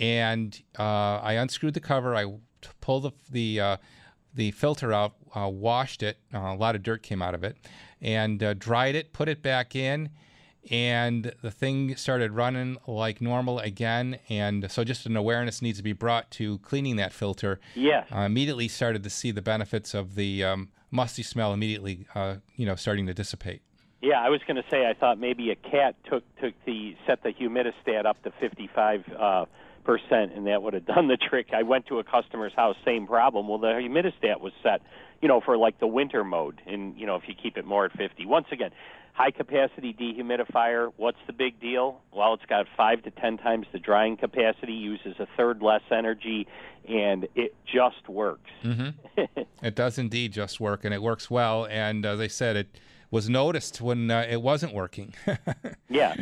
And 0.00 0.60
uh, 0.78 1.18
I 1.22 1.34
unscrewed 1.34 1.74
the 1.74 1.80
cover. 1.80 2.16
I 2.16 2.24
pulled 2.80 3.02
the, 3.02 3.12
the 3.30 3.60
uh, 3.60 3.76
the 4.34 4.50
filter 4.52 4.92
out, 4.92 5.14
uh, 5.34 5.48
washed 5.48 6.02
it. 6.02 6.18
Uh, 6.32 6.38
a 6.38 6.56
lot 6.56 6.74
of 6.74 6.82
dirt 6.82 7.02
came 7.02 7.22
out 7.22 7.34
of 7.34 7.44
it, 7.44 7.56
and 8.00 8.42
uh, 8.42 8.54
dried 8.54 8.94
it, 8.94 9.12
put 9.12 9.28
it 9.28 9.42
back 9.42 9.74
in, 9.74 10.10
and 10.70 11.32
the 11.42 11.50
thing 11.50 11.96
started 11.96 12.32
running 12.32 12.76
like 12.86 13.20
normal 13.20 13.58
again. 13.58 14.18
And 14.28 14.70
so, 14.70 14.84
just 14.84 15.06
an 15.06 15.16
awareness 15.16 15.62
needs 15.62 15.78
to 15.78 15.84
be 15.84 15.92
brought 15.92 16.30
to 16.32 16.58
cleaning 16.58 16.96
that 16.96 17.12
filter. 17.12 17.60
Yes. 17.74 18.06
Uh, 18.14 18.20
immediately 18.20 18.68
started 18.68 19.02
to 19.04 19.10
see 19.10 19.30
the 19.30 19.42
benefits 19.42 19.94
of 19.94 20.14
the 20.14 20.44
um, 20.44 20.70
musty 20.90 21.22
smell. 21.22 21.52
Immediately, 21.52 22.06
uh, 22.14 22.36
you 22.56 22.66
know, 22.66 22.74
starting 22.74 23.06
to 23.06 23.14
dissipate. 23.14 23.62
Yeah, 24.02 24.20
I 24.20 24.30
was 24.30 24.40
going 24.46 24.56
to 24.56 24.64
say 24.70 24.86
I 24.86 24.94
thought 24.94 25.18
maybe 25.18 25.50
a 25.50 25.56
cat 25.56 25.94
took 26.04 26.24
took 26.36 26.54
the 26.64 26.96
set 27.06 27.22
the 27.22 27.32
humidistat 27.32 28.06
up 28.06 28.22
to 28.22 28.32
55 28.40 29.04
uh, 29.18 29.44
percent, 29.84 30.32
and 30.34 30.46
that 30.46 30.62
would 30.62 30.74
have 30.74 30.86
done 30.86 31.08
the 31.08 31.16
trick. 31.16 31.48
I 31.52 31.62
went 31.62 31.86
to 31.86 31.98
a 31.98 32.04
customer's 32.04 32.52
house, 32.54 32.76
same 32.84 33.06
problem. 33.06 33.48
Well, 33.48 33.58
the 33.58 33.68
humidistat 33.68 34.40
was 34.40 34.52
set, 34.62 34.82
you 35.20 35.28
know, 35.28 35.40
for 35.40 35.56
like 35.56 35.80
the 35.80 35.86
winter 35.86 36.24
mode, 36.24 36.60
and 36.66 36.98
you 36.98 37.06
know, 37.06 37.16
if 37.16 37.22
you 37.26 37.34
keep 37.40 37.56
it 37.56 37.64
more 37.64 37.84
at 37.84 37.92
50. 37.92 38.26
Once 38.26 38.46
again, 38.52 38.70
high 39.12 39.30
capacity 39.30 39.92
dehumidifier. 39.92 40.92
What's 40.96 41.18
the 41.26 41.32
big 41.32 41.60
deal? 41.60 42.00
Well, 42.12 42.34
it's 42.34 42.46
got 42.46 42.66
five 42.76 43.02
to 43.02 43.10
ten 43.10 43.38
times 43.38 43.66
the 43.72 43.78
drying 43.78 44.16
capacity, 44.16 44.72
uses 44.72 45.16
a 45.18 45.26
third 45.36 45.62
less 45.62 45.82
energy, 45.90 46.46
and 46.88 47.28
it 47.34 47.54
just 47.66 48.08
works. 48.08 48.50
Mm-hmm. 48.64 49.42
it 49.62 49.74
does 49.74 49.98
indeed 49.98 50.32
just 50.32 50.60
work, 50.60 50.84
and 50.84 50.94
it 50.94 51.02
works 51.02 51.30
well. 51.30 51.66
And 51.66 52.06
as 52.06 52.20
I 52.20 52.28
said, 52.28 52.56
it 52.56 52.68
was 53.10 53.28
noticed 53.28 53.80
when 53.80 54.10
uh, 54.10 54.26
it 54.28 54.40
wasn't 54.40 54.72
working. 54.72 55.14
yeah. 55.88 56.14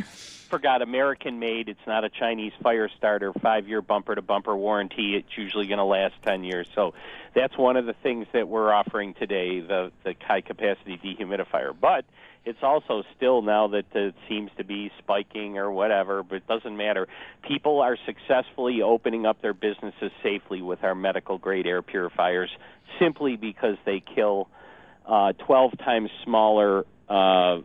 Forgot 0.49 0.81
American 0.81 1.37
made. 1.37 1.69
It's 1.69 1.85
not 1.85 2.03
a 2.03 2.09
Chinese 2.09 2.53
fire 2.63 2.89
starter. 2.97 3.31
Five 3.33 3.67
year 3.67 3.81
bumper 3.81 4.15
to 4.15 4.21
bumper 4.21 4.55
warranty. 4.55 5.15
It's 5.15 5.37
usually 5.37 5.67
going 5.67 5.77
to 5.77 5.83
last 5.83 6.15
10 6.25 6.43
years. 6.43 6.67
So 6.73 6.95
that's 7.35 7.55
one 7.57 7.77
of 7.77 7.85
the 7.85 7.93
things 7.93 8.25
that 8.33 8.47
we're 8.47 8.73
offering 8.73 9.13
today 9.13 9.59
the, 9.59 9.91
the 10.03 10.15
high 10.19 10.41
capacity 10.41 10.97
dehumidifier. 10.97 11.75
But 11.79 12.05
it's 12.45 12.63
also 12.63 13.03
still 13.15 13.43
now 13.43 13.67
that 13.67 13.85
it 13.93 14.15
seems 14.27 14.49
to 14.57 14.63
be 14.63 14.91
spiking 14.97 15.59
or 15.59 15.71
whatever, 15.71 16.23
but 16.23 16.37
it 16.37 16.47
doesn't 16.47 16.75
matter. 16.75 17.07
People 17.47 17.81
are 17.81 17.97
successfully 18.07 18.81
opening 18.81 19.27
up 19.27 19.41
their 19.41 19.53
businesses 19.53 20.11
safely 20.23 20.61
with 20.63 20.83
our 20.83 20.95
medical 20.95 21.37
grade 21.37 21.67
air 21.67 21.83
purifiers 21.83 22.49
simply 22.97 23.35
because 23.35 23.77
they 23.85 23.99
kill 23.99 24.47
uh, 25.09 25.33
12 25.33 25.77
times 25.79 26.11
smaller 26.23 26.85
uh, 27.09 27.59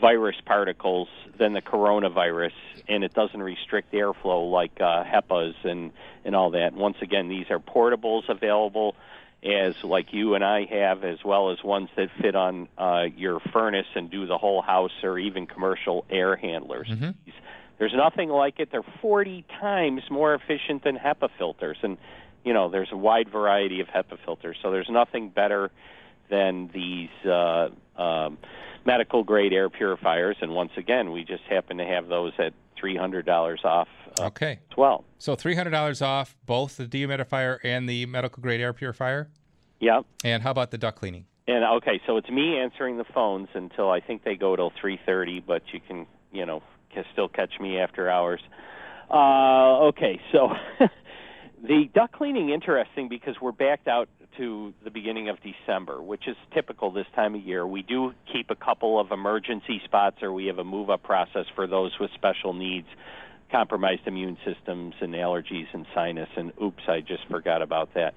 virus 0.00 0.36
particles 0.46 1.08
than 1.36 1.52
the 1.52 1.60
coronavirus, 1.60 2.52
and 2.88 3.02
it 3.02 3.12
doesn't 3.12 3.42
restrict 3.42 3.92
airflow 3.92 4.50
like 4.50 4.80
uh, 4.80 5.02
HEPA's 5.02 5.56
and, 5.64 5.90
and 6.24 6.36
all 6.36 6.50
that. 6.50 6.72
And 6.72 6.76
once 6.76 6.96
again, 7.02 7.28
these 7.28 7.46
are 7.50 7.58
portables 7.58 8.28
available 8.28 8.94
as 9.44 9.74
like 9.82 10.12
you 10.12 10.34
and 10.34 10.44
I 10.44 10.64
have, 10.66 11.04
as 11.04 11.18
well 11.24 11.50
as 11.50 11.62
ones 11.62 11.90
that 11.96 12.08
fit 12.20 12.36
on 12.36 12.68
uh, 12.78 13.06
your 13.16 13.40
furnace 13.52 13.88
and 13.94 14.08
do 14.08 14.26
the 14.26 14.38
whole 14.38 14.62
house, 14.62 14.92
or 15.02 15.18
even 15.18 15.46
commercial 15.46 16.06
air 16.08 16.36
handlers. 16.36 16.88
Mm-hmm. 16.88 17.10
There's 17.78 17.92
nothing 17.92 18.28
like 18.30 18.60
it. 18.60 18.70
They're 18.70 18.86
40 19.02 19.44
times 19.60 20.02
more 20.08 20.34
efficient 20.34 20.84
than 20.84 20.96
HEPA 20.96 21.30
filters, 21.36 21.76
and 21.82 21.98
you 22.44 22.54
know 22.54 22.70
there's 22.70 22.92
a 22.92 22.96
wide 22.96 23.28
variety 23.30 23.80
of 23.80 23.88
HEPA 23.88 24.18
filters. 24.24 24.56
So 24.62 24.70
there's 24.70 24.88
nothing 24.88 25.28
better 25.28 25.72
than 26.34 26.68
these 26.74 27.30
uh, 27.30 27.68
um, 27.96 28.38
medical 28.84 29.22
grade 29.22 29.52
air 29.52 29.70
purifiers. 29.70 30.36
And 30.40 30.52
once 30.52 30.72
again, 30.76 31.12
we 31.12 31.24
just 31.24 31.44
happen 31.44 31.78
to 31.78 31.84
have 31.84 32.08
those 32.08 32.32
at 32.38 32.52
$300 32.82 33.64
off 33.64 33.88
uh, 34.18 34.24
okay. 34.24 34.58
as 34.70 34.76
well. 34.76 35.04
So 35.18 35.36
$300 35.36 36.04
off 36.04 36.36
both 36.44 36.76
the 36.76 36.86
dehumidifier 36.86 37.58
and 37.62 37.88
the 37.88 38.06
medical 38.06 38.42
grade 38.42 38.60
air 38.60 38.72
purifier? 38.72 39.28
Yep. 39.80 40.06
And 40.24 40.42
how 40.42 40.50
about 40.50 40.70
the 40.70 40.78
duct 40.78 40.98
cleaning? 40.98 41.26
And 41.46 41.64
okay, 41.76 42.00
so 42.06 42.16
it's 42.16 42.30
me 42.30 42.58
answering 42.58 42.96
the 42.96 43.04
phones 43.04 43.48
until 43.54 43.90
I 43.90 44.00
think 44.00 44.24
they 44.24 44.34
go 44.34 44.56
till 44.56 44.72
3:30, 44.82 45.44
but 45.46 45.62
you 45.72 45.80
can, 45.86 46.06
you 46.32 46.46
know, 46.46 46.62
can 46.92 47.04
still 47.12 47.28
catch 47.28 47.60
me 47.60 47.78
after 47.78 48.08
hours. 48.08 48.40
Uh, 49.10 49.88
okay, 49.88 50.18
so 50.32 50.48
the 51.66 51.88
duct 51.94 52.12
cleaning 52.12 52.50
interesting 52.50 53.08
because 53.08 53.36
we're 53.40 53.52
backed 53.52 53.88
out 53.88 54.08
to 54.36 54.74
the 54.82 54.90
beginning 54.90 55.28
of 55.28 55.38
December, 55.40 56.02
which 56.02 56.28
is 56.28 56.36
typical 56.52 56.90
this 56.90 57.06
time 57.14 57.34
of 57.34 57.40
year. 57.40 57.66
We 57.66 57.82
do 57.82 58.12
keep 58.30 58.50
a 58.50 58.54
couple 58.54 59.00
of 59.00 59.10
emergency 59.12 59.80
spots, 59.84 60.16
or 60.22 60.32
we 60.32 60.46
have 60.46 60.58
a 60.58 60.64
move 60.64 60.90
up 60.90 61.02
process 61.02 61.46
for 61.54 61.66
those 61.66 61.92
with 61.98 62.10
special 62.14 62.52
needs, 62.52 62.88
compromised 63.50 64.06
immune 64.06 64.36
systems, 64.44 64.94
and 65.00 65.14
allergies 65.14 65.66
and 65.72 65.86
sinus. 65.94 66.28
And 66.36 66.52
oops, 66.62 66.82
I 66.86 67.00
just 67.00 67.26
forgot 67.30 67.62
about 67.62 67.94
that. 67.94 68.14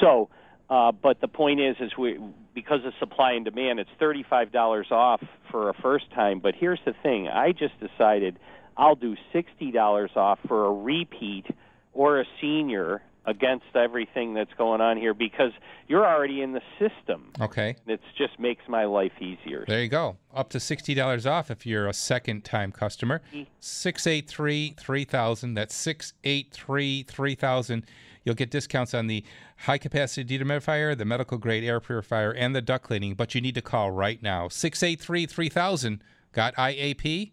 So, 0.00 0.28
uh, 0.68 0.92
but 0.92 1.20
the 1.20 1.28
point 1.28 1.60
is, 1.60 1.76
is 1.80 1.92
we 1.96 2.18
because 2.54 2.84
of 2.84 2.92
supply 2.98 3.32
and 3.32 3.44
demand, 3.44 3.80
it's 3.80 3.90
thirty-five 3.98 4.52
dollars 4.52 4.88
off 4.90 5.22
for 5.50 5.70
a 5.70 5.74
first 5.74 6.10
time. 6.10 6.40
But 6.40 6.54
here's 6.54 6.80
the 6.84 6.94
thing: 7.02 7.28
I 7.28 7.52
just 7.52 7.74
decided 7.80 8.38
I'll 8.76 8.96
do 8.96 9.16
sixty 9.32 9.70
dollars 9.70 10.10
off 10.16 10.38
for 10.46 10.66
a 10.66 10.72
repeat 10.72 11.46
or 11.92 12.20
a 12.20 12.24
senior 12.40 13.02
against 13.26 13.66
everything 13.74 14.34
that's 14.34 14.52
going 14.56 14.80
on 14.80 14.96
here 14.96 15.14
because 15.14 15.52
you're 15.88 16.06
already 16.06 16.40
in 16.40 16.52
the 16.52 16.62
system. 16.78 17.32
Okay. 17.40 17.76
It 17.86 18.00
just 18.16 18.38
makes 18.38 18.62
my 18.68 18.84
life 18.84 19.12
easier. 19.20 19.64
There 19.68 19.82
you 19.82 19.88
go. 19.88 20.16
Up 20.34 20.48
to 20.50 20.58
$60 20.58 21.30
off 21.30 21.50
if 21.50 21.66
you're 21.66 21.86
a 21.86 21.92
second 21.92 22.44
time 22.44 22.72
customer. 22.72 23.20
683 23.60 24.74
3000. 24.78 25.54
That's 25.54 25.74
683 25.74 27.02
3000. 27.04 27.86
You'll 28.24 28.34
get 28.34 28.50
discounts 28.50 28.94
on 28.94 29.06
the 29.06 29.24
high 29.58 29.78
capacity 29.78 30.38
dehumidifier, 30.38 30.96
the 30.96 31.04
medical 31.04 31.38
grade 31.38 31.64
air 31.64 31.80
purifier, 31.80 32.32
and 32.32 32.54
the 32.54 32.60
duct 32.60 32.84
cleaning, 32.84 33.14
but 33.14 33.34
you 33.34 33.40
need 33.40 33.54
to 33.54 33.62
call 33.62 33.90
right 33.90 34.22
now. 34.22 34.48
683 34.48 35.26
3000. 35.26 36.02
Got 36.32 36.54
IAP? 36.56 37.32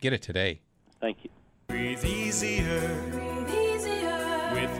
Get 0.00 0.12
it 0.12 0.22
today. 0.22 0.60
Thank 1.00 1.24
you. 1.24 1.30
Breathe 1.68 2.04
easier. 2.04 3.35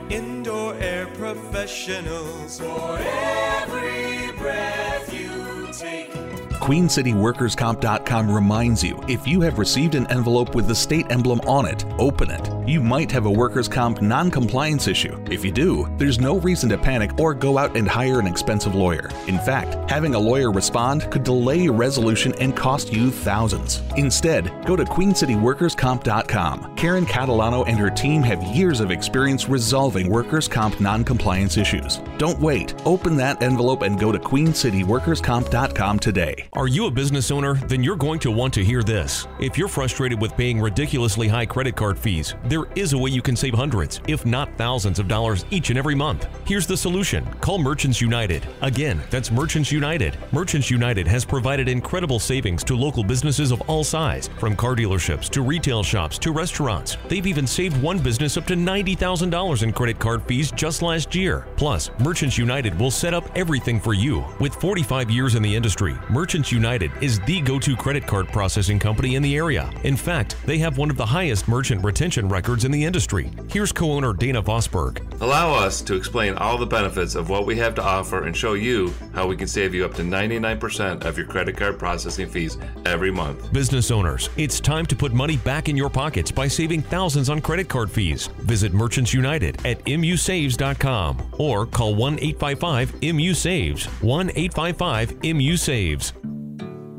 Breathe 0.09 0.21
easier. 0.21 0.37
With 0.37 0.55
Indoor 0.55 0.73
air 0.75 1.07
professionals. 1.07 2.59
For 2.59 2.97
every 2.99 4.31
breath 4.37 5.13
you 5.13 5.67
take. 5.73 6.11
QueenCityWorkersComp.com 6.59 8.31
reminds 8.31 8.83
you 8.83 9.03
if 9.07 9.27
you 9.27 9.41
have 9.41 9.59
received 9.59 9.95
an 9.95 10.07
envelope 10.07 10.55
with 10.55 10.67
the 10.67 10.75
state 10.75 11.11
emblem 11.11 11.39
on 11.41 11.65
it, 11.65 11.85
open 11.99 12.31
it. 12.31 12.56
You 12.67 12.81
might 12.81 13.09
have 13.13 13.25
a 13.25 13.31
workers' 13.31 13.69
comp 13.69 14.01
non 14.01 14.29
compliance 14.29 14.89
issue. 14.89 15.23
If 15.31 15.45
you 15.45 15.53
do, 15.53 15.87
there's 15.97 16.19
no 16.19 16.37
reason 16.41 16.67
to 16.67 16.77
panic 16.77 17.17
or 17.17 17.33
go 17.33 17.57
out 17.57 17.77
and 17.77 17.87
hire 17.87 18.19
an 18.19 18.27
expensive 18.27 18.75
lawyer. 18.75 19.09
In 19.25 19.39
fact, 19.39 19.89
having 19.89 20.15
a 20.15 20.19
lawyer 20.19 20.51
respond 20.51 21.09
could 21.09 21.23
delay 21.23 21.59
your 21.59 21.71
resolution 21.71 22.33
and 22.41 22.53
cost 22.53 22.91
you 22.91 23.09
thousands. 23.09 23.81
Instead, 23.95 24.65
go 24.65 24.75
to 24.75 24.83
QueenCityWorkersComp.com. 24.83 26.75
Karen 26.75 27.05
Catalano 27.05 27.65
and 27.65 27.79
her 27.79 27.89
team 27.89 28.21
have 28.23 28.43
years 28.43 28.81
of 28.81 28.91
experience 28.91 29.47
resolving 29.47 30.09
workers' 30.09 30.49
comp 30.49 30.81
non 30.81 31.05
compliance 31.05 31.55
issues. 31.55 32.01
Don't 32.17 32.41
wait. 32.41 32.75
Open 32.85 33.15
that 33.15 33.41
envelope 33.41 33.81
and 33.81 33.97
go 33.97 34.11
to 34.11 34.19
QueenCityWorkersComp.com 34.19 35.99
today. 35.99 36.49
Are 36.51 36.67
you 36.67 36.87
a 36.87 36.91
business 36.91 37.31
owner? 37.31 37.53
Then 37.53 37.81
you're 37.81 37.95
going 37.95 38.19
to 38.19 38.29
want 38.29 38.53
to 38.55 38.65
hear 38.65 38.83
this. 38.83 39.25
If 39.39 39.57
you're 39.57 39.69
frustrated 39.69 40.19
with 40.19 40.35
paying 40.35 40.59
ridiculously 40.59 41.29
high 41.29 41.45
credit 41.45 41.77
card 41.77 41.97
fees, 41.97 42.35
there 42.43 42.56
is 42.75 42.93
a 42.93 42.97
way 42.97 43.09
you 43.09 43.21
can 43.21 43.35
save 43.35 43.53
hundreds, 43.53 44.01
if 44.07 44.25
not 44.25 44.49
thousands 44.57 44.99
of 44.99 45.07
dollars 45.07 45.45
each 45.51 45.69
and 45.69 45.77
every 45.79 45.95
month. 45.95 46.27
Here's 46.45 46.67
the 46.67 46.75
solution. 46.75 47.25
Call 47.41 47.57
Merchants 47.57 48.01
United. 48.01 48.47
Again, 48.61 49.01
that's 49.09 49.31
Merchants 49.31 49.71
United. 49.71 50.17
Merchants 50.31 50.71
United 50.71 51.07
has 51.07 51.23
provided 51.23 51.69
incredible 51.69 52.19
savings 52.19 52.63
to 52.65 52.75
local 52.75 53.03
businesses 53.03 53.51
of 53.51 53.61
all 53.69 53.83
size, 53.83 54.29
from 54.39 54.55
car 54.55 54.75
dealerships 54.75 55.29
to 55.29 55.41
retail 55.41 55.83
shops 55.83 56.17
to 56.17 56.31
restaurants. 56.31 56.97
They've 57.07 57.27
even 57.27 57.45
saved 57.45 57.81
one 57.81 57.99
business 57.99 58.37
up 58.37 58.45
to 58.47 58.55
$90,000 58.55 59.63
in 59.63 59.73
credit 59.73 59.99
card 59.99 60.23
fees 60.23 60.51
just 60.51 60.81
last 60.81 61.13
year. 61.15 61.47
Plus, 61.57 61.91
Merchants 61.99 62.37
United 62.37 62.77
will 62.79 62.91
set 62.91 63.13
up 63.13 63.29
everything 63.35 63.79
for 63.79 63.93
you. 63.93 64.25
With 64.39 64.55
45 64.55 65.09
years 65.11 65.35
in 65.35 65.43
the 65.43 65.55
industry, 65.55 65.95
Merchants 66.09 66.51
United 66.51 66.91
is 67.01 67.19
the 67.21 67.41
go 67.41 67.59
to 67.59 67.75
credit 67.75 68.07
card 68.07 68.27
processing 68.29 68.79
company 68.79 69.15
in 69.15 69.21
the 69.21 69.35
area. 69.35 69.69
In 69.83 69.95
fact, 69.97 70.35
they 70.45 70.57
have 70.57 70.77
one 70.77 70.89
of 70.89 70.97
the 70.97 71.05
highest 71.05 71.47
merchant 71.47 71.83
retention 71.83 72.27
records 72.27 72.46
in 72.47 72.71
the 72.71 72.85
industry. 72.85 73.29
Here's 73.49 73.71
co 73.73 73.91
owner 73.91 74.13
Dana 74.13 74.41
Vosberg. 74.41 75.01
Allow 75.21 75.53
us 75.53 75.81
to 75.81 75.95
explain 75.95 76.35
all 76.35 76.57
the 76.57 76.65
benefits 76.65 77.15
of 77.15 77.29
what 77.29 77.45
we 77.45 77.57
have 77.57 77.75
to 77.75 77.83
offer 77.83 78.25
and 78.25 78.35
show 78.35 78.53
you 78.53 78.93
how 79.13 79.27
we 79.27 79.35
can 79.35 79.47
save 79.47 79.75
you 79.75 79.83
up 79.83 79.93
to 79.95 80.01
99% 80.01 81.03
of 81.03 81.17
your 81.17 81.27
credit 81.27 81.57
card 81.57 81.77
processing 81.77 82.29
fees 82.29 82.57
every 82.85 83.11
month. 83.11 83.51
Business 83.51 83.91
owners, 83.91 84.29
it's 84.37 84.59
time 84.61 84.85
to 84.85 84.95
put 84.95 85.13
money 85.13 85.35
back 85.37 85.67
in 85.67 85.75
your 85.75 85.89
pockets 85.89 86.31
by 86.31 86.47
saving 86.47 86.81
thousands 86.83 87.29
on 87.29 87.41
credit 87.41 87.67
card 87.67 87.91
fees. 87.91 88.27
Visit 88.37 88.73
Merchants 88.73 89.13
United 89.13 89.57
at 89.65 89.83
musaves.com 89.83 91.33
or 91.37 91.65
call 91.65 91.95
1 91.95 92.19
855 92.19 93.13
MU 93.13 93.33
Saves. 93.33 93.85
1 93.85 94.29
855 94.29 95.35
MU 95.35 95.57
Saves. 95.57 96.13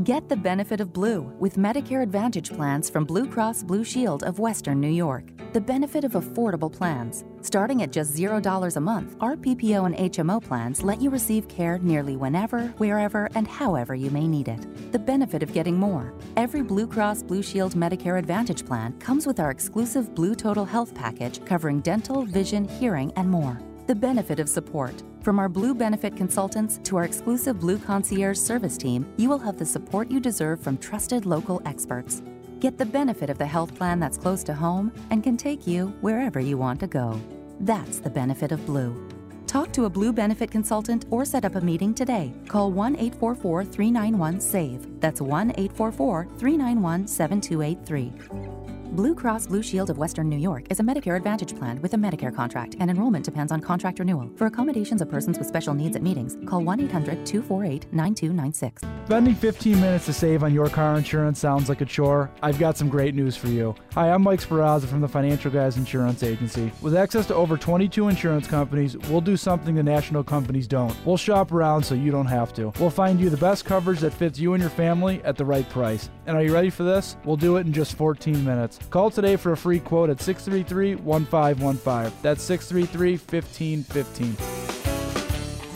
Get 0.04 0.28
the 0.28 0.36
benefit 0.36 0.80
of 0.80 0.92
Blue 0.92 1.22
with 1.40 1.56
Medicare 1.56 2.04
Advantage 2.04 2.52
plans 2.52 2.88
from 2.88 3.04
Blue 3.04 3.28
Cross 3.28 3.64
Blue 3.64 3.82
Shield 3.82 4.22
of 4.22 4.38
Western 4.38 4.80
New 4.80 4.88
York. 4.88 5.32
The 5.54 5.60
benefit 5.60 6.04
of 6.04 6.12
affordable 6.12 6.72
plans. 6.72 7.24
Starting 7.42 7.82
at 7.82 7.90
just 7.90 8.14
$0 8.14 8.76
a 8.76 8.80
month, 8.80 9.16
our 9.20 9.34
PPO 9.34 9.86
and 9.86 9.96
HMO 9.96 10.40
plans 10.40 10.84
let 10.84 11.02
you 11.02 11.10
receive 11.10 11.48
care 11.48 11.78
nearly 11.78 12.16
whenever, 12.16 12.68
wherever, 12.76 13.28
and 13.34 13.48
however 13.48 13.96
you 13.96 14.12
may 14.12 14.28
need 14.28 14.46
it. 14.46 14.92
The 14.92 15.00
benefit 15.00 15.42
of 15.42 15.52
getting 15.52 15.76
more. 15.76 16.14
Every 16.36 16.62
Blue 16.62 16.86
Cross 16.86 17.24
Blue 17.24 17.42
Shield 17.42 17.74
Medicare 17.74 18.20
Advantage 18.20 18.64
plan 18.64 18.96
comes 19.00 19.26
with 19.26 19.40
our 19.40 19.50
exclusive 19.50 20.14
Blue 20.14 20.36
Total 20.36 20.64
Health 20.64 20.94
package 20.94 21.44
covering 21.44 21.80
dental, 21.80 22.24
vision, 22.24 22.68
hearing, 22.68 23.12
and 23.16 23.28
more. 23.28 23.60
The 23.88 23.94
benefit 23.94 24.38
of 24.38 24.50
support. 24.50 25.02
From 25.22 25.38
our 25.38 25.48
Blue 25.48 25.74
Benefit 25.74 26.14
consultants 26.14 26.78
to 26.84 26.98
our 26.98 27.04
exclusive 27.04 27.58
Blue 27.58 27.78
Concierge 27.78 28.36
service 28.36 28.76
team, 28.76 29.10
you 29.16 29.30
will 29.30 29.38
have 29.38 29.56
the 29.56 29.64
support 29.64 30.10
you 30.10 30.20
deserve 30.20 30.60
from 30.60 30.76
trusted 30.76 31.24
local 31.24 31.62
experts. 31.64 32.20
Get 32.60 32.76
the 32.76 32.84
benefit 32.84 33.30
of 33.30 33.38
the 33.38 33.46
health 33.46 33.74
plan 33.74 33.98
that's 33.98 34.18
close 34.18 34.44
to 34.44 34.52
home 34.52 34.92
and 35.08 35.24
can 35.24 35.38
take 35.38 35.66
you 35.66 35.86
wherever 36.02 36.38
you 36.38 36.58
want 36.58 36.80
to 36.80 36.86
go. 36.86 37.18
That's 37.60 37.98
the 37.98 38.10
benefit 38.10 38.52
of 38.52 38.66
Blue. 38.66 39.08
Talk 39.46 39.72
to 39.72 39.86
a 39.86 39.90
Blue 39.90 40.12
Benefit 40.12 40.50
consultant 40.50 41.06
or 41.08 41.24
set 41.24 41.46
up 41.46 41.54
a 41.54 41.60
meeting 41.62 41.94
today. 41.94 42.34
Call 42.46 42.70
1 42.70 42.94
844 42.96 43.64
391 43.64 44.38
SAVE. 44.38 45.00
That's 45.00 45.22
1 45.22 45.52
844 45.52 46.28
391 46.36 47.06
7283. 47.06 48.57
Blue 48.92 49.14
Cross 49.14 49.48
Blue 49.48 49.62
Shield 49.62 49.90
of 49.90 49.98
Western 49.98 50.30
New 50.30 50.38
York 50.38 50.64
is 50.70 50.80
a 50.80 50.82
Medicare 50.82 51.14
Advantage 51.14 51.54
plan 51.54 51.80
with 51.82 51.92
a 51.92 51.96
Medicare 51.96 52.34
contract, 52.34 52.74
and 52.80 52.90
enrollment 52.90 53.22
depends 53.22 53.52
on 53.52 53.60
contract 53.60 53.98
renewal. 53.98 54.30
For 54.36 54.46
accommodations 54.46 55.02
of 55.02 55.10
persons 55.10 55.38
with 55.38 55.46
special 55.46 55.74
needs 55.74 55.94
at 55.94 56.02
meetings, 56.02 56.38
call 56.46 56.62
1 56.62 56.80
800 56.80 57.26
248 57.26 57.92
9296. 57.92 58.82
Spending 59.04 59.34
15 59.34 59.80
minutes 59.80 60.06
to 60.06 60.12
save 60.14 60.42
on 60.42 60.54
your 60.54 60.68
car 60.70 60.96
insurance 60.96 61.38
sounds 61.38 61.68
like 61.68 61.82
a 61.82 61.84
chore. 61.84 62.30
I've 62.42 62.58
got 62.58 62.78
some 62.78 62.88
great 62.88 63.14
news 63.14 63.36
for 63.36 63.48
you. 63.48 63.74
Hi, 63.92 64.10
I'm 64.10 64.22
Mike 64.22 64.40
Sperazza 64.40 64.86
from 64.86 65.02
the 65.02 65.08
Financial 65.08 65.50
Guys 65.50 65.76
Insurance 65.76 66.22
Agency. 66.22 66.72
With 66.80 66.96
access 66.96 67.26
to 67.26 67.34
over 67.34 67.58
22 67.58 68.08
insurance 68.08 68.46
companies, 68.46 68.96
we'll 69.08 69.20
do 69.20 69.36
something 69.36 69.74
the 69.74 69.82
national 69.82 70.24
companies 70.24 70.66
don't. 70.66 70.96
We'll 71.04 71.18
shop 71.18 71.52
around 71.52 71.82
so 71.82 71.94
you 71.94 72.10
don't 72.10 72.26
have 72.26 72.54
to. 72.54 72.72
We'll 72.80 72.90
find 72.90 73.20
you 73.20 73.28
the 73.28 73.36
best 73.36 73.66
coverage 73.66 74.00
that 74.00 74.14
fits 74.14 74.38
you 74.38 74.54
and 74.54 74.62
your 74.62 74.70
family 74.70 75.22
at 75.24 75.36
the 75.36 75.44
right 75.44 75.68
price. 75.68 76.08
And 76.26 76.36
are 76.36 76.42
you 76.42 76.54
ready 76.54 76.70
for 76.70 76.84
this? 76.84 77.16
We'll 77.24 77.36
do 77.36 77.58
it 77.58 77.66
in 77.66 77.72
just 77.72 77.94
14 77.94 78.44
minutes. 78.44 78.77
Call 78.90 79.10
today 79.10 79.36
for 79.36 79.52
a 79.52 79.56
free 79.56 79.80
quote 79.80 80.10
at 80.10 80.20
633 80.20 80.96
1515. 80.96 82.12
That's 82.22 82.42
633 82.42 83.12
1515. 83.12 84.36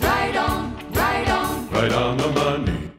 Right 0.01 0.37
on, 0.37 0.93
right 0.93 1.29
on. 1.29 1.71
Right 1.71 1.93
on 1.93 2.17
the 2.17 2.33
money. 2.33 2.93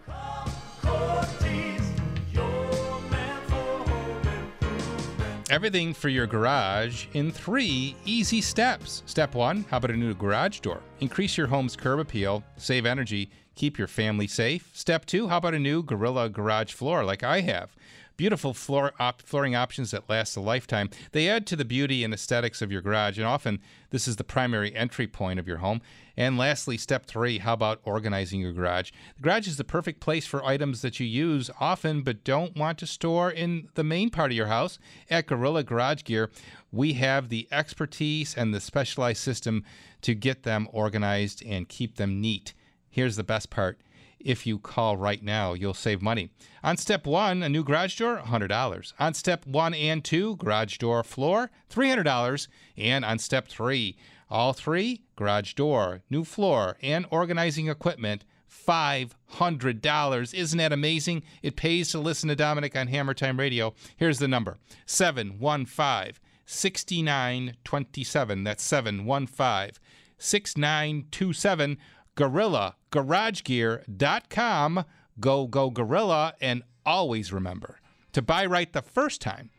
Everything 5.54 5.94
for 5.94 6.10
your 6.10 6.26
garage 6.26 7.06
in 7.14 7.32
three 7.32 7.96
easy 8.06 8.42
steps. 8.42 9.04
Step 9.06 9.36
one 9.36 9.66
how 9.70 9.78
about 9.78 9.92
a 9.92 9.96
new 9.96 10.16
garage 10.16 10.62
door? 10.62 10.82
Increase 11.00 11.38
your 11.38 11.46
home's 11.46 11.76
curb 11.76 12.00
appeal, 12.00 12.44
save 12.58 12.88
energy, 12.88 13.30
keep 13.54 13.78
your 13.78 13.88
family 13.88 14.26
safe. 14.26 14.72
Step 14.74 15.06
two 15.06 15.28
how 15.28 15.38
about 15.38 15.54
a 15.54 15.60
new 15.60 15.84
Gorilla 15.84 16.28
garage 16.28 16.74
floor 16.74 17.04
like 17.04 17.22
I 17.22 17.42
have? 17.42 17.76
Beautiful 18.16 18.54
floor 18.54 18.94
op- 19.00 19.24
flooring 19.24 19.56
options 19.56 19.90
that 19.90 20.08
last 20.08 20.36
a 20.36 20.40
lifetime. 20.40 20.92
They 21.14 21.28
add 21.28 21.48
to 21.48 21.56
the 21.56 21.66
beauty 21.66 22.04
and 22.04 22.14
aesthetics 22.14 22.62
of 22.62 22.72
your 22.72 22.82
garage, 22.82 23.18
and 23.18 23.26
often 23.26 23.60
this 23.90 24.08
is 24.08 24.18
the 24.18 24.24
primary 24.24 24.76
entry 24.76 25.08
point 25.08 25.40
of 25.40 25.48
your 25.48 25.58
home. 25.58 25.82
And 26.16 26.38
lastly, 26.38 26.78
step 26.78 27.08
three 27.08 27.40
how 27.40 27.54
about 27.54 27.82
organizing 27.84 28.40
your 28.42 28.54
garage? 28.54 28.92
The 29.16 29.24
garage 29.24 29.48
is 29.48 29.58
the 29.58 29.64
perfect 29.64 30.00
place 30.00 30.28
for 30.28 30.46
items 30.46 30.84
that 30.84 31.00
you 31.00 31.08
use 31.08 31.50
often 31.60 32.04
but 32.04 32.24
don't 32.24 32.56
want 32.56 32.78
to 32.80 32.88
store 32.88 33.32
in 33.32 33.70
the 33.74 33.84
main 33.84 34.12
part 34.12 34.32
of 34.32 34.38
your 34.38 34.46
house. 34.48 34.78
At 35.10 35.26
Gorilla 35.26 35.64
Garage 35.64 36.04
Gear, 36.04 36.30
we 36.72 36.94
have 36.94 37.30
the 37.30 37.48
expertise 37.52 38.36
and 38.36 38.54
the 38.54 38.62
specialized 38.62 39.22
system 39.22 39.64
to 40.02 40.14
get 40.14 40.44
them 40.44 40.68
organized 40.72 41.44
and 41.44 41.68
keep 41.68 41.96
them 41.96 42.22
neat. 42.22 42.54
Here's 42.92 43.16
the 43.16 43.24
best 43.24 43.50
part 43.50 43.80
if 44.24 44.48
you 44.48 44.58
call 44.58 44.98
right 44.98 45.22
now, 45.22 45.54
you'll 45.54 45.74
save 45.74 46.02
money. 46.02 46.30
On 46.64 46.78
step 46.78 47.06
one, 47.06 47.44
a 47.44 47.50
new 47.50 47.64
garage 47.64 47.98
door, 47.98 48.22
$100. 48.26 48.94
On 49.00 49.14
step 49.14 49.46
one 49.46 49.74
and 49.74 50.04
two, 50.04 50.36
garage 50.38 50.78
door 50.78 51.04
floor, 51.04 51.52
$300. 51.70 52.48
And 52.78 53.04
on 53.04 53.20
step 53.20 53.48
three, 53.48 53.98
all 54.30 54.54
three, 54.54 55.02
garage 55.16 55.54
door, 55.54 56.02
new 56.10 56.24
floor, 56.24 56.78
and 56.82 57.06
organizing 57.12 57.68
equipment, 57.68 58.24
$500. 58.50 60.34
Isn't 60.34 60.58
that 60.58 60.74
amazing? 60.74 61.24
It 61.42 61.56
pays 61.56 61.92
to 61.92 62.00
listen 62.00 62.30
to 62.30 62.36
Domenic 62.36 62.80
on 62.80 62.88
Hammer 62.88 63.14
Time 63.14 63.40
Radio. 63.40 63.74
Here's 63.98 64.20
the 64.20 64.28
number 64.28 64.58
715 64.86 66.14
6927. 66.46 68.44
That's 68.44 68.64
715 68.64 69.72
6927. 70.18 71.78
GorillaGarageGear.com. 72.16 74.86
Go, 75.20 75.48
go, 75.48 75.70
Gorilla. 75.70 76.34
And 76.42 76.64
always 76.86 77.34
remember 77.34 77.80
to 78.12 78.22
buy 78.22 78.46
right 78.46 78.72
the 78.72 78.82
first 78.82 79.22
time 79.22 79.50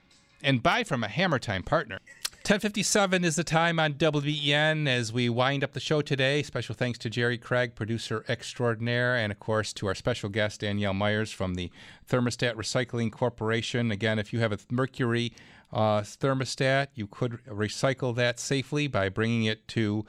and 0.43 0.63
buy 0.63 0.85
from 0.85 1.03
a 1.03 1.09
Hammer 1.09 1.39
Time 1.39 1.63
partner. 1.63 2.01
1057 2.45 3.25
is 3.25 3.37
the 3.37 3.45
time 3.45 3.81
on 3.81 3.95
WBEN 3.95 4.87
as 4.87 5.11
we 5.11 5.31
wind 5.31 5.65
up 5.65 5.73
the 5.73 5.81
show 5.81 6.03
today. 6.03 6.43
Special 6.43 6.75
thanks 6.75 6.99
to 6.99 7.09
Jerry 7.09 7.39
Craig, 7.39 7.75
producer 7.75 8.23
extraordinaire, 8.29 9.17
and 9.17 9.33
of 9.33 9.41
course 9.41 9.73
to 9.73 9.87
our 9.87 9.95
special 9.95 10.29
guest, 10.29 10.61
Danielle 10.61 10.93
Myers 10.93 11.33
from 11.33 11.55
the 11.55 11.71
Thermostat 12.07 12.57
Recycling 12.57 13.11
Corporation. 13.11 13.91
Again, 13.91 14.19
if 14.19 14.35
you 14.35 14.41
have 14.41 14.53
a 14.53 14.59
Mercury 14.71 15.33
uh, 15.73 16.03
thermostat, 16.03 16.89
you 16.95 17.07
could 17.07 17.43
recycle 17.47 18.15
that 18.17 18.39
safely 18.39 18.89
by 18.89 19.09
bringing 19.09 19.45
it 19.45 19.67
to 19.69 20.05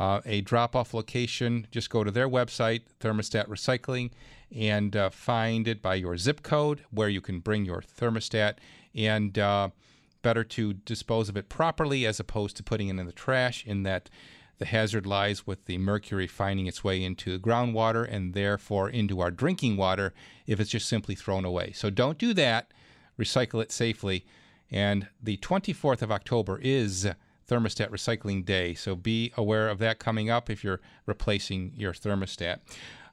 uh, 0.00 0.22
a 0.24 0.40
drop 0.40 0.74
off 0.74 0.94
location. 0.94 1.66
Just 1.70 1.90
go 1.90 2.02
to 2.02 2.10
their 2.10 2.28
website, 2.28 2.82
Thermostat 3.00 3.46
Recycling, 3.48 4.10
and 4.50 4.96
uh, 4.96 5.10
find 5.10 5.68
it 5.68 5.82
by 5.82 5.94
your 5.94 6.16
zip 6.16 6.42
code 6.42 6.82
where 6.90 7.10
you 7.10 7.20
can 7.20 7.38
bring 7.38 7.66
your 7.66 7.82
thermostat. 7.82 8.54
And 8.94 9.38
uh, 9.38 9.68
better 10.22 10.42
to 10.42 10.72
dispose 10.72 11.28
of 11.28 11.36
it 11.36 11.50
properly 11.50 12.06
as 12.06 12.18
opposed 12.18 12.56
to 12.56 12.62
putting 12.62 12.88
it 12.88 12.98
in 12.98 13.04
the 13.04 13.12
trash, 13.12 13.64
in 13.66 13.82
that 13.82 14.08
the 14.56 14.64
hazard 14.64 15.06
lies 15.06 15.46
with 15.46 15.66
the 15.66 15.76
mercury 15.76 16.26
finding 16.26 16.66
its 16.66 16.82
way 16.82 17.04
into 17.04 17.38
groundwater 17.38 18.10
and 18.10 18.32
therefore 18.32 18.88
into 18.88 19.20
our 19.20 19.30
drinking 19.30 19.76
water 19.76 20.14
if 20.46 20.58
it's 20.58 20.70
just 20.70 20.88
simply 20.88 21.14
thrown 21.14 21.44
away. 21.44 21.72
So 21.72 21.90
don't 21.90 22.18
do 22.18 22.32
that. 22.34 22.72
Recycle 23.18 23.62
it 23.62 23.70
safely. 23.70 24.24
And 24.70 25.08
the 25.22 25.36
24th 25.38 26.00
of 26.00 26.10
October 26.10 26.58
is 26.62 27.06
Thermostat 27.50 27.90
Recycling 27.90 28.44
Day. 28.44 28.74
So 28.74 28.94
be 28.94 29.32
aware 29.36 29.68
of 29.68 29.78
that 29.78 29.98
coming 29.98 30.30
up 30.30 30.48
if 30.48 30.62
you're 30.62 30.80
replacing 31.06 31.72
your 31.74 31.92
thermostat. 31.92 32.58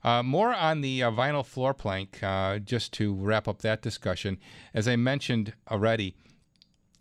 Uh, 0.04 0.22
more 0.22 0.54
on 0.54 0.82
the 0.82 1.04
uh, 1.04 1.12
vinyl 1.12 1.46
floor 1.46 1.74
plank, 1.74 2.22
uh, 2.22 2.60
just 2.60 2.94
to 2.94 3.14
wrap 3.16 3.48
up 3.48 3.62
that 3.64 3.82
discussion. 3.82 4.38
As 4.74 4.88
I 4.88 4.96
mentioned 4.96 5.54
already, 5.72 6.16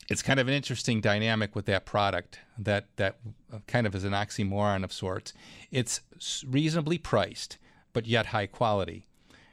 it's 0.09 0.22
kind 0.22 0.41
of 0.41 0.49
an 0.49 0.55
interesting 0.55 1.01
dynamic 1.01 1.55
with 1.55 1.66
that 1.66 1.84
product 1.84 2.41
that 2.59 2.87
that 2.97 3.18
kind 3.66 3.87
of 3.87 3.95
is 3.95 4.05
an 4.05 4.12
oxymoron 4.12 4.82
of 4.82 4.93
sorts. 4.93 5.34
It's 5.70 6.01
reasonably 6.47 6.97
priced, 6.97 7.59
but 7.93 8.07
yet 8.07 8.26
high 8.26 8.47
quality. 8.47 9.07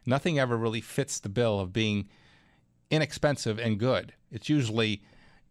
Nothing 0.05 0.39
ever 0.39 0.55
really 0.57 0.81
fits 0.81 1.19
the 1.19 1.29
bill 1.29 1.59
of 1.59 1.73
being 1.73 2.07
inexpensive 2.89 3.59
and 3.59 3.79
good. 3.79 4.13
It's 4.31 4.49
usually 4.49 5.03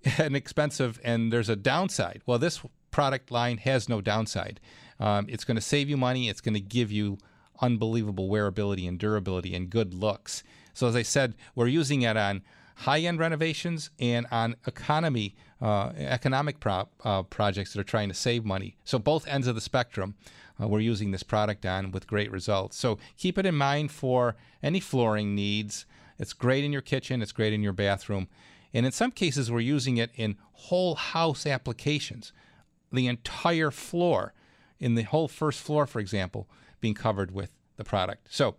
inexpensive 0.19 1.01
and 1.05 1.33
there's 1.33 1.49
a 1.49 1.57
downside. 1.57 2.23
Well, 2.27 2.39
this 2.39 2.61
product 2.91 3.31
line 3.31 3.59
has 3.59 3.89
no 3.89 4.01
downside. 4.01 4.61
Um, 5.01 5.27
it's 5.29 5.45
going 5.45 5.57
to 5.57 5.63
save 5.63 5.89
you 5.89 5.97
money. 5.97 6.29
It's 6.29 6.41
going 6.41 6.55
to 6.55 6.61
give 6.61 6.93
you 6.93 7.19
unbelievable 7.61 8.29
wearability 8.29 8.89
and 8.89 8.99
durability 8.99 9.55
and 9.55 9.71
good 9.71 9.95
looks. 9.95 10.43
So, 10.75 10.87
as 10.87 10.97
I 10.97 11.03
said, 11.03 11.35
we're 11.55 11.69
using 11.69 12.03
it 12.03 12.17
on 12.17 12.43
high-end 12.77 13.19
renovations 13.19 13.91
and 14.01 14.27
on 14.31 14.57
economy 14.67 15.37
uh, 15.63 15.93
economic 15.97 16.59
pro- 16.59 16.89
uh, 17.05 17.23
projects 17.23 17.73
that 17.73 17.81
are 17.81 17.85
trying 17.85 18.09
to 18.09 18.15
save 18.15 18.45
money. 18.45 18.77
So 18.85 18.99
both 18.99 19.29
ends 19.29 19.47
of 19.47 19.55
the 19.55 19.61
spectrum, 19.61 20.17
uh, 20.61 20.67
we're 20.67 20.81
using 20.81 21.13
this 21.13 21.23
product 21.23 21.65
on 21.65 21.93
with 21.93 22.09
great 22.09 22.33
results. 22.33 22.77
So 22.77 22.99
keep 23.17 23.39
it 23.39 23.47
in 23.47 23.55
mind 23.55 23.93
for 23.93 24.35
any 24.63 24.81
flooring 24.81 25.37
needs. 25.37 25.87
It's 26.19 26.33
great 26.33 26.65
in 26.65 26.73
your 26.73 26.83
kitchen. 26.83 27.23
It's 27.23 27.33
great 27.33 27.53
in 27.53 27.63
your 27.63 27.73
bathroom. 27.73 28.27
And 28.75 28.87
in 28.87 28.93
some 28.93 29.11
cases, 29.11 29.51
we're 29.51 29.61
using 29.61 29.97
it 29.97 30.11
in 30.15 30.37
whole 30.53 30.95
house 30.95 31.47
applications, 31.47 32.33
the 32.91 33.07
entire 33.07 33.71
floor, 33.71 34.33
in 34.79 34.95
the 34.95 35.03
whole 35.03 35.29
first 35.29 35.61
floor, 35.61 35.87
for 35.87 36.01
example, 36.01 36.49
being 36.81 36.95
covered 36.95 37.33
with 37.33 37.53
the 37.77 37.85
product. 37.85 38.29
So 38.31 38.57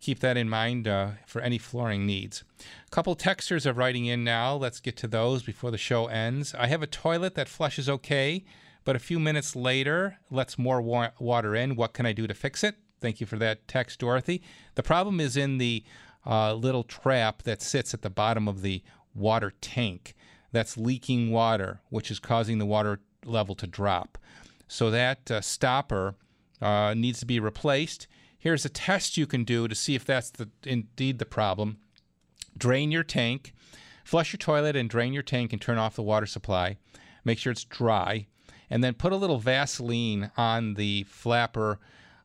keep 0.00 0.20
that 0.20 0.36
in 0.36 0.48
mind 0.48 0.86
uh, 0.86 1.12
for 1.26 1.40
any 1.40 1.58
flooring 1.58 2.04
needs. 2.06 2.44
A 2.86 2.90
couple 2.90 3.16
texters 3.16 3.64
are 3.66 3.72
writing 3.72 4.06
in 4.06 4.22
now. 4.24 4.54
Let's 4.54 4.80
get 4.80 4.96
to 4.98 5.08
those 5.08 5.42
before 5.42 5.70
the 5.70 5.78
show 5.78 6.06
ends. 6.06 6.54
I 6.54 6.66
have 6.66 6.82
a 6.82 6.86
toilet 6.86 7.34
that 7.36 7.48
flushes 7.48 7.88
okay, 7.88 8.44
but 8.84 8.96
a 8.96 9.00
few 9.00 9.18
minutes 9.18 9.56
later 9.56 10.18
lets 10.30 10.58
more 10.58 10.82
wa- 10.82 11.12
water 11.18 11.54
in. 11.54 11.76
What 11.76 11.94
can 11.94 12.04
I 12.04 12.12
do 12.12 12.26
to 12.26 12.34
fix 12.34 12.62
it? 12.62 12.76
Thank 13.00 13.20
you 13.20 13.26
for 13.26 13.36
that 13.38 13.66
text, 13.66 14.00
Dorothy. 14.00 14.42
The 14.74 14.82
problem 14.82 15.20
is 15.20 15.36
in 15.36 15.58
the 15.58 15.84
uh, 16.26 16.54
little 16.54 16.84
trap 16.84 17.42
that 17.42 17.62
sits 17.62 17.94
at 17.94 18.02
the 18.02 18.10
bottom 18.10 18.48
of 18.48 18.62
the 18.62 18.82
water 19.14 19.52
tank 19.60 20.14
that's 20.52 20.76
leaking 20.76 21.30
water, 21.30 21.80
which 21.90 22.10
is 22.10 22.18
causing 22.18 22.58
the 22.58 22.66
water 22.66 23.00
level 23.24 23.54
to 23.56 23.66
drop. 23.66 24.18
So 24.68 24.90
that 24.90 25.30
uh, 25.30 25.40
stopper 25.40 26.14
uh, 26.60 26.94
needs 26.94 27.20
to 27.20 27.26
be 27.26 27.40
replaced. 27.40 28.06
Here's 28.38 28.64
a 28.64 28.68
test 28.68 29.16
you 29.16 29.26
can 29.26 29.44
do 29.44 29.68
to 29.68 29.74
see 29.74 29.94
if 29.94 30.04
that's 30.04 30.30
the, 30.30 30.48
indeed 30.64 31.18
the 31.18 31.26
problem. 31.26 31.78
Drain 32.56 32.92
your 32.92 33.02
tank, 33.02 33.52
flush 34.04 34.32
your 34.32 34.38
toilet, 34.38 34.76
and 34.76 34.88
drain 34.88 35.12
your 35.12 35.22
tank 35.22 35.52
and 35.52 35.60
turn 35.60 35.78
off 35.78 35.96
the 35.96 36.02
water 36.02 36.26
supply. 36.26 36.76
Make 37.24 37.38
sure 37.38 37.50
it's 37.50 37.64
dry, 37.64 38.26
and 38.70 38.84
then 38.84 38.94
put 38.94 39.12
a 39.12 39.16
little 39.16 39.38
Vaseline 39.38 40.30
on 40.36 40.74
the 40.74 41.04
flapper 41.04 41.78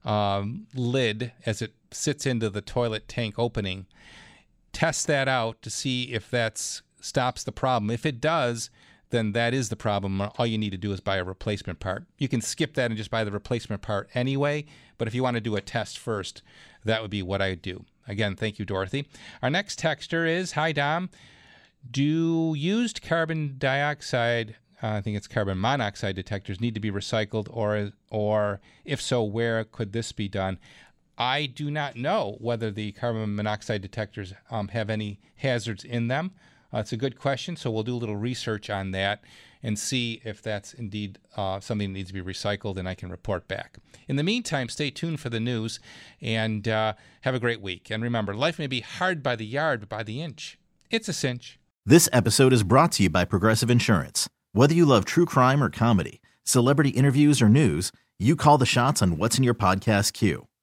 um, 0.05 0.67
lid 0.75 1.31
as 1.45 1.61
it 1.61 1.73
sits 1.91 2.25
into 2.25 2.49
the 2.49 2.61
toilet 2.61 3.07
tank 3.07 3.35
opening. 3.37 3.85
Test 4.73 5.07
that 5.07 5.27
out 5.27 5.61
to 5.61 5.69
see 5.69 6.13
if 6.13 6.29
that 6.31 6.81
stops 7.01 7.43
the 7.43 7.51
problem. 7.51 7.89
If 7.89 8.05
it 8.05 8.21
does, 8.21 8.69
then 9.09 9.31
that 9.31 9.53
is 9.53 9.69
the 9.69 9.75
problem. 9.75 10.21
All 10.37 10.45
you 10.45 10.57
need 10.57 10.71
to 10.71 10.77
do 10.77 10.91
is 10.91 10.99
buy 10.99 11.17
a 11.17 11.23
replacement 11.23 11.79
part. 11.79 12.05
You 12.17 12.27
can 12.27 12.41
skip 12.41 12.75
that 12.75 12.91
and 12.91 12.97
just 12.97 13.11
buy 13.11 13.23
the 13.23 13.31
replacement 13.31 13.81
part 13.81 14.09
anyway, 14.13 14.65
but 14.97 15.07
if 15.07 15.15
you 15.15 15.23
want 15.23 15.35
to 15.35 15.41
do 15.41 15.55
a 15.55 15.61
test 15.61 15.97
first, 15.97 16.41
that 16.85 17.01
would 17.01 17.11
be 17.11 17.23
what 17.23 17.41
I 17.41 17.49
would 17.49 17.61
do. 17.61 17.85
Again, 18.07 18.35
thank 18.35 18.59
you, 18.59 18.65
Dorothy. 18.65 19.07
Our 19.41 19.49
next 19.49 19.79
texter 19.79 20.27
is 20.27 20.53
Hi, 20.53 20.71
Dom. 20.71 21.09
Do 21.89 22.53
used 22.57 23.01
carbon 23.01 23.55
dioxide, 23.57 24.55
uh, 24.83 24.87
I 24.87 25.01
think 25.01 25.15
it's 25.15 25.27
carbon 25.27 25.59
monoxide 25.59 26.15
detectors, 26.15 26.59
need 26.59 26.73
to 26.73 26.79
be 26.79 26.91
recycled, 26.91 27.47
or, 27.51 27.91
or 28.11 28.59
if 28.83 29.01
so, 29.01 29.23
where 29.23 29.63
could 29.63 29.93
this 29.93 30.11
be 30.11 30.27
done? 30.27 30.59
I 31.19 31.47
do 31.47 31.69
not 31.69 31.97
know 31.97 32.37
whether 32.39 32.71
the 32.71 32.93
carbon 32.93 33.35
monoxide 33.35 33.81
detectors 33.81 34.33
um, 34.49 34.69
have 34.69 34.89
any 34.89 35.19
hazards 35.35 35.83
in 35.83 36.07
them. 36.07 36.31
Uh, 36.73 36.77
it's 36.79 36.93
a 36.93 36.97
good 36.97 37.19
question, 37.19 37.57
so 37.57 37.69
we'll 37.69 37.83
do 37.83 37.95
a 37.95 37.97
little 37.97 38.15
research 38.15 38.69
on 38.69 38.91
that 38.91 39.21
and 39.61 39.77
see 39.77 40.21
if 40.23 40.41
that's 40.41 40.73
indeed 40.73 41.19
uh, 41.35 41.59
something 41.59 41.89
that 41.89 41.97
needs 41.97 42.09
to 42.09 42.13
be 42.13 42.21
recycled, 42.21 42.77
and 42.77 42.87
I 42.87 42.95
can 42.95 43.09
report 43.09 43.49
back. 43.49 43.79
In 44.07 44.15
the 44.15 44.23
meantime, 44.23 44.69
stay 44.69 44.89
tuned 44.89 45.19
for 45.19 45.29
the 45.29 45.41
news 45.41 45.81
and 46.21 46.65
uh, 46.67 46.93
have 47.21 47.35
a 47.35 47.39
great 47.39 47.59
week. 47.59 47.89
And 47.89 48.01
remember, 48.01 48.33
life 48.33 48.57
may 48.57 48.67
be 48.67 48.79
hard 48.79 49.21
by 49.21 49.35
the 49.35 49.45
yard, 49.45 49.81
but 49.81 49.89
by 49.89 50.03
the 50.03 50.21
inch, 50.21 50.57
it's 50.89 51.09
a 51.09 51.13
cinch. 51.13 51.59
This 51.85 52.07
episode 52.13 52.53
is 52.53 52.63
brought 52.63 52.93
to 52.93 53.03
you 53.03 53.09
by 53.09 53.25
Progressive 53.25 53.69
Insurance. 53.69 54.29
Whether 54.53 54.75
you 54.75 54.85
love 54.85 55.03
true 55.03 55.25
crime 55.25 55.61
or 55.61 55.69
comedy, 55.69 56.21
celebrity 56.43 56.91
interviews 56.91 57.41
or 57.41 57.49
news, 57.49 57.91
you 58.19 58.35
call 58.35 58.57
the 58.57 58.65
shots 58.65 59.01
on 59.01 59.17
what's 59.17 59.37
in 59.37 59.43
your 59.43 59.53
podcast 59.53 60.13
queue. 60.13 60.48